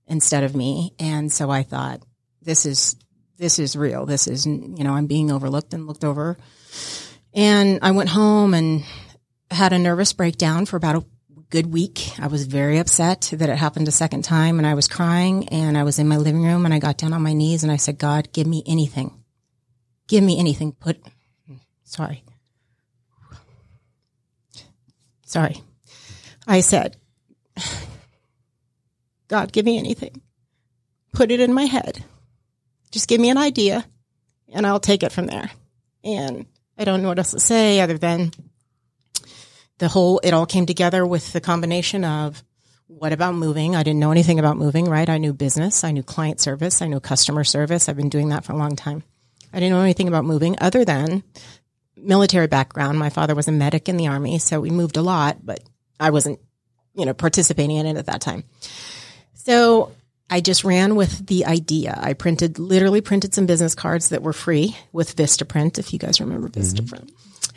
instead 0.07 0.43
of 0.43 0.55
me. 0.55 0.93
And 0.99 1.31
so 1.31 1.49
I 1.49 1.63
thought, 1.63 2.01
this 2.41 2.65
is, 2.65 2.95
this 3.37 3.57
is 3.57 3.75
real. 3.75 4.05
This 4.05 4.27
is, 4.27 4.45
you 4.45 4.83
know, 4.83 4.93
I'm 4.93 5.07
being 5.07 5.31
overlooked 5.31 5.73
and 5.73 5.87
looked 5.87 6.03
over. 6.03 6.37
And 7.33 7.79
I 7.81 7.91
went 7.91 8.09
home 8.09 8.53
and 8.53 8.83
had 9.49 9.73
a 9.73 9.79
nervous 9.79 10.13
breakdown 10.13 10.65
for 10.65 10.77
about 10.77 10.97
a 10.97 11.05
good 11.53 11.71
week. 11.71 12.13
I 12.17 12.25
was 12.25 12.47
very 12.47 12.79
upset 12.79 13.31
that 13.31 13.47
it 13.47 13.57
happened 13.57 13.87
a 13.87 13.91
second 13.91 14.23
time 14.23 14.57
and 14.57 14.65
I 14.65 14.73
was 14.73 14.87
crying 14.87 15.47
and 15.49 15.77
I 15.77 15.83
was 15.83 15.99
in 15.99 16.07
my 16.07 16.17
living 16.17 16.43
room 16.43 16.65
and 16.65 16.73
I 16.73 16.79
got 16.79 16.97
down 16.97 17.13
on 17.13 17.21
my 17.21 17.33
knees 17.33 17.61
and 17.61 17.71
I 17.71 17.75
said, 17.75 17.99
God, 17.99 18.33
give 18.33 18.47
me 18.47 18.63
anything. 18.65 19.23
Give 20.07 20.23
me 20.23 20.39
anything. 20.39 20.71
Put, 20.71 20.99
sorry. 21.83 22.23
Sorry. 25.27 25.61
I 26.47 26.61
said, 26.61 26.97
God, 29.27 29.53
give 29.53 29.63
me 29.63 29.77
anything. 29.77 30.23
Put 31.11 31.29
it 31.29 31.39
in 31.39 31.53
my 31.53 31.65
head. 31.65 32.03
Just 32.89 33.07
give 33.07 33.21
me 33.21 33.29
an 33.29 33.37
idea 33.37 33.85
and 34.51 34.65
I'll 34.65 34.79
take 34.79 35.03
it 35.03 35.11
from 35.11 35.27
there. 35.27 35.51
And 36.03 36.47
I 36.79 36.83
don't 36.83 37.03
know 37.03 37.09
what 37.09 37.19
else 37.19 37.29
to 37.29 37.39
say 37.39 37.79
other 37.79 37.99
than 37.99 38.31
the 39.79 39.87
whole, 39.87 40.19
it 40.19 40.31
all 40.31 40.45
came 40.45 40.65
together 40.65 41.05
with 41.05 41.33
the 41.33 41.41
combination 41.41 42.03
of 42.03 42.43
what 42.87 43.13
about 43.13 43.35
moving? 43.35 43.75
I 43.75 43.83
didn't 43.83 43.99
know 43.99 44.11
anything 44.11 44.39
about 44.39 44.57
moving, 44.57 44.85
right? 44.85 45.09
I 45.09 45.17
knew 45.17 45.33
business. 45.33 45.83
I 45.83 45.91
knew 45.91 46.03
client 46.03 46.39
service. 46.39 46.81
I 46.81 46.87
knew 46.87 46.99
customer 46.99 47.43
service. 47.43 47.89
I've 47.89 47.97
been 47.97 48.09
doing 48.09 48.29
that 48.29 48.45
for 48.45 48.53
a 48.53 48.57
long 48.57 48.75
time. 48.75 49.03
I 49.51 49.59
didn't 49.59 49.73
know 49.73 49.81
anything 49.81 50.07
about 50.07 50.25
moving 50.25 50.55
other 50.59 50.85
than 50.85 51.23
military 51.95 52.47
background. 52.47 52.99
My 52.99 53.09
father 53.09 53.35
was 53.35 53.47
a 53.47 53.51
medic 53.51 53.87
in 53.87 53.97
the 53.97 54.07
army, 54.07 54.39
so 54.39 54.59
we 54.59 54.69
moved 54.69 54.97
a 54.97 55.01
lot, 55.01 55.45
but 55.45 55.59
I 55.99 56.09
wasn't, 56.09 56.39
you 56.95 57.05
know, 57.05 57.13
participating 57.13 57.77
in 57.77 57.85
it 57.85 57.97
at 57.97 58.07
that 58.07 58.21
time. 58.21 58.43
So 59.33 59.91
I 60.29 60.41
just 60.41 60.63
ran 60.63 60.95
with 60.95 61.27
the 61.27 61.45
idea. 61.45 61.97
I 62.01 62.13
printed, 62.13 62.59
literally 62.59 63.01
printed 63.01 63.33
some 63.33 63.45
business 63.45 63.75
cards 63.75 64.09
that 64.09 64.23
were 64.23 64.33
free 64.33 64.75
with 64.91 65.15
Vistaprint, 65.15 65.77
if 65.77 65.93
you 65.93 65.99
guys 65.99 66.19
remember 66.19 66.49
mm-hmm. 66.49 66.61
Vistaprint. 66.61 67.11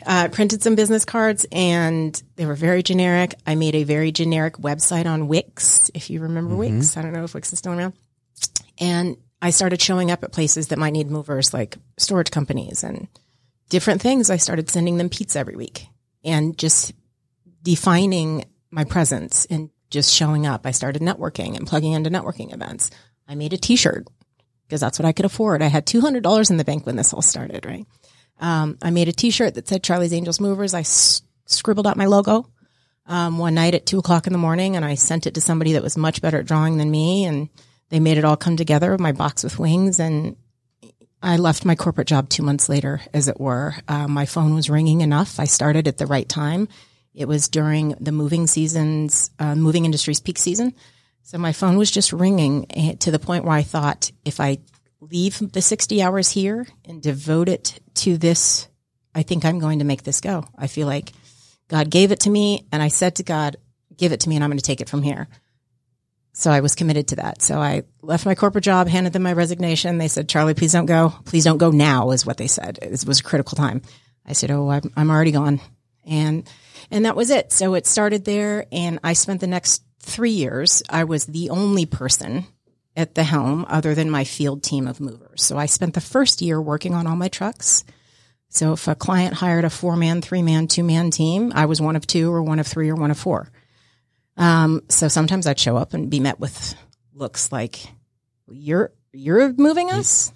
Uh, 0.07 0.29
printed 0.29 0.63
some 0.63 0.75
business 0.75 1.03
cards 1.03 1.45
and 1.51 2.23
they 2.37 2.45
were 2.45 2.55
very 2.55 2.81
generic. 2.81 3.35
I 3.45 3.55
made 3.55 3.75
a 3.75 3.83
very 3.83 4.13
generic 4.13 4.55
website 4.55 5.05
on 5.05 5.27
Wix, 5.27 5.91
if 5.93 6.09
you 6.09 6.21
remember 6.21 6.55
Wix. 6.55 6.95
I 6.95 7.01
don't 7.01 7.11
know 7.11 7.25
if 7.25 7.33
Wix 7.33 7.51
is 7.51 7.59
still 7.59 7.73
around. 7.73 7.91
And 8.79 9.17
I 9.41 9.49
started 9.49 9.81
showing 9.81 10.09
up 10.09 10.23
at 10.23 10.31
places 10.31 10.69
that 10.69 10.79
might 10.79 10.91
need 10.93 11.11
movers, 11.11 11.53
like 11.53 11.75
storage 11.97 12.31
companies 12.31 12.85
and 12.85 13.09
different 13.69 14.01
things. 14.01 14.29
I 14.29 14.37
started 14.37 14.69
sending 14.69 14.97
them 14.97 15.09
pizza 15.09 15.39
every 15.39 15.57
week 15.57 15.87
and 16.23 16.57
just 16.57 16.93
defining 17.61 18.45
my 18.71 18.85
presence 18.85 19.45
and 19.49 19.69
just 19.89 20.13
showing 20.13 20.45
up. 20.45 20.65
I 20.65 20.71
started 20.71 21.01
networking 21.01 21.57
and 21.57 21.67
plugging 21.67 21.91
into 21.91 22.09
networking 22.09 22.53
events. 22.53 22.91
I 23.27 23.35
made 23.35 23.51
a 23.51 23.57
t-shirt 23.57 24.07
because 24.67 24.79
that's 24.79 24.99
what 24.99 25.05
I 25.05 25.11
could 25.11 25.25
afford. 25.25 25.61
I 25.61 25.67
had 25.67 25.85
$200 25.85 26.49
in 26.49 26.55
the 26.55 26.63
bank 26.63 26.85
when 26.85 26.95
this 26.95 27.13
all 27.13 27.21
started, 27.21 27.65
right? 27.65 27.85
Um, 28.39 28.77
I 28.81 28.91
made 28.91 29.07
a 29.07 29.13
t-shirt 29.13 29.55
that 29.55 29.67
said 29.67 29.83
Charlie's 29.83 30.13
Angels 30.13 30.39
Movers. 30.39 30.73
I 30.73 30.81
s- 30.81 31.21
scribbled 31.45 31.87
out 31.87 31.97
my 31.97 32.05
logo, 32.05 32.49
um, 33.07 33.37
one 33.37 33.55
night 33.55 33.73
at 33.73 33.85
two 33.85 33.99
o'clock 33.99 34.27
in 34.27 34.33
the 34.33 34.39
morning 34.39 34.75
and 34.75 34.83
I 34.85 34.95
sent 34.95 35.27
it 35.27 35.33
to 35.35 35.41
somebody 35.41 35.73
that 35.73 35.83
was 35.83 35.97
much 35.97 36.21
better 36.21 36.39
at 36.39 36.45
drawing 36.45 36.77
than 36.77 36.91
me. 36.91 37.25
And 37.25 37.49
they 37.89 37.99
made 37.99 38.17
it 38.17 38.25
all 38.25 38.37
come 38.37 38.57
together, 38.57 38.97
my 38.97 39.11
box 39.13 39.43
with 39.43 39.57
wings. 39.57 39.99
And 39.99 40.35
I 41.21 41.37
left 41.37 41.65
my 41.65 41.75
corporate 41.75 42.07
job 42.07 42.29
two 42.29 42.43
months 42.43 42.69
later, 42.69 43.01
as 43.13 43.27
it 43.27 43.39
were. 43.39 43.75
Uh, 43.87 44.07
my 44.07 44.25
phone 44.25 44.53
was 44.53 44.69
ringing 44.69 45.01
enough. 45.01 45.39
I 45.39 45.45
started 45.45 45.87
at 45.87 45.97
the 45.97 46.05
right 46.05 46.27
time. 46.27 46.67
It 47.13 47.27
was 47.27 47.47
during 47.47 47.95
the 47.99 48.11
moving 48.11 48.45
seasons, 48.45 49.31
uh, 49.39 49.55
moving 49.55 49.85
industry's 49.85 50.19
peak 50.19 50.37
season. 50.37 50.75
So 51.23 51.37
my 51.37 51.51
phone 51.53 51.77
was 51.77 51.89
just 51.89 52.13
ringing 52.13 52.67
eh, 52.69 52.93
to 52.99 53.11
the 53.11 53.19
point 53.19 53.43
where 53.43 53.55
I 53.57 53.63
thought 53.63 54.11
if 54.23 54.39
I 54.39 54.59
leave 54.99 55.39
the 55.51 55.61
60 55.61 56.01
hours 56.01 56.31
here 56.31 56.67
and 56.85 57.01
devote 57.01 57.49
it 57.49 57.79
to 57.95 58.17
this, 58.17 58.67
I 59.13 59.23
think 59.23 59.45
I'm 59.45 59.59
going 59.59 59.79
to 59.79 59.85
make 59.85 60.03
this 60.03 60.21
go. 60.21 60.43
I 60.57 60.67
feel 60.67 60.87
like 60.87 61.11
God 61.67 61.89
gave 61.89 62.11
it 62.11 62.21
to 62.21 62.29
me 62.29 62.67
and 62.71 62.81
I 62.81 62.87
said 62.87 63.15
to 63.15 63.23
God, 63.23 63.57
give 63.95 64.11
it 64.11 64.21
to 64.21 64.29
me 64.29 64.35
and 64.35 64.43
I'm 64.43 64.49
going 64.49 64.59
to 64.59 64.63
take 64.63 64.81
it 64.81 64.89
from 64.89 65.01
here. 65.01 65.27
So 66.33 66.51
I 66.51 66.59
was 66.59 66.75
committed 66.75 67.07
to 67.09 67.15
that. 67.15 67.41
So 67.41 67.59
I 67.59 67.83
left 68.03 68.27
my 68.27 68.35
corporate 68.35 68.63
job, 68.63 68.87
handed 68.87 69.11
them 69.11 69.23
my 69.23 69.33
resignation. 69.33 69.97
They 69.97 70.07
said, 70.07 70.29
Charlie, 70.29 70.53
please 70.53 70.71
don't 70.71 70.85
go. 70.85 71.11
Please 71.25 71.43
don't 71.43 71.57
go 71.57 71.71
now 71.71 72.11
is 72.11 72.27
what 72.27 72.37
they 72.37 72.45
said. 72.45 72.77
It 72.81 73.03
was 73.07 73.19
a 73.19 73.23
critical 73.23 73.55
time. 73.55 73.81
I 74.23 74.33
said, 74.33 74.51
Oh, 74.51 74.69
I'm, 74.69 74.93
I'm 74.95 75.09
already 75.09 75.31
gone. 75.31 75.59
And, 76.05 76.47
and 76.91 77.05
that 77.05 77.15
was 77.15 77.31
it. 77.31 77.51
So 77.51 77.73
it 77.73 77.87
started 77.87 78.23
there 78.23 78.67
and 78.71 78.99
I 79.03 79.13
spent 79.13 79.41
the 79.41 79.47
next 79.47 79.83
three 79.99 80.31
years. 80.31 80.83
I 80.89 81.05
was 81.05 81.25
the 81.25 81.49
only 81.49 81.87
person 81.87 82.45
at 82.97 83.13
the 83.13 83.23
helm 83.23 83.63
other 83.69 83.93
than 83.93 84.09
my 84.09 84.23
field 84.23 84.63
team 84.63 84.87
of 84.87 84.99
movers. 84.99 85.43
So 85.43 85.57
I 85.57 85.67
spent 85.67 85.93
the 85.93 86.01
first 86.01 86.41
year 86.41 86.59
working 86.59 86.95
on 86.95 87.05
all 87.05 87.15
my 87.15 87.29
trucks. 87.29 87.85
So 88.49 88.73
if 88.73 88.87
a 88.87 88.95
client 88.95 89.35
hired 89.35 89.65
a 89.65 89.69
four 89.69 89.95
man, 89.95 90.21
three 90.21 90.41
man, 90.41 90.67
two 90.67 90.83
man 90.83 91.11
team, 91.11 91.53
I 91.53 91.67
was 91.67 91.79
one 91.79 91.95
of 91.95 92.07
two 92.07 92.33
or 92.33 92.41
one 92.41 92.59
of 92.59 92.65
three 92.65 92.89
or 92.89 92.95
one 92.95 93.11
of 93.11 93.19
four. 93.19 93.51
Um, 94.35 94.81
so 94.89 95.07
sometimes 95.07 95.45
I'd 95.45 95.59
show 95.59 95.77
up 95.77 95.93
and 95.93 96.09
be 96.09 96.19
met 96.19 96.39
with 96.39 96.75
looks 97.13 97.51
like 97.51 97.87
you're 98.49 98.91
you're 99.13 99.51
moving 99.53 99.91
us. 99.91 100.31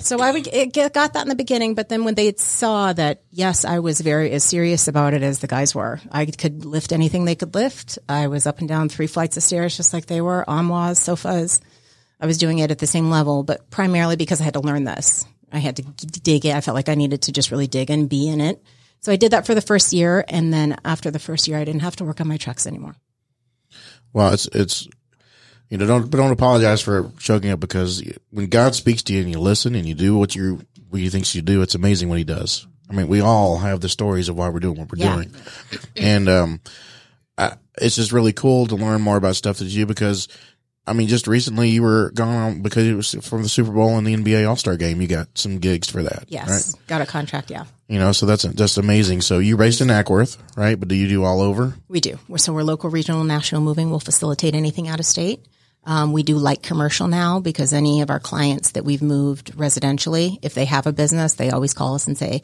So 0.00 0.20
I 0.20 0.30
would 0.30 0.46
it 0.46 0.72
got 0.72 1.14
that 1.14 1.22
in 1.22 1.28
the 1.28 1.34
beginning, 1.34 1.74
but 1.74 1.88
then 1.88 2.04
when 2.04 2.14
they 2.14 2.34
saw 2.34 2.92
that 2.92 3.22
yes, 3.30 3.64
I 3.64 3.78
was 3.78 4.00
very 4.00 4.30
as 4.32 4.44
serious 4.44 4.88
about 4.88 5.14
it 5.14 5.22
as 5.22 5.38
the 5.38 5.46
guys 5.46 5.74
were. 5.74 6.00
I 6.10 6.26
could 6.26 6.64
lift 6.64 6.92
anything 6.92 7.24
they 7.24 7.34
could 7.34 7.54
lift. 7.54 7.98
I 8.08 8.26
was 8.26 8.46
up 8.46 8.58
and 8.58 8.68
down 8.68 8.88
three 8.88 9.06
flights 9.06 9.36
of 9.36 9.42
stairs 9.42 9.76
just 9.76 9.92
like 9.92 10.06
they 10.06 10.20
were, 10.20 10.48
armoires, 10.48 10.98
sofas. 10.98 11.60
I 12.20 12.26
was 12.26 12.38
doing 12.38 12.58
it 12.60 12.70
at 12.70 12.78
the 12.78 12.86
same 12.86 13.10
level, 13.10 13.42
but 13.42 13.68
primarily 13.70 14.16
because 14.16 14.40
I 14.40 14.44
had 14.44 14.54
to 14.54 14.60
learn 14.60 14.84
this. 14.84 15.24
I 15.52 15.58
had 15.58 15.76
to 15.76 15.82
dig 15.82 16.44
it. 16.46 16.54
I 16.54 16.60
felt 16.60 16.74
like 16.74 16.88
I 16.88 16.94
needed 16.94 17.22
to 17.22 17.32
just 17.32 17.50
really 17.50 17.66
dig 17.66 17.90
and 17.90 18.08
be 18.08 18.28
in 18.28 18.40
it. 18.40 18.62
So 19.00 19.12
I 19.12 19.16
did 19.16 19.32
that 19.32 19.46
for 19.46 19.54
the 19.54 19.60
first 19.60 19.92
year, 19.92 20.24
and 20.28 20.52
then 20.52 20.76
after 20.84 21.10
the 21.10 21.18
first 21.18 21.46
year, 21.46 21.58
I 21.58 21.64
didn't 21.64 21.82
have 21.82 21.96
to 21.96 22.04
work 22.04 22.20
on 22.20 22.26
my 22.26 22.36
trucks 22.36 22.66
anymore. 22.66 22.96
Well, 24.12 24.32
it's 24.32 24.46
it's 24.46 24.88
you 25.68 25.76
know 25.78 25.86
don't 25.86 26.10
but 26.10 26.16
don't 26.16 26.32
apologize 26.32 26.80
for 26.80 27.12
choking 27.18 27.50
up 27.50 27.60
because 27.60 28.02
when 28.30 28.46
God 28.48 28.74
speaks 28.74 29.02
to 29.04 29.12
you 29.12 29.20
and 29.20 29.30
you 29.30 29.38
listen 29.38 29.74
and 29.74 29.86
you 29.86 29.94
do 29.94 30.16
what 30.16 30.34
you 30.34 30.62
what 30.88 31.00
you 31.02 31.10
thinks 31.10 31.34
you 31.34 31.42
do, 31.42 31.62
it's 31.62 31.74
amazing 31.74 32.08
what 32.08 32.18
He 32.18 32.24
does. 32.24 32.66
I 32.88 32.94
mean, 32.94 33.08
we 33.08 33.20
all 33.20 33.58
have 33.58 33.80
the 33.80 33.88
stories 33.88 34.28
of 34.28 34.36
why 34.36 34.48
we're 34.48 34.60
doing 34.60 34.78
what 34.78 34.90
we're 34.90 34.98
Yeah. 34.98 35.14
doing, 35.16 35.34
and 35.96 36.28
um, 36.28 36.60
I, 37.36 37.54
it's 37.80 37.96
just 37.96 38.12
really 38.12 38.32
cool 38.32 38.66
to 38.68 38.76
learn 38.76 39.00
more 39.02 39.16
about 39.16 39.36
stuff 39.36 39.58
that 39.58 39.66
you 39.66 39.82
do 39.82 39.86
because. 39.86 40.28
I 40.86 40.92
mean, 40.92 41.08
just 41.08 41.26
recently 41.26 41.70
you 41.70 41.82
were 41.82 42.10
gone 42.14 42.34
on 42.36 42.62
because 42.62 42.86
it 42.86 42.94
was 42.94 43.12
from 43.28 43.42
the 43.42 43.48
Super 43.48 43.72
Bowl 43.72 43.96
and 43.98 44.06
the 44.06 44.14
NBA 44.16 44.48
All 44.48 44.56
Star 44.56 44.76
Game. 44.76 45.00
You 45.00 45.08
got 45.08 45.28
some 45.36 45.58
gigs 45.58 45.90
for 45.90 46.02
that, 46.04 46.26
Yes, 46.28 46.48
right? 46.48 46.86
got 46.86 47.00
a 47.00 47.06
contract. 47.06 47.50
Yeah, 47.50 47.64
You 47.88 47.98
know, 47.98 48.12
so 48.12 48.24
that's 48.26 48.44
just 48.44 48.78
amazing. 48.78 49.20
So 49.22 49.38
you 49.40 49.56
based 49.56 49.80
in 49.80 49.88
Acworth, 49.88 50.38
right? 50.56 50.78
But 50.78 50.88
do 50.88 50.94
you 50.94 51.08
do 51.08 51.24
all 51.24 51.40
over? 51.40 51.74
we 51.88 52.00
do. 52.00 52.18
So 52.36 52.52
we're 52.52 52.62
local, 52.62 52.88
regional, 52.90 53.24
national 53.24 53.62
moving. 53.62 53.90
We'll 53.90 53.98
facilitate 54.00 54.54
anything 54.54 54.86
out 54.88 55.00
of 55.00 55.06
state. 55.06 55.44
Um, 55.84 56.12
we 56.12 56.22
do 56.24 56.36
light 56.36 56.62
commercial 56.62 57.06
now 57.08 57.38
because 57.40 57.72
any 57.72 58.00
of 58.00 58.10
our 58.10 58.18
clients 58.20 58.72
that 58.72 58.84
we've 58.84 59.02
moved 59.02 59.52
residentially, 59.56 60.38
if 60.42 60.54
they 60.54 60.64
have 60.64 60.86
a 60.86 60.92
business, 60.92 61.34
they 61.34 61.50
always 61.50 61.74
call 61.74 61.94
us 61.94 62.08
and 62.08 62.18
say, 62.18 62.42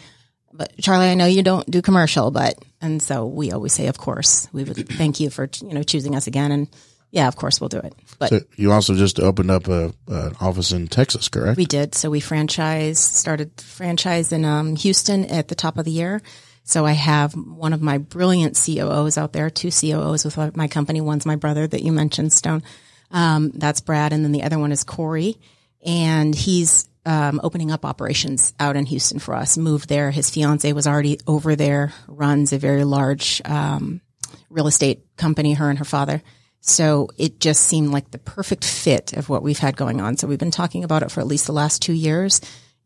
"But 0.52 0.72
Charlie, 0.80 1.06
I 1.10 1.14
know 1.14 1.26
you 1.26 1.42
don't 1.42 1.68
do 1.68 1.82
commercial, 1.82 2.30
but," 2.30 2.54
and 2.80 3.02
so 3.02 3.26
we 3.26 3.50
always 3.50 3.72
say, 3.72 3.88
"Of 3.88 3.98
course, 3.98 4.46
we 4.52 4.62
would 4.62 4.88
thank 4.90 5.18
you 5.18 5.28
for 5.30 5.48
you 5.60 5.74
know 5.74 5.82
choosing 5.82 6.14
us 6.14 6.28
again." 6.28 6.52
And 6.52 6.68
yeah, 7.12 7.28
of 7.28 7.36
course 7.36 7.60
we'll 7.60 7.68
do 7.68 7.78
it. 7.78 7.94
But 8.18 8.30
So 8.30 8.40
you 8.56 8.72
also 8.72 8.94
just 8.94 9.20
opened 9.20 9.50
up 9.50 9.68
a, 9.68 9.92
an 10.08 10.34
office 10.40 10.72
in 10.72 10.88
Texas, 10.88 11.28
correct? 11.28 11.58
we 11.58 11.66
did. 11.66 11.94
So 11.94 12.10
we 12.10 12.20
franchise 12.20 12.98
started 12.98 13.60
franchise 13.60 14.32
in 14.32 14.44
um, 14.44 14.74
Houston 14.76 15.26
at 15.26 15.48
the 15.48 15.54
top 15.54 15.76
of 15.78 15.84
the 15.84 15.90
year. 15.90 16.22
So 16.64 16.86
I 16.86 16.92
have 16.92 17.34
one 17.34 17.74
of 17.74 17.82
my 17.82 17.98
brilliant 17.98 18.58
COOs 18.64 19.18
out 19.18 19.32
there, 19.34 19.50
two 19.50 19.70
COOs 19.70 20.24
with 20.24 20.56
my 20.56 20.68
company. 20.68 21.00
One's 21.00 21.26
my 21.26 21.36
brother 21.36 21.66
that 21.66 21.82
you 21.82 21.92
mentioned, 21.92 22.32
Stone. 22.32 22.62
Um, 23.10 23.50
that's 23.50 23.80
Brad, 23.80 24.14
and 24.14 24.24
then 24.24 24.32
the 24.32 24.44
other 24.44 24.58
one 24.58 24.72
is 24.72 24.84
Corey, 24.84 25.36
and 25.84 26.34
he's 26.34 26.88
um, 27.04 27.40
opening 27.42 27.70
up 27.70 27.84
operations 27.84 28.54
out 28.58 28.76
in 28.76 28.86
Houston 28.86 29.18
for 29.18 29.34
us. 29.34 29.58
Moved 29.58 29.88
there. 29.88 30.10
His 30.10 30.30
fiance 30.30 30.72
was 30.72 30.86
already 30.86 31.18
over 31.26 31.56
there. 31.56 31.92
Runs 32.06 32.54
a 32.54 32.58
very 32.58 32.84
large 32.84 33.42
um, 33.44 34.00
real 34.48 34.68
estate 34.68 35.04
company. 35.16 35.52
Her 35.52 35.68
and 35.68 35.78
her 35.78 35.84
father. 35.84 36.22
So 36.64 37.08
it 37.18 37.40
just 37.40 37.62
seemed 37.64 37.90
like 37.90 38.10
the 38.12 38.18
perfect 38.18 38.64
fit 38.64 39.12
of 39.14 39.28
what 39.28 39.42
we've 39.42 39.58
had 39.58 39.76
going 39.76 40.00
on. 40.00 40.16
So 40.16 40.26
we've 40.28 40.38
been 40.38 40.50
talking 40.52 40.84
about 40.84 41.02
it 41.02 41.10
for 41.10 41.20
at 41.20 41.26
least 41.26 41.46
the 41.46 41.52
last 41.52 41.82
two 41.82 41.92
years 41.92 42.40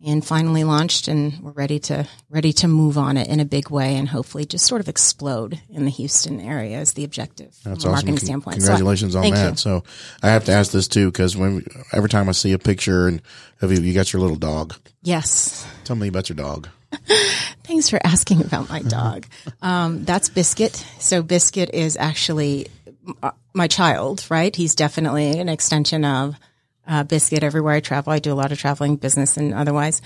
and 0.05 0.25
finally 0.25 0.65
launched 0.65 1.09
and 1.09 1.39
we're 1.41 1.53
ready 1.53 1.79
to 1.79 2.07
ready 2.29 2.53
to 2.53 2.69
move 2.69 2.99
on 2.99 3.17
it 3.17 3.29
in 3.29 3.41
a 3.41 3.45
big 3.47 3.71
way 3.71 3.97
and 3.97 4.09
hopefully 4.09 4.45
just 4.45 4.67
sort 4.67 4.81
of 4.83 4.89
explode 4.89 5.61
in 5.71 5.85
the 5.87 5.91
Houston 5.91 6.39
area 6.41 6.81
is 6.81 6.93
the 6.95 7.05
objective 7.05 7.55
That's 7.65 7.65
from 7.65 7.71
a 7.71 7.73
awesome. 7.75 7.91
marketing 7.93 8.17
Con- 8.17 8.25
standpoint. 8.27 8.63
So, 8.63 8.67
Congratulations 8.69 9.15
on 9.15 9.31
that. 9.31 9.51
you. 9.53 9.57
So 9.57 9.85
I 10.23 10.29
have 10.29 10.45
to 10.47 10.53
ask 10.53 10.71
this 10.73 10.87
too, 10.89 11.11
because 11.11 11.37
when 11.37 11.67
every 11.93 12.09
time 12.11 12.29
I 12.29 12.33
see 12.33 12.53
a 12.53 12.59
picture 12.59 13.09
and 13.09 13.23
of 13.63 13.73
you, 13.73 13.81
you 13.81 13.95
got 13.95 14.13
your 14.13 14.21
little 14.21 14.37
dog. 14.37 14.75
Yes. 15.03 15.67
Tell 15.85 15.97
me 15.97 16.09
about 16.09 16.29
your 16.29 16.37
dog. 16.37 16.69
Thanks 17.65 17.89
for 17.91 17.99
asking 18.05 18.43
about 18.43 18.69
my 18.69 18.81
dog. 18.83 19.27
Um, 19.63 20.05
that's 20.05 20.29
Biscuit. 20.29 20.75
So 20.99 21.23
Biscuit 21.23 21.71
is 21.73 21.97
actually 21.97 22.69
m- 23.23 23.33
my 23.57 23.67
child, 23.67 24.27
right? 24.29 24.55
He's 24.55 24.75
definitely 24.75 25.39
an 25.41 25.49
extension 25.49 26.05
of 26.05 26.37
uh, 26.87 27.03
Biscuit 27.05 27.43
everywhere 27.43 27.75
I 27.75 27.81
travel. 27.81 28.13
I 28.13 28.19
do 28.19 28.33
a 28.33 28.35
lot 28.35 28.53
of 28.53 28.59
traveling, 28.59 28.97
business 28.97 29.37
and 29.37 29.55
otherwise. 29.55 30.03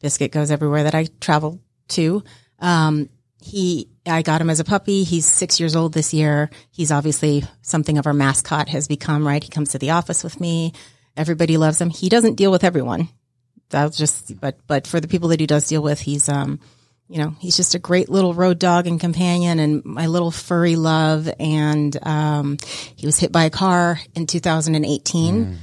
Biscuit 0.00 0.32
goes 0.32 0.50
everywhere 0.50 0.84
that 0.84 0.94
I 0.94 1.06
travel 1.20 1.60
to. 1.88 2.24
Um, 2.58 3.08
he, 3.40 3.90
I 4.06 4.22
got 4.22 4.40
him 4.40 4.50
as 4.50 4.60
a 4.60 4.64
puppy. 4.64 5.04
He's 5.04 5.26
six 5.26 5.60
years 5.60 5.76
old 5.76 5.92
this 5.92 6.12
year. 6.12 6.50
He's 6.70 6.90
obviously 6.90 7.44
something 7.62 7.98
of 7.98 8.06
our 8.06 8.12
mascot 8.12 8.68
has 8.70 8.88
become, 8.88 9.26
right? 9.26 9.42
He 9.42 9.50
comes 9.50 9.70
to 9.70 9.78
the 9.78 9.90
office 9.90 10.24
with 10.24 10.40
me. 10.40 10.72
Everybody 11.16 11.56
loves 11.56 11.80
him. 11.80 11.90
He 11.90 12.08
doesn't 12.08 12.34
deal 12.34 12.50
with 12.50 12.64
everyone. 12.64 13.08
That's 13.68 13.96
just, 13.96 14.40
but, 14.40 14.58
but 14.66 14.86
for 14.86 15.00
the 15.00 15.08
people 15.08 15.28
that 15.28 15.40
he 15.40 15.46
does 15.46 15.68
deal 15.68 15.82
with, 15.82 16.00
he's, 16.00 16.28
um, 16.28 16.60
you 17.08 17.18
know, 17.18 17.34
he's 17.38 17.56
just 17.56 17.74
a 17.74 17.78
great 17.78 18.08
little 18.08 18.34
road 18.34 18.58
dog 18.58 18.86
and 18.86 18.98
companion 19.00 19.58
and 19.58 19.84
my 19.84 20.06
little 20.06 20.30
furry 20.30 20.76
love. 20.76 21.28
And, 21.38 21.96
um, 22.06 22.58
he 22.96 23.06
was 23.06 23.18
hit 23.18 23.30
by 23.32 23.44
a 23.44 23.50
car 23.50 24.00
in 24.14 24.26
2018. 24.26 25.58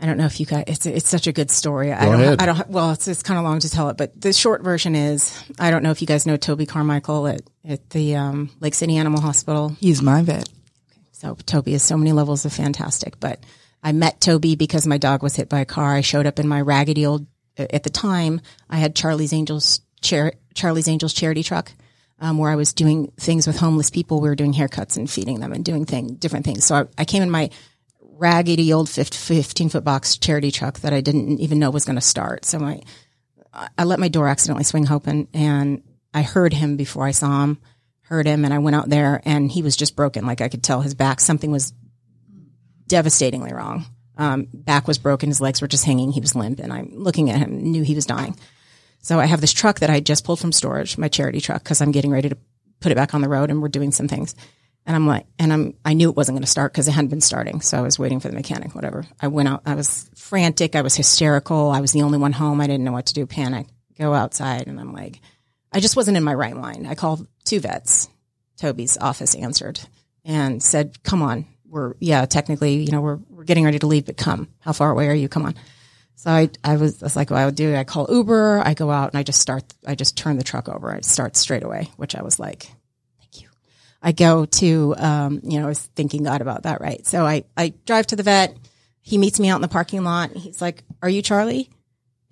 I 0.00 0.06
don't 0.06 0.16
know 0.16 0.26
if 0.26 0.40
you 0.40 0.46
guys, 0.46 0.64
it's, 0.66 0.86
it's 0.86 1.08
such 1.08 1.26
a 1.26 1.32
good 1.32 1.50
story. 1.50 1.92
I 1.92 2.06
don't, 2.06 2.14
ahead. 2.14 2.42
I 2.42 2.46
don't, 2.46 2.68
well, 2.68 2.90
it's, 2.90 3.06
it's 3.06 3.22
kind 3.22 3.38
of 3.38 3.44
long 3.44 3.60
to 3.60 3.70
tell 3.70 3.88
it, 3.88 3.96
but 3.96 4.20
the 4.20 4.32
short 4.32 4.62
version 4.62 4.96
is, 4.96 5.38
I 5.60 5.70
don't 5.70 5.84
know 5.84 5.92
if 5.92 6.00
you 6.00 6.08
guys 6.08 6.26
know 6.26 6.36
Toby 6.36 6.66
Carmichael 6.66 7.28
at, 7.28 7.42
at 7.64 7.90
the, 7.90 8.16
um, 8.16 8.50
Lake 8.58 8.74
City 8.74 8.96
Animal 8.96 9.20
Hospital. 9.20 9.76
He's 9.80 10.02
my 10.02 10.22
vet. 10.22 10.48
So 11.12 11.36
Toby 11.46 11.74
is 11.74 11.84
so 11.84 11.96
many 11.96 12.10
levels 12.10 12.44
of 12.44 12.52
fantastic. 12.52 13.20
But 13.20 13.44
I 13.80 13.92
met 13.92 14.20
Toby 14.20 14.56
because 14.56 14.88
my 14.88 14.98
dog 14.98 15.22
was 15.22 15.36
hit 15.36 15.48
by 15.48 15.60
a 15.60 15.64
car. 15.64 15.94
I 15.94 16.00
showed 16.00 16.26
up 16.26 16.40
in 16.40 16.48
my 16.48 16.60
raggedy 16.60 17.06
old. 17.06 17.26
At 17.56 17.82
the 17.84 17.90
time, 17.90 18.40
I 18.68 18.78
had 18.78 18.96
Charlie's 18.96 19.32
Angels 19.32 19.81
char- 20.02 20.34
Charlie's 20.54 20.88
Angels 20.88 21.12
charity 21.12 21.42
truck, 21.42 21.72
um, 22.18 22.38
where 22.38 22.50
I 22.50 22.56
was 22.56 22.72
doing 22.72 23.12
things 23.18 23.46
with 23.46 23.56
homeless 23.56 23.90
people. 23.90 24.20
We 24.20 24.28
were 24.28 24.36
doing 24.36 24.52
haircuts 24.52 24.96
and 24.96 25.10
feeding 25.10 25.40
them 25.40 25.52
and 25.52 25.64
doing 25.64 25.86
thing 25.86 26.14
different 26.14 26.44
things. 26.44 26.64
So 26.64 26.74
I, 26.74 26.84
I 26.98 27.04
came 27.04 27.22
in 27.22 27.30
my 27.30 27.50
raggedy 28.00 28.72
old 28.72 28.88
15 28.88 29.68
foot 29.68 29.84
box 29.84 30.16
charity 30.16 30.50
truck 30.52 30.80
that 30.80 30.92
I 30.92 31.00
didn't 31.00 31.40
even 31.40 31.58
know 31.58 31.70
was 31.70 31.84
going 31.84 31.96
to 31.96 32.02
start. 32.02 32.44
So 32.44 32.58
my 32.58 32.82
I 33.76 33.84
let 33.84 34.00
my 34.00 34.08
door 34.08 34.28
accidentally 34.28 34.64
swing 34.64 34.90
open 34.90 35.28
and 35.34 35.82
I 36.14 36.22
heard 36.22 36.52
him 36.52 36.76
before 36.76 37.04
I 37.04 37.10
saw 37.10 37.42
him, 37.44 37.58
heard 38.02 38.26
him, 38.26 38.44
and 38.44 38.54
I 38.54 38.58
went 38.58 38.76
out 38.76 38.88
there 38.88 39.20
and 39.24 39.50
he 39.50 39.62
was 39.62 39.76
just 39.76 39.96
broken. 39.96 40.26
Like 40.26 40.40
I 40.40 40.48
could 40.48 40.62
tell 40.62 40.80
his 40.80 40.94
back, 40.94 41.20
something 41.20 41.50
was 41.50 41.72
devastatingly 42.86 43.52
wrong. 43.52 43.86
Um, 44.16 44.46
back 44.52 44.86
was 44.86 44.98
broken, 44.98 45.30
his 45.30 45.40
legs 45.40 45.60
were 45.60 45.68
just 45.68 45.84
hanging, 45.84 46.12
he 46.12 46.20
was 46.20 46.34
limp, 46.34 46.60
and 46.60 46.72
I'm 46.72 46.90
looking 46.92 47.30
at 47.30 47.38
him, 47.38 47.62
knew 47.62 47.82
he 47.82 47.94
was 47.94 48.04
dying. 48.04 48.36
So 49.02 49.20
I 49.20 49.26
have 49.26 49.40
this 49.40 49.52
truck 49.52 49.80
that 49.80 49.90
I 49.90 50.00
just 50.00 50.24
pulled 50.24 50.40
from 50.40 50.52
storage, 50.52 50.96
my 50.96 51.08
charity 51.08 51.40
truck, 51.40 51.62
because 51.62 51.80
I'm 51.80 51.92
getting 51.92 52.10
ready 52.10 52.28
to 52.28 52.38
put 52.80 52.92
it 52.92 52.94
back 52.94 53.14
on 53.14 53.20
the 53.20 53.28
road 53.28 53.50
and 53.50 53.60
we're 53.60 53.68
doing 53.68 53.92
some 53.92 54.08
things. 54.08 54.34
And 54.86 54.96
I'm 54.96 55.06
like, 55.06 55.26
and 55.38 55.52
I'm, 55.52 55.74
I 55.84 55.92
knew 55.92 56.08
it 56.08 56.16
wasn't 56.16 56.36
going 56.36 56.44
to 56.44 56.50
start 56.50 56.72
because 56.72 56.88
it 56.88 56.92
hadn't 56.92 57.10
been 57.10 57.20
starting. 57.20 57.60
So 57.60 57.78
I 57.78 57.82
was 57.82 57.98
waiting 57.98 58.18
for 58.18 58.28
the 58.28 58.34
mechanic, 58.34 58.74
whatever. 58.74 59.04
I 59.20 59.28
went 59.28 59.48
out, 59.48 59.62
I 59.66 59.74
was 59.74 60.10
frantic, 60.16 60.74
I 60.74 60.82
was 60.82 60.96
hysterical, 60.96 61.70
I 61.70 61.80
was 61.80 61.92
the 61.92 62.02
only 62.02 62.18
one 62.18 62.32
home, 62.32 62.60
I 62.60 62.66
didn't 62.66 62.84
know 62.84 62.92
what 62.92 63.06
to 63.06 63.14
do, 63.14 63.26
panic, 63.26 63.66
go 63.98 64.14
outside, 64.14 64.66
and 64.66 64.80
I'm 64.80 64.92
like, 64.92 65.20
I 65.72 65.80
just 65.80 65.96
wasn't 65.96 66.16
in 66.16 66.24
my 66.24 66.34
right 66.34 66.56
mind. 66.56 66.86
I 66.86 66.94
called 66.94 67.26
two 67.44 67.60
vets. 67.60 68.08
Toby's 68.56 68.98
office 68.98 69.34
answered 69.34 69.80
and 70.24 70.62
said, 70.62 71.02
"Come 71.02 71.22
on, 71.22 71.46
we're 71.66 71.94
yeah, 71.98 72.26
technically, 72.26 72.76
you 72.76 72.92
know, 72.92 73.00
we're 73.00 73.18
we're 73.28 73.44
getting 73.44 73.64
ready 73.64 73.78
to 73.78 73.86
leave, 73.86 74.06
but 74.06 74.16
come. 74.16 74.48
How 74.60 74.72
far 74.72 74.90
away 74.90 75.08
are 75.08 75.14
you? 75.14 75.28
Come 75.28 75.46
on." 75.46 75.54
So 76.16 76.30
I 76.30 76.50
I 76.62 76.76
was, 76.76 77.02
I 77.02 77.06
was 77.06 77.16
like, 77.16 77.30
what 77.30 77.40
I 77.40 77.46
would 77.46 77.54
do, 77.54 77.74
I 77.74 77.84
call 77.84 78.06
Uber, 78.10 78.62
I 78.64 78.74
go 78.74 78.90
out 78.90 79.12
and 79.12 79.18
I 79.18 79.22
just 79.22 79.40
start, 79.40 79.64
I 79.86 79.94
just 79.94 80.16
turn 80.16 80.36
the 80.36 80.44
truck 80.44 80.68
over, 80.68 80.94
I 80.94 81.00
start 81.00 81.36
straight 81.36 81.64
away, 81.64 81.90
which 81.96 82.14
I 82.14 82.22
was 82.22 82.38
like, 82.38 82.68
thank 83.18 83.42
you. 83.42 83.48
I 84.02 84.12
go 84.12 84.44
to, 84.44 84.94
um, 84.98 85.40
you 85.42 85.58
know, 85.58 85.66
I 85.66 85.68
was 85.68 85.80
thinking 85.80 86.22
God 86.22 86.40
about 86.40 86.62
that, 86.64 86.80
right? 86.80 87.04
So 87.06 87.26
I 87.26 87.44
I 87.56 87.74
drive 87.86 88.06
to 88.08 88.16
the 88.16 88.22
vet. 88.22 88.56
He 89.00 89.18
meets 89.18 89.40
me 89.40 89.48
out 89.48 89.56
in 89.56 89.62
the 89.62 89.68
parking 89.68 90.04
lot. 90.04 90.30
He's 90.30 90.62
like, 90.62 90.84
"Are 91.02 91.08
you 91.08 91.22
Charlie?" 91.22 91.68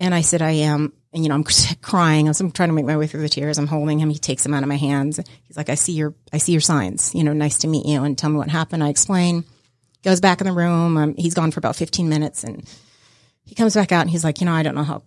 And 0.01 0.15
I 0.15 0.21
said, 0.21 0.41
I 0.41 0.51
am. 0.51 0.93
And, 1.13 1.23
you 1.23 1.29
know, 1.29 1.35
I'm 1.35 1.45
crying. 1.81 2.27
I'm 2.27 2.51
trying 2.51 2.69
to 2.69 2.73
make 2.73 2.85
my 2.85 2.97
way 2.97 3.05
through 3.05 3.21
the 3.21 3.29
tears. 3.29 3.59
I'm 3.59 3.67
holding 3.67 3.99
him. 3.99 4.09
He 4.09 4.17
takes 4.17 4.43
him 4.43 4.53
out 4.53 4.63
of 4.63 4.69
my 4.69 4.77
hands. 4.77 5.19
He's 5.43 5.55
like, 5.55 5.69
I 5.69 5.75
see 5.75 5.93
your, 5.93 6.15
I 6.33 6.39
see 6.39 6.53
your 6.53 6.61
signs, 6.61 7.13
you 7.13 7.23
know, 7.23 7.33
nice 7.33 7.59
to 7.59 7.67
meet 7.67 7.85
you 7.85 8.03
and 8.03 8.17
tell 8.17 8.31
me 8.31 8.37
what 8.37 8.49
happened. 8.49 8.83
I 8.83 8.89
explain, 8.89 9.43
goes 10.03 10.19
back 10.19 10.41
in 10.41 10.47
the 10.47 10.53
room. 10.53 10.97
Um, 10.97 11.15
he's 11.15 11.35
gone 11.35 11.51
for 11.51 11.59
about 11.59 11.75
15 11.75 12.09
minutes 12.09 12.43
and 12.43 12.67
he 13.43 13.55
comes 13.55 13.75
back 13.75 13.91
out 13.91 14.01
and 14.01 14.09
he's 14.09 14.23
like, 14.23 14.39
you 14.39 14.45
know, 14.45 14.53
I 14.53 14.63
don't 14.63 14.75
know 14.75 14.83
how, 14.83 15.03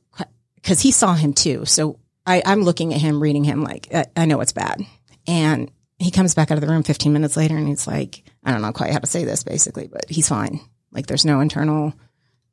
cause 0.63 0.81
he 0.81 0.91
saw 0.93 1.15
him 1.15 1.33
too. 1.33 1.65
So 1.65 1.99
I, 2.27 2.43
I'm 2.45 2.63
looking 2.63 2.93
at 2.95 3.01
him, 3.01 3.23
reading 3.23 3.45
him 3.45 3.63
like, 3.63 3.89
I, 3.95 4.07
I 4.17 4.25
know 4.27 4.41
it's 4.41 4.53
bad. 4.53 4.85
And 5.27 5.71
he 5.99 6.11
comes 6.11 6.35
back 6.35 6.51
out 6.51 6.59
of 6.59 6.61
the 6.61 6.69
room 6.69 6.83
15 6.83 7.13
minutes 7.13 7.37
later 7.37 7.57
and 7.57 7.69
he's 7.69 7.87
like, 7.87 8.23
I 8.43 8.53
don't 8.53 8.63
know 8.63 8.73
quite 8.73 8.93
how 8.93 8.99
to 8.99 9.07
say 9.07 9.25
this 9.25 9.45
basically, 9.45 9.87
but 9.87 10.05
he's 10.09 10.29
fine. 10.29 10.61
Like 10.91 11.07
there's 11.07 11.25
no 11.25 11.41
internal. 11.41 11.95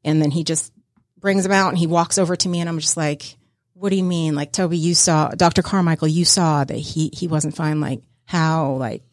And 0.03 0.21
then 0.21 0.31
he 0.31 0.43
just 0.43 0.71
brings 1.17 1.45
him 1.45 1.51
out 1.51 1.69
and 1.69 1.77
he 1.77 1.87
walks 1.87 2.17
over 2.17 2.35
to 2.35 2.49
me 2.49 2.59
and 2.59 2.69
I'm 2.69 2.79
just 2.79 2.97
like, 2.97 3.35
what 3.73 3.89
do 3.89 3.95
you 3.95 4.03
mean? 4.03 4.35
Like 4.35 4.51
Toby, 4.51 4.77
you 4.77 4.93
saw 4.93 5.29
Dr. 5.29 5.63
Carmichael, 5.63 6.07
you 6.07 6.25
saw 6.25 6.63
that 6.63 6.77
he, 6.77 7.09
he 7.13 7.27
wasn't 7.27 7.55
fine. 7.55 7.81
Like 7.81 8.01
how, 8.25 8.73
like 8.73 9.03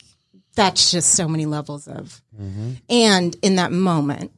that's 0.55 0.91
just 0.91 1.15
so 1.15 1.29
many 1.29 1.47
levels 1.47 1.89
of, 1.89 2.21
mm-hmm. 2.39 2.73
and 2.89 3.37
in 3.43 3.57
that 3.57 3.73
moment, 3.73 4.33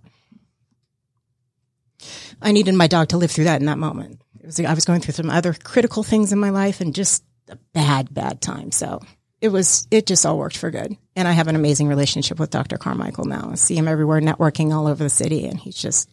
I 2.42 2.52
needed 2.52 2.74
my 2.74 2.86
dog 2.86 3.08
to 3.08 3.16
live 3.18 3.30
through 3.30 3.44
that 3.44 3.60
in 3.60 3.66
that 3.66 3.78
moment. 3.78 4.20
It 4.40 4.46
was, 4.46 4.60
I 4.60 4.72
was 4.74 4.84
going 4.84 5.00
through 5.00 5.14
some 5.14 5.30
other 5.30 5.52
critical 5.54 6.02
things 6.02 6.32
in 6.32 6.38
my 6.38 6.50
life 6.50 6.80
and 6.80 6.94
just 6.94 7.22
a 7.48 7.56
bad, 7.74 8.12
bad 8.12 8.40
time. 8.40 8.72
So 8.72 9.00
it 9.40 9.48
was, 9.48 9.86
it 9.90 10.06
just 10.06 10.24
all 10.24 10.38
worked 10.38 10.56
for 10.56 10.70
good. 10.70 10.96
And 11.16 11.28
I 11.28 11.32
have 11.32 11.48
an 11.48 11.56
amazing 11.56 11.88
relationship 11.88 12.38
with 12.38 12.50
Dr. 12.50 12.78
Carmichael 12.78 13.24
now. 13.26 13.50
I 13.52 13.56
see 13.56 13.76
him 13.76 13.88
everywhere 13.88 14.20
networking 14.20 14.72
all 14.74 14.86
over 14.86 15.02
the 15.04 15.10
city 15.10 15.46
and 15.46 15.58
he's 15.58 15.76
just, 15.76 16.08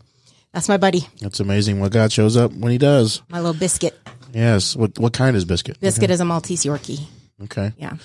that's 0.54 0.70
my 0.70 0.78
buddy, 0.78 1.08
That's 1.22 1.40
amazing 1.40 1.80
what 1.80 1.92
God 1.92 2.12
shows 2.12 2.36
up 2.38 2.52
when 2.54 2.72
he 2.72 2.78
does. 2.78 3.22
my 3.30 3.40
little 3.40 3.54
biscuit. 3.54 3.98
Yes. 4.34 4.76
What 4.76 4.98
what 5.00 5.14
kind 5.14 5.36
is 5.38 5.46
biscuit? 5.46 5.80
Biscuit 5.80 6.10
is 6.10 6.20
a 6.20 6.26
Maltese 6.26 6.64
Yorkie. 6.66 7.06
Okay. 7.44 7.72
Yeah, 7.78 7.98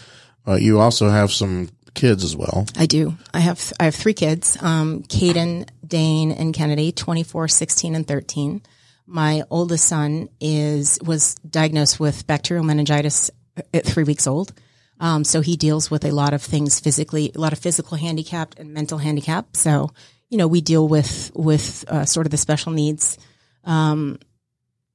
Uh, 0.46 0.54
you 0.54 0.78
also 0.80 1.08
have 1.08 1.32
some 1.32 1.68
kids 1.94 2.24
as 2.24 2.36
well. 2.36 2.66
I 2.76 2.86
do. 2.86 3.16
I 3.32 3.40
have 3.40 3.72
I 3.78 3.84
have 3.84 3.94
three 3.94 4.14
kids: 4.14 4.60
um, 4.62 5.02
Caden, 5.04 5.68
Dane, 5.86 6.32
and 6.32 6.54
Kennedy. 6.54 6.92
24, 6.92 7.48
16, 7.48 7.94
and 7.94 8.06
thirteen. 8.06 8.62
My 9.06 9.42
oldest 9.50 9.86
son 9.86 10.28
is 10.40 10.98
was 11.04 11.34
diagnosed 11.36 12.00
with 12.00 12.26
bacterial 12.26 12.64
meningitis 12.64 13.30
at 13.74 13.84
three 13.84 14.04
weeks 14.04 14.26
old. 14.26 14.52
Um, 15.00 15.24
so 15.24 15.40
he 15.40 15.56
deals 15.56 15.90
with 15.90 16.04
a 16.04 16.12
lot 16.12 16.32
of 16.32 16.42
things 16.42 16.78
physically, 16.78 17.32
a 17.34 17.40
lot 17.40 17.52
of 17.52 17.58
physical 17.58 17.96
handicap 17.96 18.54
and 18.58 18.72
mental 18.72 18.98
handicap. 18.98 19.56
So 19.56 19.90
you 20.32 20.38
know 20.38 20.48
we 20.48 20.62
deal 20.62 20.88
with 20.88 21.30
with 21.34 21.84
uh, 21.88 22.06
sort 22.06 22.26
of 22.26 22.30
the 22.30 22.38
special 22.38 22.72
needs 22.72 23.18
um, 23.64 24.18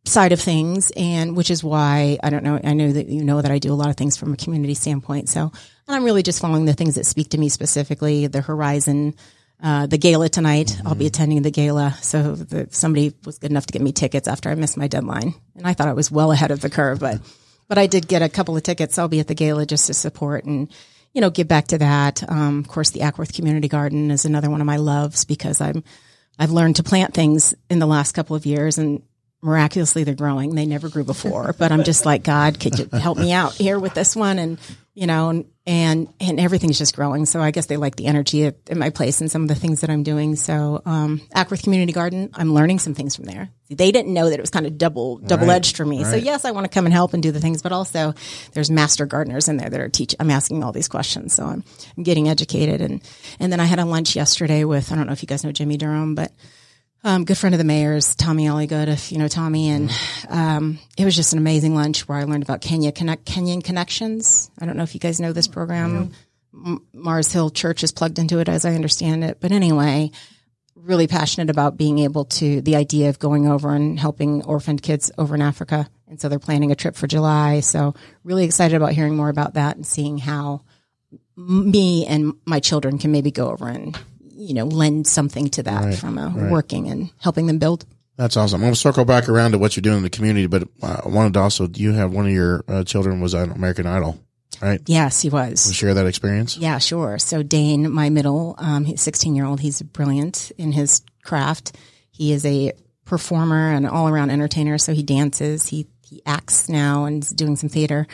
side 0.03 0.31
of 0.31 0.41
things 0.41 0.91
and 0.97 1.37
which 1.37 1.51
is 1.51 1.63
why 1.63 2.17
I 2.23 2.31
don't 2.31 2.43
know 2.43 2.59
I 2.61 2.73
know 2.73 2.91
that 2.91 3.07
you 3.07 3.23
know 3.23 3.41
that 3.41 3.51
I 3.51 3.59
do 3.59 3.71
a 3.71 3.75
lot 3.75 3.89
of 3.89 3.95
things 3.95 4.17
from 4.17 4.33
a 4.33 4.35
community 4.35 4.73
standpoint 4.73 5.29
so 5.29 5.51
and 5.87 5.95
I'm 5.95 6.03
really 6.03 6.23
just 6.23 6.41
following 6.41 6.65
the 6.65 6.73
things 6.73 6.95
that 6.95 7.05
speak 7.05 7.29
to 7.29 7.37
me 7.37 7.49
specifically 7.49 8.27
the 8.27 8.41
horizon 8.41 9.15
uh, 9.61 9.87
the 9.87 9.97
gala 9.97 10.29
tonight 10.29 10.77
I'll 10.85 10.95
be 10.95 11.07
attending 11.07 11.41
the 11.41 11.51
gala 11.51 11.95
so 12.01 12.35
the, 12.35 12.67
somebody 12.71 13.13
was 13.25 13.39
good 13.39 13.51
enough 13.51 13.65
to 13.67 13.73
get 13.73 13.81
me 13.81 13.91
tickets 13.91 14.27
after 14.27 14.49
I 14.49 14.55
missed 14.55 14.77
my 14.77 14.87
deadline 14.87 15.33
and 15.55 15.67
I 15.67 15.73
thought 15.73 15.87
I 15.87 15.93
was 15.93 16.11
well 16.11 16.31
ahead 16.31 16.51
of 16.51 16.61
the 16.61 16.69
curve 16.69 16.99
but 16.99 17.21
but 17.67 17.77
I 17.77 17.87
did 17.87 18.07
get 18.07 18.21
a 18.21 18.29
couple 18.29 18.55
of 18.55 18.63
tickets 18.63 18.97
I'll 18.97 19.07
be 19.07 19.19
at 19.19 19.27
the 19.27 19.35
gala 19.35 19.65
just 19.65 19.87
to 19.87 19.93
support 19.93 20.45
and 20.45 20.71
you 21.17 21.21
know, 21.21 21.31
give 21.31 21.47
back 21.47 21.65
to 21.67 21.79
that. 21.79 22.29
Um, 22.29 22.59
of 22.59 22.67
course, 22.67 22.91
the 22.91 22.99
Acworth 22.99 23.33
Community 23.33 23.67
Garden 23.67 24.11
is 24.11 24.25
another 24.25 24.51
one 24.51 24.61
of 24.61 24.67
my 24.67 24.77
loves 24.77 25.25
because 25.25 25.61
I'm, 25.61 25.83
I've 26.37 26.51
learned 26.51 26.75
to 26.75 26.83
plant 26.83 27.15
things 27.15 27.55
in 27.71 27.79
the 27.79 27.87
last 27.87 28.11
couple 28.11 28.35
of 28.35 28.45
years 28.45 28.77
and 28.77 29.01
miraculously 29.41 30.03
they're 30.03 30.13
growing. 30.13 30.53
They 30.53 30.67
never 30.67 30.89
grew 30.89 31.03
before, 31.03 31.55
but 31.57 31.71
I'm 31.71 31.83
just 31.83 32.05
like, 32.05 32.23
God, 32.23 32.59
could 32.59 32.77
you 32.77 32.87
help 32.99 33.17
me 33.17 33.31
out 33.31 33.53
here 33.53 33.79
with 33.79 33.95
this 33.95 34.15
one? 34.15 34.37
And, 34.37 34.59
you 34.93 35.07
know, 35.07 35.29
and, 35.29 35.45
and, 35.67 36.07
and 36.21 36.39
everything's 36.39 36.77
just 36.77 36.95
growing. 36.95 37.25
So 37.25 37.41
I 37.41 37.51
guess 37.51 37.65
they 37.65 37.75
like 37.75 37.97
the 37.97 38.05
energy 38.05 38.45
at, 38.45 38.55
at 38.69 38.77
my 38.77 38.89
place 38.89 39.19
and 39.19 39.29
some 39.29 39.41
of 39.41 39.49
the 39.49 39.55
things 39.55 39.81
that 39.81 39.89
I'm 39.89 40.01
doing. 40.01 40.37
So, 40.37 40.81
um, 40.85 41.19
Acworth 41.35 41.61
Community 41.61 41.91
Garden, 41.91 42.29
I'm 42.33 42.53
learning 42.53 42.79
some 42.79 42.93
things 42.93 43.17
from 43.17 43.25
there. 43.25 43.49
They 43.69 43.91
didn't 43.91 44.13
know 44.13 44.29
that 44.29 44.39
it 44.39 44.41
was 44.41 44.49
kind 44.49 44.65
of 44.65 44.77
double, 44.77 45.17
double 45.17 45.51
edged 45.51 45.75
for 45.75 45.85
me. 45.85 46.05
So 46.05 46.15
yes, 46.15 46.45
I 46.45 46.51
want 46.51 46.63
to 46.63 46.69
come 46.69 46.85
and 46.85 46.93
help 46.93 47.13
and 47.13 47.21
do 47.21 47.31
the 47.31 47.41
things, 47.41 47.61
but 47.61 47.73
also 47.73 48.13
there's 48.53 48.71
master 48.71 49.05
gardeners 49.05 49.49
in 49.49 49.57
there 49.57 49.69
that 49.69 49.79
are 49.81 49.89
teaching. 49.89 50.15
I'm 50.21 50.31
asking 50.31 50.63
all 50.63 50.71
these 50.71 50.87
questions. 50.87 51.33
So 51.33 51.43
I'm, 51.45 51.65
I'm 51.97 52.03
getting 52.03 52.29
educated. 52.29 52.79
And, 52.79 53.03
and 53.37 53.51
then 53.51 53.59
I 53.59 53.65
had 53.65 53.79
a 53.79 53.85
lunch 53.85 54.15
yesterday 54.15 54.63
with, 54.63 54.89
I 54.93 54.95
don't 54.95 55.05
know 55.05 55.11
if 55.11 55.21
you 55.21 55.27
guys 55.27 55.43
know 55.43 55.51
Jimmy 55.51 55.75
Durham, 55.75 56.15
but 56.15 56.31
um, 57.07 57.23
good 57.23 57.37
friend 57.37 57.55
of 57.55 57.57
the 57.57 57.63
mayor's, 57.63 58.15
Tommy 58.15 58.47
Olligood, 58.47 58.89
if 58.89 59.13
you 59.13 59.17
know 59.17 59.29
Tommy, 59.29 59.69
and 59.69 59.89
um, 60.27 60.77
it 60.97 61.05
was 61.05 61.15
just 61.15 61.31
an 61.31 61.39
amazing 61.39 61.73
lunch 61.73 62.05
where 62.05 62.17
I 62.17 62.25
learned 62.25 62.43
about 62.43 62.59
Kenya 62.59 62.91
Connect 62.91 63.23
Kenyan 63.23 63.63
Connections. 63.63 64.51
I 64.59 64.65
don't 64.65 64.75
know 64.75 64.83
if 64.83 64.93
you 64.93 64.99
guys 64.99 65.21
know 65.21 65.31
this 65.31 65.47
program. 65.47 66.11
M- 66.53 66.85
Mars 66.93 67.31
Hill 67.31 67.49
Church 67.49 67.81
is 67.81 67.93
plugged 67.93 68.19
into 68.19 68.39
it, 68.39 68.49
as 68.49 68.65
I 68.65 68.75
understand 68.75 69.23
it. 69.23 69.39
But 69.39 69.53
anyway, 69.53 70.11
really 70.75 71.07
passionate 71.07 71.49
about 71.49 71.77
being 71.77 71.99
able 71.99 72.25
to 72.25 72.59
the 72.59 72.75
idea 72.75 73.07
of 73.07 73.19
going 73.19 73.47
over 73.47 73.73
and 73.73 73.97
helping 73.97 74.43
orphaned 74.43 74.83
kids 74.83 75.09
over 75.17 75.33
in 75.33 75.41
Africa, 75.41 75.89
and 76.09 76.19
so 76.19 76.27
they're 76.27 76.39
planning 76.39 76.73
a 76.73 76.75
trip 76.75 76.97
for 76.97 77.07
July. 77.07 77.61
So 77.61 77.95
really 78.25 78.43
excited 78.43 78.75
about 78.75 78.91
hearing 78.91 79.15
more 79.15 79.29
about 79.29 79.53
that 79.53 79.77
and 79.77 79.87
seeing 79.87 80.17
how 80.17 80.63
me 81.37 82.05
and 82.05 82.33
my 82.45 82.59
children 82.59 82.97
can 82.97 83.13
maybe 83.13 83.31
go 83.31 83.49
over 83.49 83.69
and 83.69 83.97
you 84.37 84.53
know 84.53 84.65
lend 84.65 85.07
something 85.07 85.49
to 85.49 85.63
that 85.63 85.83
Right, 85.85 85.95
from 85.97 86.17
a 86.17 86.29
right. 86.29 86.51
working 86.51 86.87
and 86.89 87.09
helping 87.19 87.47
them 87.47 87.57
build. 87.59 87.85
That's 88.17 88.35
awesome. 88.35 88.57
I'm 88.57 88.61
going 88.61 88.73
to 88.73 88.79
circle 88.79 89.05
back 89.05 89.29
around 89.29 89.51
to 89.51 89.59
what 89.59 89.75
you're 89.75 89.81
doing 89.83 89.97
in 89.97 90.03
the 90.03 90.09
community, 90.09 90.47
but 90.47 90.67
I 90.81 91.07
wanted 91.07 91.33
to 91.33 91.39
also, 91.39 91.67
you 91.67 91.91
have 91.91 92.11
one 92.11 92.25
of 92.25 92.31
your 92.31 92.63
uh, 92.67 92.83
children 92.83 93.21
was 93.21 93.35
on 93.35 93.51
American 93.51 93.85
Idol, 93.85 94.19
right? 94.59 94.81
Yes, 94.87 95.21
he 95.21 95.29
was. 95.29 95.71
Share 95.75 95.93
that 95.93 96.07
experience. 96.07 96.57
Yeah, 96.57 96.79
sure. 96.79 97.19
So 97.19 97.43
Dane, 97.43 97.91
my 97.91 98.09
middle, 98.09 98.55
um, 98.57 98.85
he's 98.85 99.03
16 99.03 99.35
year 99.35 99.45
old. 99.45 99.59
He's 99.59 99.83
brilliant 99.83 100.51
in 100.57 100.71
his 100.71 101.01
craft. 101.23 101.75
He 102.09 102.33
is 102.33 102.43
a 102.43 102.71
performer 103.05 103.71
and 103.71 103.85
all 103.85 104.07
around 104.09 104.31
entertainer. 104.31 104.79
So 104.79 104.93
he 104.93 105.03
dances, 105.03 105.67
he, 105.67 105.85
he 106.03 106.21
acts 106.25 106.69
now 106.69 107.05
and 107.05 107.23
is 107.23 107.29
doing 107.29 107.55
some 107.55 107.69
theater. 107.69 108.07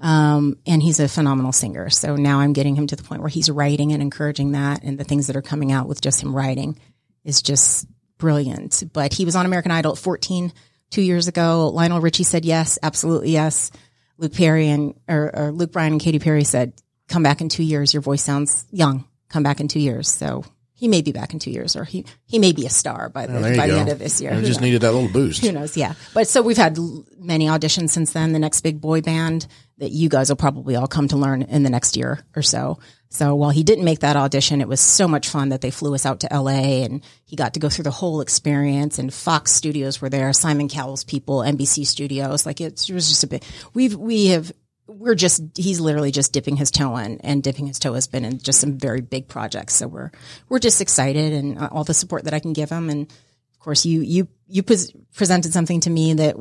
Um, 0.00 0.56
and 0.66 0.82
he's 0.82 0.98
a 0.98 1.08
phenomenal 1.08 1.52
singer. 1.52 1.90
So 1.90 2.16
now 2.16 2.40
I'm 2.40 2.52
getting 2.52 2.74
him 2.74 2.86
to 2.86 2.96
the 2.96 3.02
point 3.02 3.20
where 3.20 3.28
he's 3.28 3.50
writing 3.50 3.92
and 3.92 4.02
encouraging 4.02 4.52
that. 4.52 4.82
And 4.82 4.98
the 4.98 5.04
things 5.04 5.26
that 5.26 5.36
are 5.36 5.42
coming 5.42 5.72
out 5.72 5.88
with 5.88 6.00
just 6.00 6.22
him 6.22 6.34
writing 6.34 6.78
is 7.22 7.42
just 7.42 7.86
brilliant. 8.18 8.82
But 8.92 9.12
he 9.12 9.24
was 9.24 9.36
on 9.36 9.46
American 9.46 9.72
Idol 9.72 9.92
at 9.92 9.98
14 9.98 10.52
two 10.90 11.02
years 11.02 11.28
ago. 11.28 11.68
Lionel 11.68 12.00
Richie 12.00 12.24
said 12.24 12.44
yes, 12.44 12.78
absolutely 12.82 13.30
yes. 13.30 13.70
Luke 14.18 14.34
Perry 14.34 14.68
and 14.68 14.94
or, 15.08 15.30
or 15.34 15.52
Luke 15.52 15.72
Bryan 15.72 15.92
and 15.92 16.00
Katy 16.00 16.18
Perry 16.18 16.44
said, 16.44 16.74
"Come 17.08 17.22
back 17.22 17.40
in 17.40 17.48
two 17.48 17.62
years. 17.62 17.94
Your 17.94 18.02
voice 18.02 18.22
sounds 18.22 18.66
young. 18.70 19.06
Come 19.30 19.42
back 19.42 19.60
in 19.60 19.68
two 19.68 19.80
years." 19.80 20.08
So 20.08 20.44
he 20.80 20.88
may 20.88 21.02
be 21.02 21.12
back 21.12 21.34
in 21.34 21.38
two 21.38 21.50
years, 21.50 21.76
or 21.76 21.84
he 21.84 22.06
he 22.24 22.38
may 22.38 22.52
be 22.52 22.64
a 22.64 22.70
star 22.70 23.10
by 23.10 23.26
the 23.26 23.36
Oh, 23.36 23.56
by 23.56 23.66
the 23.66 23.78
end 23.78 23.90
of 23.90 23.98
this 23.98 24.18
year. 24.18 24.32
I 24.32 24.40
just 24.40 24.60
knows? 24.60 24.60
needed 24.62 24.80
that 24.80 24.92
little 24.94 25.10
boost. 25.10 25.44
Who 25.44 25.52
knows? 25.52 25.76
Yeah. 25.76 25.92
But 26.14 26.26
so 26.26 26.40
we've 26.40 26.56
had 26.56 26.78
many 27.18 27.46
auditions 27.48 27.90
since 27.90 28.12
then. 28.12 28.32
The 28.32 28.38
next 28.38 28.62
big 28.62 28.80
boy 28.80 29.02
band 29.02 29.46
that 29.76 29.90
you 29.90 30.08
guys 30.08 30.30
will 30.30 30.36
probably 30.36 30.76
all 30.76 30.86
come 30.86 31.06
to 31.08 31.18
learn 31.18 31.42
in 31.42 31.62
the 31.64 31.70
next 31.70 31.98
year 31.98 32.24
or 32.34 32.40
so. 32.40 32.78
So 33.10 33.34
while 33.34 33.50
he 33.50 33.62
didn't 33.62 33.84
make 33.84 34.00
that 34.00 34.16
audition, 34.16 34.60
it 34.62 34.68
was 34.68 34.80
so 34.80 35.06
much 35.06 35.28
fun 35.28 35.50
that 35.50 35.60
they 35.60 35.70
flew 35.70 35.94
us 35.94 36.06
out 36.06 36.20
to 36.20 36.28
LA 36.30 36.84
and 36.84 37.02
he 37.24 37.36
got 37.36 37.54
to 37.54 37.60
go 37.60 37.68
through 37.68 37.84
the 37.84 37.90
whole 37.90 38.20
experience 38.22 38.98
and 38.98 39.12
Fox 39.12 39.52
Studios 39.52 40.00
were 40.00 40.08
there, 40.08 40.32
Simon 40.32 40.68
Cowell's 40.68 41.04
people, 41.04 41.38
NBC 41.40 41.86
Studios. 41.86 42.46
Like 42.46 42.60
it 42.60 42.88
was 42.92 43.08
just 43.08 43.24
a 43.24 43.26
bit, 43.26 43.44
we've, 43.74 43.94
we 43.96 44.26
have, 44.28 44.50
we're 44.90 45.14
just, 45.14 45.42
he's 45.56 45.80
literally 45.80 46.10
just 46.10 46.32
dipping 46.32 46.56
his 46.56 46.70
toe 46.70 46.96
in 46.96 47.20
and 47.20 47.42
dipping 47.42 47.66
his 47.66 47.78
toe 47.78 47.94
has 47.94 48.06
been 48.06 48.24
in 48.24 48.38
just 48.38 48.60
some 48.60 48.78
very 48.78 49.00
big 49.00 49.28
projects. 49.28 49.74
So 49.74 49.88
we're, 49.88 50.10
we're 50.48 50.58
just 50.58 50.80
excited 50.80 51.32
and 51.32 51.58
all 51.58 51.84
the 51.84 51.94
support 51.94 52.24
that 52.24 52.34
I 52.34 52.40
can 52.40 52.52
give 52.52 52.70
him. 52.70 52.90
And 52.90 53.10
of 53.10 53.60
course 53.60 53.86
you, 53.86 54.00
you, 54.00 54.28
you 54.46 54.62
pres- 54.62 54.92
presented 55.14 55.52
something 55.52 55.80
to 55.80 55.90
me 55.90 56.14
that 56.14 56.36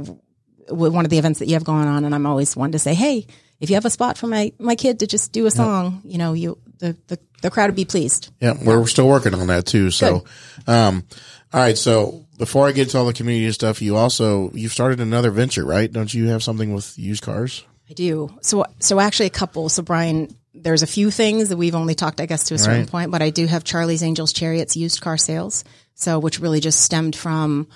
with 0.72 0.94
one 0.94 1.06
of 1.06 1.12
the 1.12 1.18
events 1.18 1.40
that 1.40 1.48
you 1.48 1.54
have 1.54 1.64
going 1.64 1.88
on, 1.88 2.06
and 2.06 2.14
I'm 2.14 2.26
always 2.26 2.56
one 2.56 2.72
to 2.74 2.80
say, 2.80 2.94
hey, 2.94 3.26
if 3.60 3.70
you 3.70 3.76
have 3.76 3.86
a 3.86 3.90
spot 3.90 4.18
for 4.18 4.28
my 4.28 4.54
my 4.60 4.76
kid 4.76 5.00
to 5.00 5.08
just 5.08 5.32
do 5.32 5.46
a 5.46 5.52
song, 5.52 6.02
you 6.06 6.18
know, 6.18 6.34
you 6.34 6.58
the 6.78 6.96
the, 7.08 7.20
the 7.42 7.50
crowd 7.50 7.68
would 7.68 7.76
be 7.76 7.86
pleased. 7.86 8.32
Yeah, 8.40 8.54
we're 8.64 8.88
still 8.88 9.08
working 9.08 9.34
on 9.34 9.48
that 9.48 9.66
too. 9.66 9.92
So, 9.92 10.24
um, 10.68 11.04
all 11.52 11.60
right. 11.60 11.78
So 11.78 12.26
before 12.38 12.68
I 12.68 12.72
get 12.72 12.90
to 12.90 12.98
all 13.00 13.06
the 13.06 13.14
community 13.14 13.52
stuff, 13.52 13.82
you 13.82 13.98
also 13.98 14.52
you've 14.54 14.72
started 14.72 15.00
another 15.00 15.32
venture, 15.32 15.66
right? 15.66 15.92
Don't 15.92 16.14
you 16.14 16.28
have 16.28 16.44
something 16.44 16.74
with 16.74 16.98
used 16.98 17.24
cars? 17.24 17.66
I 17.90 17.94
do. 17.94 18.30
So 18.42 18.66
so 18.80 19.00
actually 19.00 19.28
a 19.28 19.32
couple. 19.32 19.70
So 19.70 19.82
Brian, 19.82 20.36
there's 20.54 20.84
a 20.84 20.88
few 20.88 21.10
things 21.12 21.50
that 21.50 21.58
we've 21.58 21.76
only 21.76 21.96
talked, 21.96 22.22
I 22.22 22.26
guess, 22.26 22.46
to 22.46 22.54
a 22.56 22.58
certain 22.58 22.82
Right. 22.82 22.90
point, 22.90 23.12
but 23.12 23.22
I 23.22 23.30
do 23.30 23.46
have 23.48 23.64
Charlie's 23.64 24.04
Angels 24.04 24.34
Chariots 24.34 24.76
used 24.76 25.02
car 25.02 25.18
sales. 25.18 25.64
So 25.96 26.20
which 26.20 26.40
really 26.40 26.60
just 26.60 26.82
stemmed 26.82 27.16
from 27.16 27.68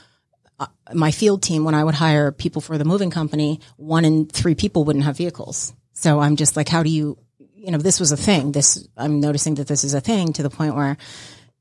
uh, 0.60 0.68
my 0.94 1.12
field 1.12 1.42
team 1.42 1.64
when 1.64 1.76
I 1.76 1.84
would 1.84 1.96
hire 1.96 2.32
people 2.32 2.62
for 2.62 2.78
the 2.78 2.86
moving 2.86 3.10
company, 3.10 3.60
one 3.78 4.06
in 4.06 4.28
three 4.28 4.56
people 4.56 4.84
wouldn't 4.86 5.06
have 5.06 5.18
vehicles. 5.18 5.74
So 5.94 6.20
I'm 6.20 6.36
just 6.36 6.56
like, 6.56 6.70
how 6.70 6.84
do 6.84 6.90
you, 6.90 7.18
you 7.56 7.72
know, 7.72 7.78
this 7.80 8.00
was 8.00 8.12
a 8.12 8.18
thing. 8.18 8.52
This, 8.52 8.88
I'm 8.96 9.20
noticing 9.20 9.56
that 9.56 9.68
this 9.68 9.84
is 9.84 9.94
a 9.94 10.02
thing 10.02 10.34
to 10.34 10.44
the 10.44 10.50
point 10.50 10.76
where, 10.76 10.98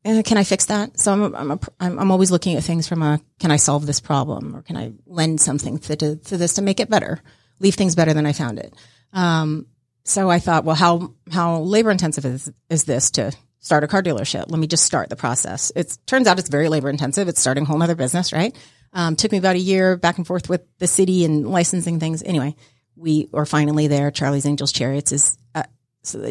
eh, 0.05 0.23
can 0.23 0.37
I 0.37 0.45
fix 0.45 0.67
that? 0.67 0.99
So 0.99 1.12
I'm, 1.12 1.35
I'm, 1.35 1.51
a, 1.53 1.59
I'm, 1.81 1.99
I'm 1.99 2.11
always 2.11 2.31
looking 2.31 2.57
at 2.57 2.65
things 2.65 2.87
from 2.87 3.03
a, 3.03 3.21
can 3.41 3.51
I 3.51 3.57
solve 3.57 3.87
this 3.87 4.01
problem 4.01 4.55
or 4.55 4.62
can 4.62 4.77
I 4.77 4.93
lend 5.07 5.41
something 5.41 5.79
to, 5.79 5.97
to, 5.97 6.17
to 6.17 6.37
this 6.37 6.55
to 6.55 6.62
make 6.62 6.81
it 6.81 6.91
better, 6.91 7.23
leave 7.59 7.75
things 7.75 7.95
better 7.95 8.15
than 8.15 8.27
I 8.27 8.33
found 8.33 8.59
it. 8.59 8.75
Um, 9.12 9.67
so 10.05 10.31
I 10.31 10.38
thought, 10.38 10.65
well, 10.65 10.77
how, 10.77 11.15
how 11.31 11.59
labor 11.61 11.91
intensive 11.91 12.25
is, 12.25 12.51
is 12.69 12.85
this 12.85 13.12
to 13.12 13.33
start 13.61 13.85
a 13.85 13.88
car 13.88 14.03
dealership? 14.03 14.51
Let 14.51 14.59
me 14.59 14.67
just 14.67 14.85
start 14.85 15.11
the 15.11 15.17
process. 15.17 15.71
It 15.77 15.97
turns 16.07 16.27
out 16.27 16.38
it's 16.38 16.49
very 16.49 16.69
labor 16.69 16.91
intensive. 16.91 17.29
It's 17.29 17.41
starting 17.41 17.65
a 17.65 17.67
whole 17.67 17.83
other 17.83 17.95
business, 17.95 18.33
right? 18.33 18.57
Um, 18.93 19.17
took 19.17 19.33
me 19.33 19.38
about 19.38 19.57
a 19.57 19.61
year 19.61 19.97
back 19.97 20.19
and 20.19 20.27
forth 20.27 20.49
with 20.49 20.62
the 20.79 20.87
city 20.87 21.25
and 21.25 21.49
licensing 21.49 22.01
things. 22.01 22.23
Anyway, 22.23 22.57
we 22.97 23.29
are 23.33 23.47
finally 23.47 23.87
there. 23.87 24.11
Charlie's 24.11 24.45
Angels 24.45 24.73
Chariots 24.73 25.12
is 25.12 25.38
uh, 25.55 25.62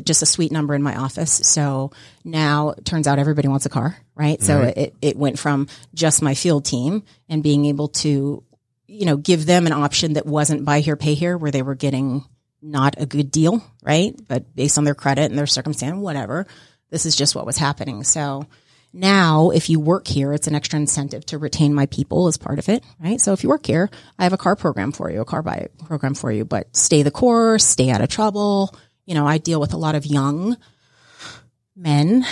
just 0.04 0.22
a 0.22 0.26
sweet 0.26 0.52
number 0.52 0.76
in 0.76 0.84
my 0.84 0.96
office. 0.98 1.32
So 1.32 1.92
now 2.26 2.72
it 2.72 2.86
turns 2.86 3.08
out 3.08 3.20
everybody 3.20 3.48
wants 3.48 3.66
a 3.66 3.70
car, 3.70 3.98
right? 4.16 4.42
So 4.42 4.62
it, 4.64 4.96
it 5.02 5.16
went 5.16 5.40
from 5.40 5.70
just 5.94 6.22
my 6.22 6.36
field 6.36 6.66
team 6.66 7.04
and 7.30 7.42
being 7.42 7.66
able 7.66 7.88
to, 7.88 8.44
you 8.92 9.06
know, 9.06 9.16
give 9.16 9.46
them 9.46 9.66
an 9.66 9.74
option 9.74 10.14
that 10.14 10.26
wasn't 10.26 10.66
buy 10.66 10.82
here, 10.82 10.98
pay 10.98 11.14
here, 11.14 11.38
where 11.38 11.52
they 11.52 11.62
were 11.62 11.76
getting 11.76 12.26
not 12.62 12.96
a 12.98 13.06
good 13.06 13.32
deal, 13.32 13.64
right? 13.82 14.14
But 14.28 14.54
based 14.54 14.78
on 14.78 14.84
their 14.84 14.94
credit 14.94 15.32
and 15.32 15.40
their 15.40 15.48
circumstance, 15.48 15.96
whatever, 15.96 16.46
this 16.90 17.06
is 17.06 17.16
just 17.16 17.34
what 17.34 17.46
was 17.46 17.58
happening. 17.58 18.04
So 18.04 18.46
now 18.92 19.52
if 19.52 19.70
you 19.70 19.80
work 19.80 20.08
here, 20.08 20.34
it's 20.34 20.48
an 20.48 20.56
extra 20.56 20.78
incentive 20.78 21.26
to 21.28 21.38
retain 21.38 21.74
my 21.74 21.86
people 21.86 22.28
as 22.28 22.38
part 22.38 22.60
of 22.60 22.68
it, 22.68 22.84
right? 23.00 23.20
So 23.22 23.32
if 23.32 23.44
you 23.44 23.50
work 23.50 23.66
here, 23.66 23.90
I 24.20 24.24
have 24.24 24.34
a 24.34 24.38
car 24.38 24.58
program 24.58 24.92
for 24.92 25.10
you, 25.10 25.22
a 25.22 25.26
car 25.26 25.42
buy 25.42 25.70
program 25.86 26.14
for 26.14 26.30
you, 26.30 26.44
but 26.44 26.76
stay 26.76 27.02
the 27.02 27.12
course, 27.12 27.64
stay 27.64 27.90
out 27.90 28.02
of 28.02 28.10
trouble. 28.10 28.76
You 29.06 29.16
know, 29.16 29.26
I 29.26 29.38
deal 29.38 29.62
with 29.62 29.74
a 29.74 29.78
lot 29.78 29.96
of 29.96 30.06
young 30.06 30.58
men 31.78 32.26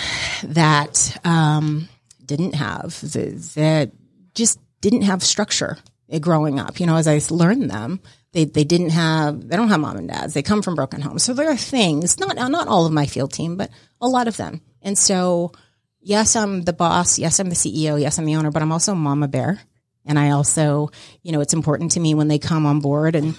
that, 0.44 1.18
um, 1.24 1.88
didn't 2.24 2.54
have 2.54 3.00
the, 3.00 3.30
that 3.56 3.92
just 4.34 4.60
didn't 4.82 5.02
have 5.02 5.22
structure 5.22 5.78
growing 6.18 6.58
up. 6.58 6.80
You 6.80 6.86
know, 6.86 6.96
as 6.96 7.06
I 7.06 7.20
learned 7.30 7.70
them, 7.70 8.00
they, 8.32 8.44
they 8.44 8.64
didn't 8.64 8.90
have, 8.90 9.48
they 9.48 9.56
don't 9.56 9.68
have 9.68 9.80
mom 9.80 9.96
and 9.96 10.08
dads. 10.08 10.34
They 10.34 10.42
come 10.42 10.62
from 10.62 10.74
broken 10.74 11.00
homes. 11.00 11.22
So 11.22 11.34
there 11.34 11.50
are 11.50 11.56
things, 11.56 12.18
not, 12.18 12.36
not 12.36 12.68
all 12.68 12.86
of 12.86 12.92
my 12.92 13.06
field 13.06 13.32
team, 13.32 13.56
but 13.56 13.70
a 14.00 14.08
lot 14.08 14.28
of 14.28 14.36
them. 14.36 14.60
And 14.82 14.96
so, 14.96 15.52
yes, 16.00 16.36
I'm 16.36 16.62
the 16.62 16.72
boss. 16.72 17.18
Yes, 17.18 17.38
I'm 17.38 17.48
the 17.48 17.54
CEO. 17.54 18.00
Yes, 18.00 18.18
I'm 18.18 18.24
the 18.24 18.36
owner, 18.36 18.50
but 18.50 18.62
I'm 18.62 18.72
also 18.72 18.94
mama 18.94 19.28
bear. 19.28 19.60
And 20.06 20.18
I 20.18 20.30
also, 20.30 20.90
you 21.22 21.32
know, 21.32 21.40
it's 21.40 21.52
important 21.52 21.92
to 21.92 22.00
me 22.00 22.14
when 22.14 22.28
they 22.28 22.38
come 22.38 22.66
on 22.66 22.80
board 22.80 23.14
and 23.14 23.36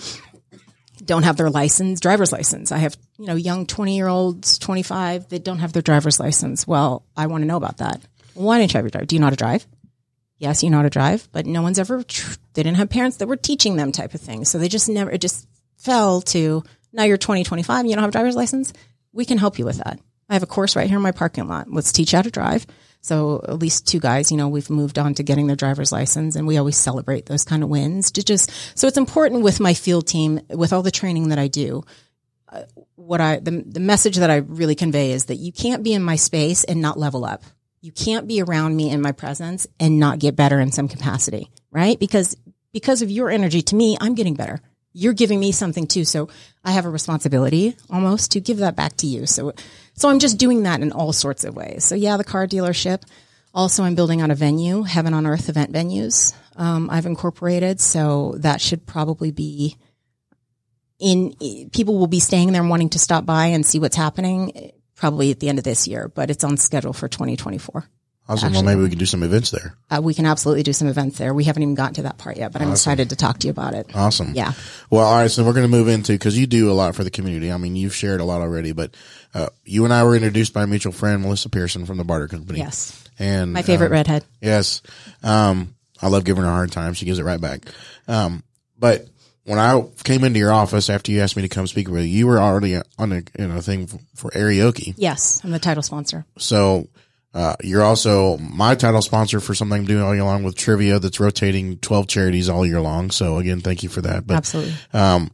don't 1.03 1.23
have 1.23 1.37
their 1.37 1.49
license, 1.49 1.99
driver's 1.99 2.31
license. 2.31 2.71
I 2.71 2.77
have, 2.77 2.95
you 3.17 3.25
know, 3.25 3.35
young 3.35 3.65
20 3.65 3.95
year 3.95 4.07
olds, 4.07 4.59
25 4.59 5.29
that 5.29 5.43
don't 5.43 5.59
have 5.59 5.73
their 5.73 5.81
driver's 5.81 6.19
license. 6.19 6.67
Well, 6.67 7.05
I 7.17 7.27
want 7.27 7.41
to 7.41 7.47
know 7.47 7.57
about 7.57 7.77
that. 7.77 8.01
Why 8.33 8.59
didn't 8.59 8.73
you 8.73 8.77
have 8.77 8.85
your 8.85 8.91
drive? 8.91 9.07
Do 9.07 9.15
you 9.15 9.19
know 9.19 9.25
how 9.25 9.31
to 9.31 9.35
drive? 9.35 9.65
Yes, 10.41 10.63
you 10.63 10.71
know 10.71 10.77
how 10.77 10.83
to 10.83 10.89
drive, 10.89 11.29
but 11.31 11.45
no 11.45 11.61
one's 11.61 11.77
ever, 11.77 12.03
they 12.53 12.63
didn't 12.63 12.77
have 12.77 12.89
parents 12.89 13.17
that 13.17 13.27
were 13.27 13.35
teaching 13.35 13.75
them 13.75 13.91
type 13.91 14.15
of 14.15 14.21
thing. 14.21 14.43
So 14.43 14.57
they 14.57 14.67
just 14.67 14.89
never, 14.89 15.11
it 15.11 15.21
just 15.21 15.47
fell 15.77 16.19
to 16.33 16.63
now 16.91 17.03
you're 17.03 17.17
20, 17.17 17.43
25 17.43 17.79
and 17.81 17.89
you 17.89 17.95
don't 17.95 18.01
have 18.01 18.09
a 18.09 18.11
driver's 18.11 18.35
license. 18.35 18.73
We 19.13 19.23
can 19.23 19.37
help 19.37 19.59
you 19.59 19.65
with 19.65 19.77
that. 19.77 19.99
I 20.29 20.33
have 20.33 20.41
a 20.41 20.47
course 20.47 20.75
right 20.75 20.89
here 20.89 20.97
in 20.97 21.03
my 21.03 21.11
parking 21.11 21.47
lot. 21.47 21.69
Let's 21.69 21.91
teach 21.91 22.11
you 22.11 22.17
how 22.17 22.23
to 22.23 22.31
drive. 22.31 22.65
So 23.01 23.45
at 23.47 23.59
least 23.59 23.87
two 23.87 23.99
guys, 23.99 24.31
you 24.31 24.37
know, 24.37 24.47
we've 24.47 24.69
moved 24.69 24.97
on 24.97 25.13
to 25.15 25.23
getting 25.23 25.45
their 25.45 25.55
driver's 25.55 25.91
license 25.91 26.35
and 26.35 26.47
we 26.47 26.57
always 26.57 26.75
celebrate 26.75 27.27
those 27.27 27.43
kind 27.43 27.61
of 27.61 27.69
wins 27.69 28.09
to 28.13 28.23
just, 28.23 28.51
so 28.75 28.87
it's 28.87 28.97
important 28.97 29.43
with 29.43 29.59
my 29.59 29.75
field 29.75 30.07
team, 30.07 30.39
with 30.49 30.73
all 30.73 30.81
the 30.81 30.89
training 30.91 31.29
that 31.29 31.39
I 31.39 31.49
do. 31.49 31.83
uh, 32.51 32.63
what 32.95 33.21
I 33.21 33.39
the 33.39 33.63
the 33.65 33.79
message 33.79 34.17
that 34.17 34.29
I 34.29 34.37
really 34.37 34.75
convey 34.75 35.11
is 35.11 35.25
that 35.25 35.35
you 35.35 35.51
can't 35.51 35.83
be 35.83 35.93
in 35.93 36.03
my 36.03 36.15
space 36.15 36.63
and 36.63 36.81
not 36.81 36.99
level 36.99 37.25
up. 37.25 37.43
You 37.81 37.91
can't 37.91 38.27
be 38.27 38.41
around 38.41 38.75
me 38.75 38.91
in 38.91 39.01
my 39.01 39.11
presence 39.11 39.65
and 39.79 39.99
not 39.99 40.19
get 40.19 40.35
better 40.35 40.59
in 40.59 40.71
some 40.71 40.87
capacity, 40.87 41.49
right? 41.71 41.99
Because 41.99 42.37
because 42.71 43.01
of 43.01 43.09
your 43.09 43.29
energy 43.29 43.61
to 43.63 43.75
me, 43.75 43.97
I'm 43.99 44.13
getting 44.13 44.35
better. 44.35 44.61
You're 44.93 45.13
giving 45.13 45.39
me 45.39 45.51
something 45.51 45.87
too, 45.87 46.05
so 46.05 46.29
I 46.63 46.71
have 46.71 46.85
a 46.85 46.89
responsibility 46.89 47.75
almost 47.89 48.31
to 48.31 48.39
give 48.41 48.57
that 48.57 48.75
back 48.75 48.97
to 48.97 49.07
you. 49.07 49.25
So 49.25 49.53
so 49.95 50.09
I'm 50.09 50.19
just 50.19 50.37
doing 50.37 50.63
that 50.63 50.81
in 50.81 50.91
all 50.91 51.11
sorts 51.11 51.43
of 51.43 51.55
ways. 51.55 51.83
So 51.83 51.95
yeah, 51.95 52.17
the 52.17 52.23
car 52.23 52.45
dealership. 52.47 53.01
Also, 53.53 53.83
I'm 53.83 53.95
building 53.95 54.21
out 54.21 54.31
a 54.31 54.35
venue, 54.35 54.83
Heaven 54.83 55.13
on 55.13 55.27
Earth 55.27 55.49
event 55.49 55.73
venues. 55.73 56.33
Um, 56.55 56.89
I've 56.89 57.05
incorporated, 57.05 57.81
so 57.81 58.35
that 58.37 58.61
should 58.61 58.85
probably 58.85 59.31
be 59.31 59.75
in. 60.99 61.35
People 61.71 61.97
will 61.97 62.07
be 62.07 62.19
staying 62.19 62.51
there 62.51 62.61
and 62.61 62.69
wanting 62.69 62.89
to 62.89 62.99
stop 62.99 63.25
by 63.25 63.47
and 63.47 63.65
see 63.65 63.79
what's 63.79 63.95
happening, 63.95 64.71
probably 65.01 65.31
at 65.31 65.39
the 65.39 65.49
end 65.49 65.57
of 65.57 65.65
this 65.65 65.87
year. 65.87 66.07
But 66.07 66.29
it's 66.29 66.43
on 66.43 66.57
schedule 66.57 66.93
for 66.93 67.07
2024. 67.07 67.83
Awesome. 68.29 68.53
Well, 68.53 68.61
maybe 68.61 68.81
we 68.81 68.89
can 68.89 68.99
do 68.99 69.07
some 69.07 69.23
events 69.23 69.49
there. 69.49 69.75
Uh, 69.89 69.99
we 70.01 70.13
can 70.13 70.27
absolutely 70.27 70.61
do 70.61 70.71
some 70.71 70.87
events 70.87 71.17
there. 71.17 71.33
We 71.33 71.43
haven't 71.43 71.63
even 71.63 71.75
gotten 71.75 71.95
to 71.95 72.03
that 72.03 72.19
part 72.19 72.37
yet, 72.37 72.53
but 72.53 72.61
I'm 72.61 72.71
excited 72.71 73.09
to 73.09 73.15
talk 73.15 73.39
to 73.39 73.47
you 73.47 73.51
about 73.51 73.73
it. 73.73 73.93
Awesome. 73.95 74.33
Yeah. 74.35 74.53
Well, 74.91 75.05
all 75.05 75.17
right. 75.17 75.29
So 75.29 75.43
we're 75.43 75.53
going 75.53 75.69
to 75.69 75.75
move 75.75 75.87
into 75.87 76.13
because 76.13 76.37
you 76.37 76.45
do 76.45 76.71
a 76.71 76.73
lot 76.73 76.95
for 76.95 77.03
the 77.03 77.09
community. 77.09 77.51
I 77.51 77.57
mean, 77.57 77.75
you've 77.75 77.95
shared 77.95 78.21
a 78.21 78.23
lot 78.23 78.41
already, 78.41 78.71
but 78.73 78.95
uh, 79.33 79.49
you 79.65 79.83
and 79.83 79.93
I 79.93 80.03
were 80.03 80.15
introduced 80.15 80.53
by 80.53 80.63
a 80.63 80.67
mutual 80.67 80.93
friend, 80.93 81.23
Melissa 81.23 81.49
Pearson 81.49 81.85
from 81.85 81.97
the 81.97 82.05
Barter 82.05 82.27
Company. 82.27 82.59
Yes. 82.59 83.03
And 83.17 83.51
My 83.51 83.63
favorite 83.63 83.87
um, 83.87 83.93
redhead. 83.93 84.23
Yes. 84.39 84.83
Um, 85.23 85.75
I 85.99 86.07
love 86.07 86.23
giving 86.23 86.43
her 86.43 86.49
a 86.49 86.53
hard 86.53 86.71
time. 86.71 86.93
She 86.93 87.05
gives 87.05 87.17
it 87.17 87.23
right 87.23 87.41
back. 87.41 87.63
Um, 88.07 88.43
but 88.77 89.07
when 89.43 89.59
I 89.59 89.83
came 90.03 90.23
into 90.23 90.39
your 90.39 90.51
office 90.51 90.89
after 90.89 91.11
you 91.11 91.21
asked 91.21 91.35
me 91.35 91.41
to 91.41 91.49
come 91.49 91.67
speak 91.67 91.89
with 91.89 92.03
you, 92.03 92.09
you 92.09 92.27
were 92.27 92.39
already 92.39 92.77
on 92.97 93.11
a, 93.11 93.21
you 93.39 93.47
know, 93.47 93.61
thing 93.61 93.87
for, 93.87 93.99
for 94.15 94.31
karaoke. 94.31 94.93
Yes. 94.97 95.41
I'm 95.43 95.51
the 95.51 95.59
title 95.59 95.83
sponsor. 95.83 96.25
So, 96.37 96.87
uh, 97.33 97.55
you're 97.63 97.83
also 97.83 98.37
my 98.37 98.75
title 98.75 99.01
sponsor 99.01 99.39
for 99.39 99.55
something 99.55 99.79
I'm 99.79 99.85
doing 99.85 100.03
all 100.03 100.13
year 100.13 100.25
long 100.25 100.43
with 100.43 100.55
trivia 100.55 100.99
that's 100.99 101.19
rotating 101.19 101.77
12 101.77 102.07
charities 102.07 102.49
all 102.49 102.65
year 102.65 102.81
long. 102.81 103.09
So 103.09 103.37
again, 103.37 103.61
thank 103.61 103.83
you 103.83 103.89
for 103.89 104.01
that. 104.01 104.27
But, 104.27 104.37
Absolutely. 104.37 104.73
um, 104.93 105.31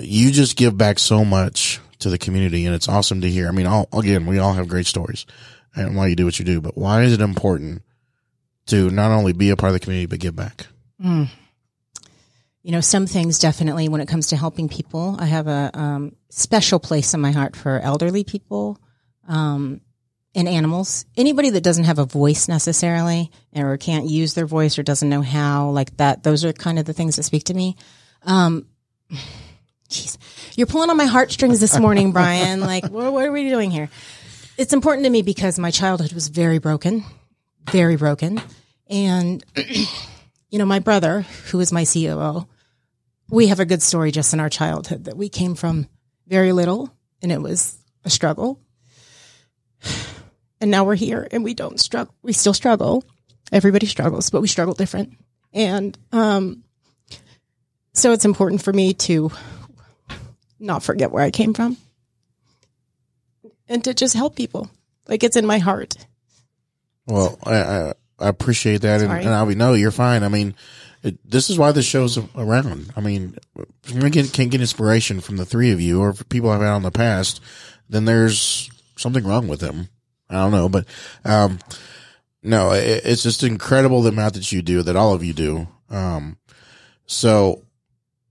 you 0.00 0.30
just 0.30 0.56
give 0.56 0.78
back 0.78 0.98
so 0.98 1.24
much 1.24 1.80
to 1.98 2.08
the 2.08 2.18
community 2.18 2.66
and 2.66 2.74
it's 2.74 2.88
awesome 2.88 3.20
to 3.22 3.28
hear. 3.28 3.48
I 3.48 3.50
mean, 3.50 3.66
all, 3.66 3.88
again, 3.92 4.26
we 4.26 4.38
all 4.38 4.52
have 4.52 4.68
great 4.68 4.86
stories 4.86 5.26
and 5.74 5.96
why 5.96 6.06
you 6.06 6.16
do 6.16 6.24
what 6.24 6.38
you 6.38 6.44
do, 6.44 6.60
but 6.60 6.78
why 6.78 7.02
is 7.02 7.12
it 7.12 7.20
important 7.20 7.82
to 8.66 8.90
not 8.90 9.10
only 9.10 9.32
be 9.32 9.50
a 9.50 9.56
part 9.56 9.70
of 9.70 9.74
the 9.74 9.80
community, 9.80 10.06
but 10.06 10.20
give 10.20 10.36
back? 10.36 10.66
Mm. 11.02 11.28
You 12.62 12.72
know, 12.72 12.80
some 12.80 13.06
things 13.06 13.38
definitely 13.38 13.88
when 13.88 14.00
it 14.00 14.06
comes 14.08 14.28
to 14.28 14.36
helping 14.36 14.68
people, 14.68 15.16
I 15.18 15.26
have 15.26 15.48
a 15.48 15.70
um, 15.74 16.16
special 16.30 16.78
place 16.78 17.12
in 17.12 17.20
my 17.20 17.32
heart 17.32 17.56
for 17.56 17.80
elderly 17.80 18.22
people 18.22 18.80
um, 19.26 19.80
and 20.34 20.48
animals. 20.48 21.04
Anybody 21.16 21.50
that 21.50 21.62
doesn't 21.64 21.84
have 21.84 21.98
a 21.98 22.04
voice 22.04 22.46
necessarily 22.46 23.32
or 23.54 23.76
can't 23.78 24.08
use 24.08 24.34
their 24.34 24.46
voice 24.46 24.78
or 24.78 24.84
doesn't 24.84 25.08
know 25.08 25.22
how, 25.22 25.70
like 25.70 25.96
that, 25.96 26.22
those 26.22 26.44
are 26.44 26.52
kind 26.52 26.78
of 26.78 26.84
the 26.84 26.92
things 26.92 27.16
that 27.16 27.24
speak 27.24 27.44
to 27.44 27.54
me. 27.54 27.76
Um, 28.22 28.66
Jeez, 29.92 30.16
you're 30.56 30.66
pulling 30.66 30.88
on 30.88 30.96
my 30.96 31.04
heartstrings 31.04 31.60
this 31.60 31.78
morning, 31.78 32.12
Brian. 32.12 32.60
Like, 32.72 32.88
what, 32.88 33.12
what 33.12 33.26
are 33.26 33.32
we 33.32 33.48
doing 33.48 33.70
here? 33.70 33.90
It's 34.56 34.72
important 34.72 35.04
to 35.04 35.10
me 35.10 35.22
because 35.22 35.58
my 35.58 35.70
childhood 35.70 36.12
was 36.12 36.28
very 36.28 36.58
broken, 36.58 37.04
very 37.70 37.96
broken. 37.96 38.40
And, 38.88 39.44
you 40.50 40.58
know, 40.58 40.64
my 40.64 40.78
brother, 40.78 41.22
who 41.50 41.60
is 41.60 41.72
my 41.72 41.84
COO, 41.84 42.46
we 43.32 43.46
have 43.46 43.60
a 43.60 43.64
good 43.64 43.82
story 43.82 44.12
just 44.12 44.34
in 44.34 44.40
our 44.40 44.50
childhood 44.50 45.04
that 45.04 45.16
we 45.16 45.30
came 45.30 45.54
from 45.54 45.88
very 46.28 46.52
little 46.52 46.94
and 47.22 47.32
it 47.32 47.40
was 47.40 47.78
a 48.04 48.10
struggle. 48.10 48.60
And 50.60 50.70
now 50.70 50.84
we're 50.84 50.94
here 50.94 51.26
and 51.32 51.42
we 51.42 51.54
don't 51.54 51.80
struggle. 51.80 52.14
We 52.22 52.34
still 52.34 52.54
struggle. 52.54 53.04
Everybody 53.50 53.86
struggles, 53.86 54.30
but 54.30 54.42
we 54.42 54.48
struggle 54.48 54.74
different. 54.74 55.14
And, 55.52 55.98
um, 56.12 56.62
so 57.94 58.12
it's 58.12 58.24
important 58.24 58.62
for 58.62 58.72
me 58.72 58.94
to 58.94 59.32
not 60.60 60.82
forget 60.82 61.10
where 61.10 61.24
I 61.24 61.30
came 61.30 61.54
from 61.54 61.78
and 63.66 63.82
to 63.84 63.94
just 63.94 64.14
help 64.14 64.36
people. 64.36 64.70
Like 65.08 65.24
it's 65.24 65.36
in 65.36 65.46
my 65.46 65.58
heart. 65.58 65.96
Well, 67.06 67.38
I, 67.44 67.54
I, 67.56 67.92
I 68.18 68.28
appreciate 68.28 68.82
that. 68.82 69.00
And, 69.00 69.08
Sorry. 69.08 69.24
and 69.24 69.30
I 69.34 69.44
no, 69.54 69.72
you're 69.74 69.90
fine. 69.90 70.22
I 70.22 70.28
mean, 70.28 70.54
it, 71.02 71.18
this 71.28 71.50
is 71.50 71.58
why 71.58 71.72
this 71.72 71.84
show's 71.84 72.18
around. 72.36 72.92
I 72.96 73.00
mean, 73.00 73.36
if 73.84 73.92
we 73.92 74.10
get, 74.10 74.32
can't 74.32 74.50
get 74.50 74.60
inspiration 74.60 75.20
from 75.20 75.36
the 75.36 75.44
three 75.44 75.72
of 75.72 75.80
you 75.80 76.00
or 76.00 76.12
people 76.12 76.50
I've 76.50 76.60
had 76.60 76.76
in 76.76 76.82
the 76.82 76.90
past, 76.90 77.40
then 77.88 78.04
there's 78.04 78.70
something 78.96 79.24
wrong 79.24 79.48
with 79.48 79.60
them. 79.60 79.88
I 80.30 80.34
don't 80.34 80.52
know, 80.52 80.68
but, 80.68 80.86
um, 81.24 81.58
no, 82.42 82.72
it, 82.72 83.02
it's 83.04 83.22
just 83.22 83.42
incredible 83.42 84.02
the 84.02 84.10
amount 84.10 84.34
that 84.34 84.50
you 84.50 84.62
do, 84.62 84.82
that 84.82 84.96
all 84.96 85.12
of 85.12 85.22
you 85.22 85.32
do. 85.32 85.68
Um, 85.90 86.38
so 87.06 87.62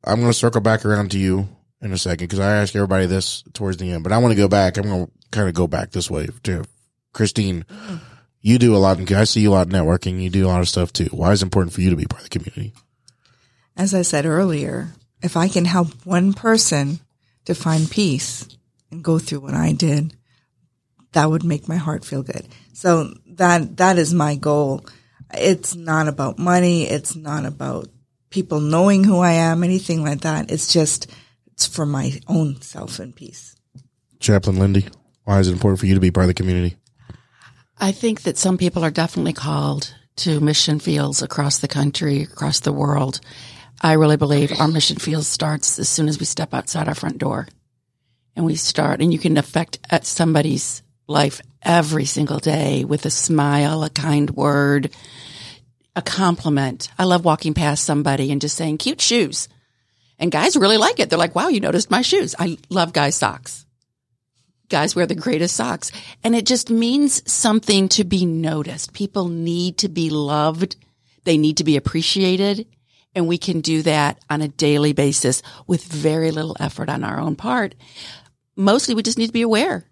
I'm 0.03 0.19
going 0.19 0.32
to 0.32 0.38
circle 0.38 0.61
back 0.61 0.86
around 0.86 1.11
to 1.11 1.19
you 1.19 1.47
in 1.82 1.91
a 1.91 1.97
second 1.97 2.26
because 2.26 2.39
I 2.39 2.55
asked 2.55 2.76
everybody 2.76 3.05
this 3.05 3.43
towards 3.53 3.78
the 3.78 3.91
end, 3.91 4.03
but 4.03 4.11
I 4.11 4.17
want 4.17 4.32
to 4.32 4.38
go 4.38 4.47
back. 4.47 4.78
I'm 4.78 4.84
going 4.84 5.05
to 5.05 5.11
kind 5.32 5.47
of 5.47 5.53
go 5.53 5.67
back 5.67 5.91
this 5.91 6.09
way 6.09 6.28
to 6.43 6.63
Christine. 7.13 7.65
You 8.41 8.57
do 8.57 8.75
a 8.75 8.77
lot. 8.77 8.99
In, 8.99 9.15
I 9.15 9.23
see 9.25 9.41
you 9.41 9.51
a 9.51 9.53
lot 9.53 9.67
in 9.67 9.73
networking. 9.73 10.21
You 10.21 10.29
do 10.29 10.45
a 10.45 10.49
lot 10.49 10.61
of 10.61 10.69
stuff 10.69 10.91
too. 10.91 11.09
Why 11.11 11.31
is 11.31 11.41
it 11.41 11.45
important 11.45 11.73
for 11.73 11.81
you 11.81 11.91
to 11.91 11.95
be 11.95 12.05
part 12.05 12.23
of 12.23 12.29
the 12.29 12.39
community? 12.39 12.73
As 13.77 13.93
I 13.93 14.01
said 14.01 14.25
earlier, 14.25 14.89
if 15.21 15.37
I 15.37 15.47
can 15.47 15.65
help 15.65 15.89
one 16.05 16.33
person 16.33 16.99
to 17.45 17.55
find 17.55 17.89
peace 17.89 18.47
and 18.91 19.03
go 19.03 19.19
through 19.19 19.41
what 19.41 19.53
I 19.53 19.73
did, 19.73 20.15
that 21.13 21.29
would 21.29 21.43
make 21.43 21.67
my 21.67 21.75
heart 21.75 22.03
feel 22.03 22.23
good. 22.23 22.47
So 22.73 23.13
that, 23.27 23.77
that 23.77 23.97
is 23.97 24.13
my 24.13 24.35
goal. 24.35 24.85
It's 25.33 25.75
not 25.75 26.07
about 26.07 26.39
money. 26.39 26.83
It's 26.83 27.15
not 27.15 27.45
about 27.45 27.89
people 28.29 28.59
knowing 28.59 29.03
who 29.03 29.19
I 29.19 29.33
am, 29.33 29.63
anything 29.63 30.03
like 30.03 30.21
that. 30.21 30.51
It's 30.51 30.73
just, 30.73 31.11
it's 31.47 31.67
for 31.67 31.85
my 31.85 32.19
own 32.27 32.61
self 32.61 32.99
and 32.99 33.15
peace. 33.15 33.55
Chaplain 34.19 34.57
Lindy, 34.57 34.87
why 35.25 35.39
is 35.39 35.47
it 35.47 35.53
important 35.53 35.79
for 35.79 35.85
you 35.85 35.95
to 35.95 36.01
be 36.01 36.11
part 36.11 36.25
of 36.25 36.29
the 36.29 36.33
community? 36.33 36.77
I 37.84 37.91
think 37.91 38.21
that 38.21 38.38
some 38.38 38.59
people 38.59 38.86
are 38.86 38.91
definitely 38.91 39.34
called 39.34 39.91
to 40.17 40.39
mission 40.39 40.79
fields 40.79 41.23
across 41.23 41.57
the 41.57 41.67
country, 41.67 42.21
across 42.21 42.59
the 42.59 42.71
world. 42.71 43.19
I 43.82 43.93
really 43.93 44.17
believe 44.17 44.51
our 44.59 44.67
mission 44.67 44.97
field 44.97 45.25
starts 45.25 45.79
as 45.79 45.89
soon 45.89 46.07
as 46.07 46.19
we 46.19 46.25
step 46.25 46.53
outside 46.53 46.88
our 46.88 46.93
front 46.93 47.17
door 47.17 47.47
and 48.36 48.45
we 48.45 48.55
start, 48.55 49.01
and 49.01 49.11
you 49.11 49.17
can 49.17 49.36
affect 49.36 49.79
at 49.89 50.05
somebody's 50.05 50.84
life 51.07 51.41
every 51.63 52.05
single 52.05 52.38
day 52.38 52.86
with 52.86 53.07
a 53.07 53.09
smile, 53.09 53.84
a 53.84 53.89
kind 53.89 54.29
word, 54.29 54.91
a 55.95 56.03
compliment. 56.03 56.88
I 56.99 57.05
love 57.05 57.25
walking 57.25 57.55
past 57.55 57.84
somebody 57.84 58.32
and 58.32 58.39
just 58.39 58.55
saying 58.55 58.77
cute 58.77 59.01
shoes. 59.01 59.49
And 60.19 60.32
guys 60.32 60.55
really 60.55 60.77
like 60.77 60.99
it. 60.99 61.09
They're 61.09 61.17
like, 61.17 61.34
wow, 61.34 61.47
you 61.47 61.59
noticed 61.59 61.89
my 61.89 62.03
shoes. 62.03 62.36
I 62.38 62.59
love 62.69 62.93
guys 62.93 63.15
socks. 63.15 63.65
Guys 64.72 64.95
wear 64.95 65.05
the 65.05 65.15
greatest 65.15 65.57
socks. 65.57 65.91
And 66.24 66.34
it 66.34 66.45
just 66.45 66.69
means 66.69 67.30
something 67.30 67.89
to 67.89 68.05
be 68.05 68.26
noticed. 68.26 68.93
People 68.93 69.28
need 69.28 69.80
to 69.80 69.89
be 69.89 70.09
loved. 70.09 70.78
They 71.26 71.38
need 71.38 71.57
to 71.57 71.65
be 71.65 71.76
appreciated. 71.76 72.65
And 73.13 73.28
we 73.28 73.38
can 73.38 73.59
do 73.59 73.82
that 73.82 74.24
on 74.30 74.41
a 74.41 74.47
daily 74.47 74.93
basis 74.93 75.43
with 75.67 75.84
very 75.84 76.32
little 76.32 76.55
effort 76.57 76.88
on 76.88 77.03
our 77.03 77.19
own 77.19 77.36
part. 77.36 77.76
Mostly 78.55 78.95
we 78.95 79.03
just 79.03 79.17
need 79.17 79.28
to 79.28 79.34
be 79.34 79.41
aware. 79.41 79.84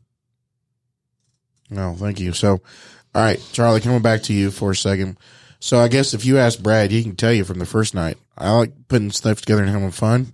No, 1.69 1.93
thank 1.95 2.21
you. 2.21 2.31
So, 2.31 2.51
all 2.51 2.61
right, 3.21 3.43
Charlie, 3.51 3.81
coming 3.81 4.01
back 4.01 4.23
to 4.23 4.33
you 4.33 4.49
for 4.49 4.71
a 4.71 4.75
second. 4.75 5.17
So 5.59 5.77
I 5.79 5.89
guess 5.89 6.13
if 6.13 6.23
you 6.23 6.37
ask 6.37 6.57
Brad, 6.57 6.89
he 6.89 7.03
can 7.03 7.17
tell 7.17 7.33
you 7.33 7.43
from 7.43 7.59
the 7.59 7.65
first 7.65 7.93
night. 7.93 8.17
I 8.37 8.51
like 8.51 8.87
putting 8.87 9.11
stuff 9.11 9.41
together 9.41 9.61
and 9.61 9.71
having 9.71 9.91
fun. 9.91 10.33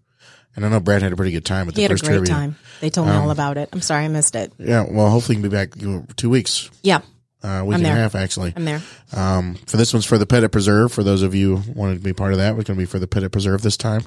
And 0.55 0.65
I 0.65 0.69
know 0.69 0.79
Brad 0.79 1.01
had 1.01 1.11
a 1.11 1.15
pretty 1.15 1.31
good 1.31 1.45
time 1.45 1.67
at 1.67 1.75
the 1.75 1.79
He 1.79 1.83
had 1.83 1.91
a 1.91 1.95
first 1.95 2.05
great 2.05 2.17
trivia. 2.17 2.33
time. 2.33 2.55
They 2.81 2.89
told 2.89 3.07
me 3.07 3.13
all 3.13 3.31
about 3.31 3.57
it. 3.57 3.69
I'm 3.73 3.81
sorry 3.81 4.05
I 4.05 4.07
missed 4.07 4.35
it. 4.35 4.53
Yeah, 4.57 4.85
well, 4.89 5.09
hopefully 5.09 5.37
you 5.37 5.41
can 5.41 5.49
be 5.49 5.55
back 5.55 5.75
you 5.81 5.89
know, 5.89 6.05
two 6.15 6.29
weeks, 6.29 6.69
Yeah, 6.83 6.97
uh, 7.43 7.63
week 7.65 7.75
I'm 7.77 7.85
and 7.85 7.85
a 7.85 7.89
half 7.89 8.15
actually. 8.15 8.53
I'm 8.55 8.65
there. 8.65 8.81
Um, 9.13 9.55
for 9.65 9.77
this 9.77 9.93
one's 9.93 10.05
for 10.05 10.17
the 10.17 10.25
Pettit 10.25 10.51
Preserve. 10.51 10.91
For 10.91 11.03
those 11.03 11.21
of 11.23 11.33
you 11.35 11.57
who 11.57 11.71
wanted 11.73 11.95
to 11.95 12.01
be 12.01 12.13
part 12.13 12.31
of 12.33 12.39
that, 12.39 12.55
it's 12.55 12.65
going 12.67 12.77
to 12.77 12.81
be 12.81 12.85
for 12.85 12.99
the 12.99 13.07
Pettit 13.07 13.31
Preserve 13.31 13.61
this 13.61 13.77
time. 13.77 14.01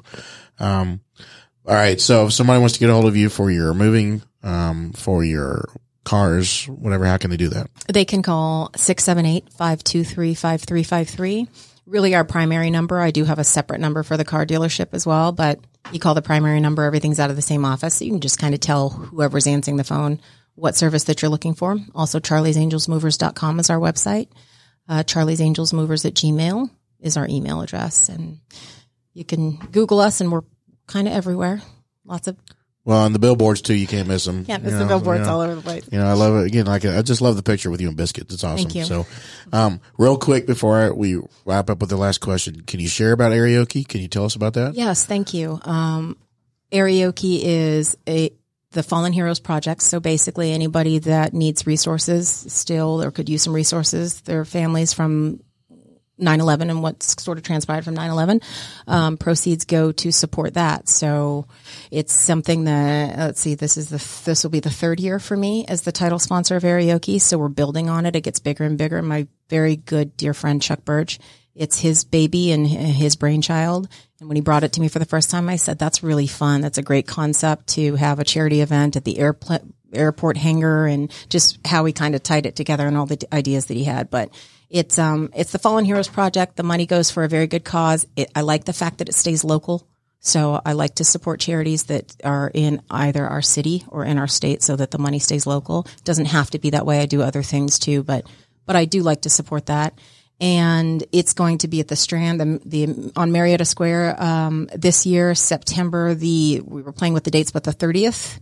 Um, 0.59 1.01
all 1.65 1.75
right. 1.75 1.99
So 2.01 2.27
if 2.27 2.33
somebody 2.33 2.59
wants 2.59 2.73
to 2.75 2.79
get 2.79 2.89
a 2.89 2.93
hold 2.93 3.05
of 3.05 3.15
you 3.15 3.29
for 3.29 3.49
your 3.51 3.73
moving, 3.73 4.21
um, 4.43 4.91
for 4.93 5.23
your 5.23 5.69
cars, 6.03 6.65
whatever, 6.67 7.05
how 7.05 7.17
can 7.17 7.29
they 7.29 7.37
do 7.37 7.49
that? 7.49 7.69
They 7.93 8.05
can 8.05 8.23
call 8.23 8.71
678-523-5353. 8.75 11.47
Really 11.89 12.13
our 12.13 12.23
primary 12.23 12.69
number. 12.69 12.99
I 12.99 13.09
do 13.09 13.23
have 13.23 13.39
a 13.39 13.43
separate 13.43 13.81
number 13.81 14.03
for 14.03 14.15
the 14.15 14.23
car 14.23 14.45
dealership 14.45 14.89
as 14.93 15.07
well, 15.07 15.31
but 15.31 15.59
you 15.91 15.99
call 15.99 16.13
the 16.13 16.21
primary 16.21 16.59
number, 16.59 16.83
everything's 16.83 17.19
out 17.19 17.31
of 17.31 17.35
the 17.35 17.41
same 17.41 17.65
office. 17.65 17.95
So 17.95 18.05
you 18.05 18.11
can 18.11 18.21
just 18.21 18.37
kind 18.37 18.53
of 18.53 18.59
tell 18.59 18.89
whoever's 18.89 19.47
answering 19.47 19.77
the 19.77 19.83
phone 19.83 20.21
what 20.53 20.75
service 20.75 21.05
that 21.05 21.21
you're 21.21 21.31
looking 21.31 21.55
for. 21.55 21.77
Also, 21.95 22.19
charliesangelsmovers.com 22.19 23.59
is 23.59 23.71
our 23.71 23.79
website. 23.79 24.27
Uh, 24.87 25.01
charliesangelsmovers 25.01 26.05
at 26.05 26.13
gmail 26.13 26.69
is 26.99 27.17
our 27.17 27.27
email 27.27 27.61
address. 27.61 28.07
And 28.07 28.39
you 29.13 29.25
can 29.25 29.55
Google 29.71 29.99
us 29.99 30.21
and 30.21 30.31
we're 30.31 30.43
kind 30.85 31.07
of 31.07 31.13
everywhere. 31.15 31.61
Lots 32.05 32.27
of 32.27 32.37
Well, 32.85 33.05
and 33.05 33.13
the 33.13 33.19
billboards 33.19 33.61
too. 33.61 33.75
You 33.75 33.87
can't 33.87 34.07
miss 34.07 34.25
them. 34.25 34.45
Can't 34.45 34.63
miss 34.63 34.73
You 34.73 34.79
the 34.79 34.85
billboards 34.85 35.19
you 35.19 35.25
know. 35.25 35.33
all 35.33 35.41
over 35.41 35.55
the 35.55 35.61
place. 35.61 35.87
You 35.91 35.99
know, 35.99 36.07
I 36.07 36.13
love 36.13 36.35
it. 36.37 36.47
Again, 36.47 36.65
like 36.65 36.85
I 36.85 37.01
just 37.01 37.21
love 37.21 37.35
the 37.35 37.43
picture 37.43 37.69
with 37.69 37.81
you 37.81 37.87
and 37.87 37.97
Biscuit. 37.97 38.31
It's 38.31 38.43
awesome. 38.43 38.57
Thank 38.57 38.75
you. 38.75 38.85
So, 38.85 39.05
um, 39.51 39.81
real 39.97 40.17
quick 40.17 40.47
before 40.47 40.77
I, 40.79 40.89
we 40.89 41.21
wrap 41.45 41.69
up 41.69 41.81
with 41.81 41.89
the 41.89 41.97
last 41.97 42.19
question, 42.19 42.61
can 42.61 42.79
you 42.79 42.87
share 42.87 43.11
about 43.11 43.31
Arioki? 43.31 43.87
Can 43.87 44.01
you 44.01 44.07
tell 44.07 44.25
us 44.25 44.35
about 44.35 44.53
that? 44.53 44.75
Yes, 44.75 45.05
thank 45.05 45.33
you. 45.33 45.59
Um, 45.63 46.17
Arioki 46.71 47.41
is 47.43 47.97
a 48.07 48.31
the 48.71 48.83
Fallen 48.83 49.13
Heroes 49.13 49.39
project. 49.39 49.81
So 49.81 49.99
basically, 49.99 50.53
anybody 50.53 50.99
that 50.99 51.33
needs 51.33 51.65
resources 51.67 52.29
still 52.29 53.01
or 53.01 53.11
could 53.11 53.27
use 53.29 53.43
some 53.43 53.53
resources, 53.53 54.21
their 54.21 54.45
families 54.45 54.93
from 54.93 55.41
9/11 56.19 56.69
and 56.69 56.83
what's 56.83 57.21
sort 57.21 57.37
of 57.37 57.43
transpired 57.43 57.83
from 57.83 57.95
9/11, 57.95 58.41
um, 58.87 59.17
proceeds 59.17 59.65
go 59.65 59.91
to 59.91 60.11
support 60.11 60.53
that. 60.55 60.89
So 60.89 61.45
it's 61.91 62.13
something 62.13 62.65
that 62.65 63.17
let's 63.17 63.41
see, 63.41 63.55
this 63.55 63.77
is 63.77 63.89
the 63.89 64.03
this 64.25 64.43
will 64.43 64.51
be 64.51 64.59
the 64.59 64.69
third 64.69 64.99
year 64.99 65.19
for 65.19 65.37
me 65.37 65.65
as 65.67 65.81
the 65.81 65.91
title 65.91 66.19
sponsor 66.19 66.55
of 66.55 66.63
Arioki. 66.63 67.19
So 67.21 67.37
we're 67.37 67.49
building 67.49 67.89
on 67.89 68.05
it. 68.05 68.15
It 68.15 68.21
gets 68.21 68.39
bigger 68.39 68.63
and 68.63 68.77
bigger. 68.77 69.01
My 69.01 69.27
very 69.49 69.75
good 69.75 70.15
dear 70.17 70.33
friend 70.33 70.61
Chuck 70.61 70.85
Burge. 70.85 71.19
It's 71.55 71.79
his 71.79 72.05
baby 72.05 72.51
and 72.51 72.65
his 72.65 73.17
brainchild. 73.17 73.89
And 74.19 74.29
when 74.29 74.37
he 74.37 74.41
brought 74.41 74.63
it 74.63 74.73
to 74.73 74.81
me 74.81 74.87
for 74.87 74.99
the 74.99 75.05
first 75.05 75.29
time, 75.29 75.49
I 75.49 75.57
said, 75.57 75.77
that's 75.77 76.03
really 76.03 76.27
fun. 76.27 76.61
That's 76.61 76.77
a 76.77 76.83
great 76.83 77.05
concept 77.07 77.67
to 77.69 77.95
have 77.95 78.19
a 78.19 78.23
charity 78.23 78.61
event 78.61 78.95
at 78.95 79.03
the 79.03 79.19
airport 79.19 80.37
hangar 80.37 80.85
and 80.85 81.11
just 81.29 81.59
how 81.65 81.83
he 81.85 81.91
kind 81.91 82.15
of 82.15 82.23
tied 82.23 82.45
it 82.45 82.55
together 82.55 82.87
and 82.87 82.97
all 82.97 83.05
the 83.05 83.17
d- 83.17 83.27
ideas 83.33 83.65
that 83.65 83.73
he 83.73 83.83
had. 83.83 84.09
But 84.09 84.29
it's, 84.69 84.99
um, 84.99 85.31
it's 85.35 85.51
the 85.51 85.59
Fallen 85.59 85.85
Heroes 85.85 86.07
Project. 86.07 86.55
The 86.55 86.63
money 86.63 86.85
goes 86.85 87.11
for 87.11 87.23
a 87.23 87.27
very 87.27 87.47
good 87.47 87.63
cause. 87.63 88.05
It, 88.15 88.31
I 88.35 88.41
like 88.41 88.65
the 88.65 88.73
fact 88.73 88.99
that 88.99 89.09
it 89.09 89.15
stays 89.15 89.43
local. 89.43 89.87
So 90.19 90.61
I 90.65 90.73
like 90.73 90.95
to 90.95 91.03
support 91.03 91.39
charities 91.39 91.85
that 91.85 92.15
are 92.23 92.51
in 92.53 92.81
either 92.91 93.25
our 93.25 93.41
city 93.41 93.85
or 93.87 94.03
in 94.03 94.17
our 94.17 94.27
state 94.27 94.61
so 94.61 94.75
that 94.75 94.91
the 94.91 94.97
money 94.97 95.19
stays 95.19 95.47
local. 95.47 95.87
It 95.97 96.03
doesn't 96.03 96.25
have 96.25 96.49
to 96.51 96.59
be 96.59 96.71
that 96.71 96.85
way. 96.85 96.99
I 96.99 97.05
do 97.05 97.21
other 97.21 97.41
things 97.41 97.79
too, 97.79 98.03
but, 98.03 98.27
but 98.65 98.75
I 98.75 98.85
do 98.85 99.01
like 99.01 99.21
to 99.21 99.29
support 99.29 99.67
that 99.67 99.97
and 100.41 101.03
it's 101.11 101.33
going 101.33 101.57
to 101.59 101.67
be 101.67 101.79
at 101.79 101.87
the 101.87 101.95
Strand, 101.95 102.39
the, 102.39 102.61
the 102.65 103.11
on 103.15 103.31
Marietta 103.31 103.65
Square 103.65 104.21
um, 104.21 104.69
this 104.73 105.05
year, 105.05 105.35
September. 105.35 106.13
The 106.13 106.61
we 106.65 106.81
were 106.81 106.93
playing 106.93 107.13
with 107.13 107.23
the 107.23 107.31
dates, 107.31 107.51
but 107.51 107.63
the 107.63 107.73
thirtieth. 107.73 108.39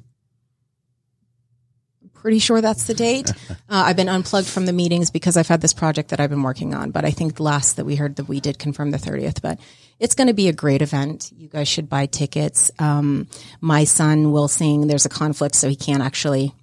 Pretty 2.21 2.39
sure 2.39 2.61
that's 2.61 2.85
the 2.85 2.93
date. 2.93 3.29
uh, 3.49 3.55
I've 3.69 3.95
been 3.95 4.09
unplugged 4.09 4.47
from 4.47 4.65
the 4.65 4.73
meetings 4.73 5.09
because 5.09 5.37
I've 5.37 5.47
had 5.47 5.61
this 5.61 5.73
project 5.73 6.09
that 6.09 6.19
I've 6.19 6.29
been 6.29 6.43
working 6.43 6.73
on. 6.73 6.91
But 6.91 7.05
I 7.05 7.11
think 7.11 7.39
last 7.39 7.77
that 7.77 7.85
we 7.85 7.95
heard 7.95 8.17
that 8.17 8.27
we 8.27 8.39
did 8.39 8.59
confirm 8.59 8.91
the 8.91 8.97
thirtieth. 8.97 9.41
But 9.41 9.59
it's 9.99 10.15
going 10.15 10.27
to 10.27 10.33
be 10.33 10.47
a 10.47 10.53
great 10.53 10.81
event. 10.81 11.31
You 11.37 11.47
guys 11.47 11.67
should 11.67 11.89
buy 11.89 12.05
tickets. 12.05 12.71
Um, 12.79 13.27
my 13.61 13.83
son 13.83 14.31
will 14.31 14.47
sing. 14.47 14.87
There's 14.87 15.05
a 15.05 15.09
conflict, 15.09 15.55
so 15.55 15.69
he 15.69 15.75
can't 15.75 16.03
actually 16.03 16.53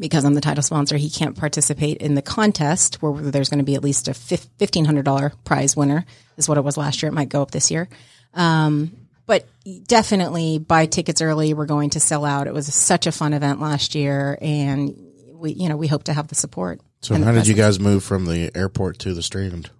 because 0.00 0.24
I'm 0.24 0.34
the 0.34 0.40
title 0.40 0.62
sponsor, 0.62 0.96
he 0.96 1.10
can't 1.10 1.36
participate 1.36 1.98
in 1.98 2.14
the 2.14 2.22
contest 2.22 3.02
where 3.02 3.12
there's 3.12 3.50
going 3.50 3.58
to 3.58 3.64
be 3.64 3.74
at 3.74 3.84
least 3.84 4.08
a 4.08 4.14
fifteen 4.14 4.86
hundred 4.86 5.04
dollar 5.04 5.32
prize 5.44 5.76
winner. 5.76 6.06
Is 6.36 6.48
what 6.48 6.56
it 6.56 6.64
was 6.64 6.78
last 6.78 7.02
year. 7.02 7.10
It 7.10 7.14
might 7.14 7.28
go 7.28 7.42
up 7.42 7.50
this 7.50 7.70
year, 7.70 7.86
um, 8.32 8.92
but 9.30 9.46
definitely 9.86 10.58
buy 10.58 10.86
tickets 10.86 11.22
early. 11.22 11.54
We're 11.54 11.64
going 11.64 11.90
to 11.90 12.00
sell 12.00 12.24
out. 12.24 12.48
It 12.48 12.52
was 12.52 12.66
such 12.74 13.06
a 13.06 13.12
fun 13.12 13.32
event 13.32 13.60
last 13.60 13.94
year, 13.94 14.36
and 14.40 14.92
we, 15.34 15.52
you 15.52 15.68
know, 15.68 15.76
we 15.76 15.86
hope 15.86 16.02
to 16.04 16.12
have 16.12 16.26
the 16.26 16.34
support. 16.34 16.80
So, 17.00 17.14
how 17.14 17.30
did 17.30 17.46
you 17.46 17.54
guys 17.54 17.78
move 17.78 18.02
from 18.02 18.26
the 18.26 18.50
airport 18.56 18.98
to 18.98 19.14
the 19.14 19.22
Strand? 19.22 19.70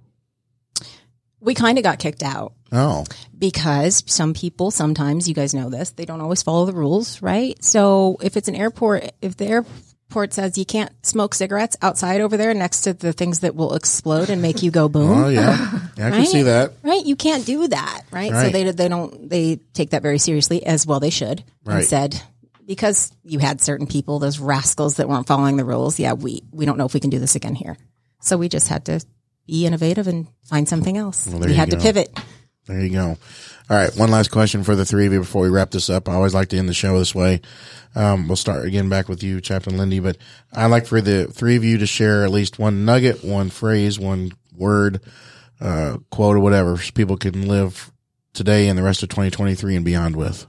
We 1.40 1.54
kind 1.54 1.78
of 1.78 1.82
got 1.82 1.98
kicked 1.98 2.22
out. 2.22 2.52
Oh, 2.70 3.04
because 3.36 4.04
some 4.06 4.34
people 4.34 4.70
sometimes 4.70 5.28
you 5.28 5.34
guys 5.34 5.52
know 5.52 5.68
this 5.68 5.90
they 5.90 6.04
don't 6.04 6.20
always 6.20 6.44
follow 6.44 6.66
the 6.66 6.72
rules 6.72 7.20
right 7.20 7.60
so 7.64 8.16
if 8.22 8.36
it's 8.36 8.46
an 8.46 8.54
airport 8.54 9.10
if 9.20 9.36
the 9.36 9.46
airport 9.46 9.89
says 10.32 10.58
you 10.58 10.64
can't 10.64 10.90
smoke 11.06 11.34
cigarettes 11.34 11.76
outside 11.82 12.20
over 12.20 12.36
there 12.36 12.52
next 12.54 12.82
to 12.82 12.92
the 12.92 13.12
things 13.12 13.40
that 13.40 13.54
will 13.54 13.74
explode 13.74 14.28
and 14.30 14.42
make 14.42 14.62
you 14.62 14.70
go 14.70 14.88
boom. 14.88 15.10
Oh 15.24 15.28
yeah, 15.28 15.80
yeah 15.96 16.06
I 16.06 16.10
can 16.10 16.18
Right? 16.20 16.28
see 16.28 16.42
that. 16.42 16.72
right? 16.82 17.04
You 17.04 17.16
can't 17.16 17.46
do 17.46 17.68
that 17.68 18.02
right, 18.10 18.30
so 18.32 18.48
they 18.50 18.70
they 18.72 18.88
don't 18.88 19.28
they 19.30 19.56
take 19.74 19.90
that 19.90 20.02
very 20.02 20.18
seriously 20.18 20.64
as 20.66 20.86
well 20.86 21.00
they 21.00 21.10
should 21.10 21.42
Right. 21.64 21.78
and 21.78 21.84
said 21.86 22.22
because 22.66 23.12
you 23.24 23.38
had 23.38 23.60
certain 23.60 23.86
people 23.86 24.18
those 24.18 24.38
rascals 24.38 24.96
that 24.96 25.08
weren't 25.08 25.26
following 25.26 25.56
the 25.56 25.64
rules 25.64 25.98
yeah 25.98 26.12
we 26.12 26.42
we 26.52 26.66
don't 26.66 26.78
know 26.78 26.84
if 26.86 26.94
we 26.94 27.00
can 27.00 27.10
do 27.10 27.18
this 27.18 27.34
again 27.36 27.54
here. 27.54 27.76
So 28.20 28.36
we 28.36 28.48
just 28.48 28.68
had 28.68 28.84
to 28.86 29.00
be 29.46 29.64
innovative 29.66 30.06
and 30.06 30.26
find 30.44 30.68
something 30.68 30.96
else. 30.96 31.24
There 31.24 31.40
we 31.48 31.54
had 31.54 31.70
to 31.70 31.78
pivot. 31.78 32.16
There 32.66 32.80
you 32.80 32.90
go. 32.90 33.16
All 33.70 33.76
right. 33.76 33.96
One 33.96 34.10
last 34.10 34.32
question 34.32 34.64
for 34.64 34.74
the 34.74 34.84
three 34.84 35.06
of 35.06 35.12
you 35.12 35.20
before 35.20 35.42
we 35.42 35.48
wrap 35.48 35.70
this 35.70 35.88
up. 35.88 36.08
I 36.08 36.14
always 36.14 36.34
like 36.34 36.48
to 36.48 36.58
end 36.58 36.68
the 36.68 36.74
show 36.74 36.98
this 36.98 37.14
way. 37.14 37.40
Um, 37.94 38.26
we'll 38.26 38.34
start 38.34 38.64
again 38.64 38.88
back 38.88 39.08
with 39.08 39.22
you, 39.22 39.40
Chaplain 39.40 39.76
Lindy, 39.78 40.00
but 40.00 40.16
I'd 40.52 40.66
like 40.66 40.86
for 40.86 41.00
the 41.00 41.26
three 41.26 41.54
of 41.54 41.62
you 41.62 41.78
to 41.78 41.86
share 41.86 42.24
at 42.24 42.32
least 42.32 42.58
one 42.58 42.84
nugget, 42.84 43.22
one 43.22 43.48
phrase, 43.48 43.96
one 43.96 44.32
word, 44.56 45.00
uh, 45.60 45.98
quote 46.10 46.34
or 46.34 46.40
whatever 46.40 46.76
so 46.78 46.90
people 46.90 47.16
can 47.16 47.46
live 47.46 47.92
today 48.32 48.66
and 48.66 48.76
the 48.76 48.82
rest 48.82 49.04
of 49.04 49.08
2023 49.08 49.76
and 49.76 49.84
beyond 49.84 50.16
with. 50.16 50.48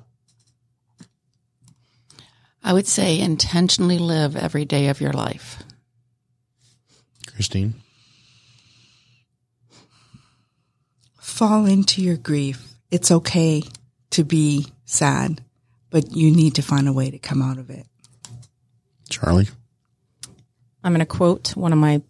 I 2.64 2.74
would 2.74 2.88
say 2.88 3.20
intentionally 3.20 4.00
live 4.00 4.36
every 4.36 4.66
day 4.66 4.88
of 4.88 5.00
your 5.00 5.14
life. 5.14 5.62
Christine. 7.28 7.76
Fall 11.20 11.68
into 11.68 12.02
your 12.02 12.18
grief. 12.18 12.71
It's 12.92 13.10
okay 13.10 13.64
to 14.12 14.24
be 14.24 14.68
sad, 14.86 15.42
but 15.90 16.16
you 16.16 16.32
need 16.32 16.56
to 16.56 16.62
find 16.62 16.88
a 16.88 16.94
way 16.94 17.10
to 17.10 17.18
come 17.18 17.42
out 17.42 17.58
of 17.58 17.70
it. 17.70 17.86
Charlie. 19.10 19.48
I'm 20.84 20.94
going 20.94 21.00
to 21.00 21.06
quote 21.06 21.56
one 21.56 21.74
of 21.74 21.80
my 21.80 22.02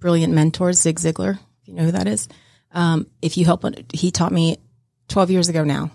brilliant 0.00 0.32
mentors, 0.32 0.80
Zig 0.80 0.98
Ziglar. 0.98 1.38
If 1.62 1.68
you 1.68 1.74
know 1.74 1.84
who 1.84 1.92
that 1.92 2.06
is, 2.06 2.28
um, 2.72 3.06
if 3.20 3.36
you 3.36 3.44
help, 3.44 3.64
he 3.92 4.10
taught 4.10 4.32
me 4.32 4.58
12 5.08 5.30
years 5.30 5.48
ago 5.48 5.64
now, 5.64 5.90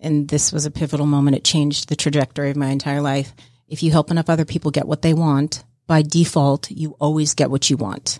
and 0.00 0.28
this 0.28 0.52
was 0.52 0.66
a 0.66 0.70
pivotal 0.70 1.06
moment. 1.06 1.36
It 1.36 1.44
changed 1.44 1.88
the 1.88 1.96
trajectory 1.96 2.50
of 2.50 2.56
my 2.56 2.68
entire 2.68 3.00
life. 3.00 3.32
If 3.68 3.82
you 3.82 3.90
help 3.90 4.10
enough 4.10 4.28
other 4.28 4.44
people 4.44 4.70
get 4.70 4.86
what 4.86 5.02
they 5.02 5.14
want, 5.14 5.64
by 5.86 6.02
default, 6.02 6.70
you 6.70 6.96
always 7.00 7.34
get 7.34 7.50
what 7.50 7.70
you 7.70 7.76
want. 7.76 8.18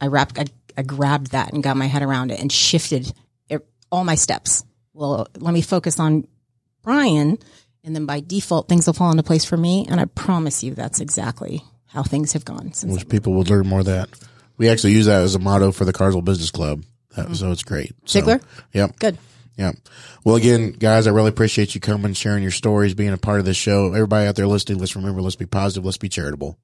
I 0.00 0.06
wrapped, 0.06 0.38
I, 0.38 0.46
I 0.76 0.82
grabbed 0.82 1.32
that 1.32 1.52
and 1.52 1.62
got 1.62 1.76
my 1.76 1.86
head 1.86 2.02
around 2.02 2.30
it 2.30 2.40
and 2.40 2.50
shifted 2.50 3.08
it, 3.08 3.12
all 3.92 4.02
my 4.02 4.16
steps. 4.16 4.64
Well, 4.94 5.28
let 5.38 5.54
me 5.54 5.62
focus 5.62 6.00
on 6.00 6.26
Brian, 6.82 7.38
and 7.84 7.94
then 7.94 8.06
by 8.06 8.20
default, 8.20 8.68
things 8.68 8.86
will 8.86 8.94
fall 8.94 9.10
into 9.10 9.22
place 9.22 9.44
for 9.44 9.56
me. 9.56 9.86
And 9.88 10.00
I 10.00 10.06
promise 10.06 10.64
you, 10.64 10.74
that's 10.74 11.00
exactly 11.00 11.62
how 11.86 12.02
things 12.02 12.32
have 12.32 12.44
gone 12.44 12.72
since. 12.72 12.92
Wish 12.92 13.08
people 13.08 13.34
would 13.34 13.50
learn 13.50 13.68
more 13.68 13.80
of 13.80 13.86
that. 13.86 14.08
We 14.56 14.68
actually 14.68 14.92
use 14.94 15.06
that 15.06 15.22
as 15.22 15.34
a 15.34 15.38
motto 15.38 15.70
for 15.72 15.84
the 15.84 15.92
Carswell 15.92 16.22
Business 16.22 16.50
Club. 16.50 16.82
That, 17.16 17.36
So 17.36 17.52
it's 17.52 17.62
great. 17.62 17.94
So, 18.06 18.40
Yep. 18.72 18.98
Good. 18.98 19.18
Yeah. 19.56 19.72
Well, 20.24 20.36
again, 20.36 20.72
guys, 20.72 21.06
I 21.06 21.10
really 21.10 21.28
appreciate 21.28 21.74
you 21.74 21.80
coming, 21.80 22.14
sharing 22.14 22.42
your 22.42 22.52
stories, 22.52 22.94
being 22.94 23.12
a 23.12 23.18
part 23.18 23.38
of 23.38 23.44
this 23.44 23.56
show. 23.56 23.92
Everybody 23.92 24.26
out 24.26 24.34
there 24.36 24.46
listening, 24.46 24.78
let's 24.78 24.96
remember, 24.96 25.20
let's 25.20 25.36
be 25.36 25.46
positive, 25.46 25.84
let's 25.84 25.98
be 25.98 26.08
charitable. 26.08 26.58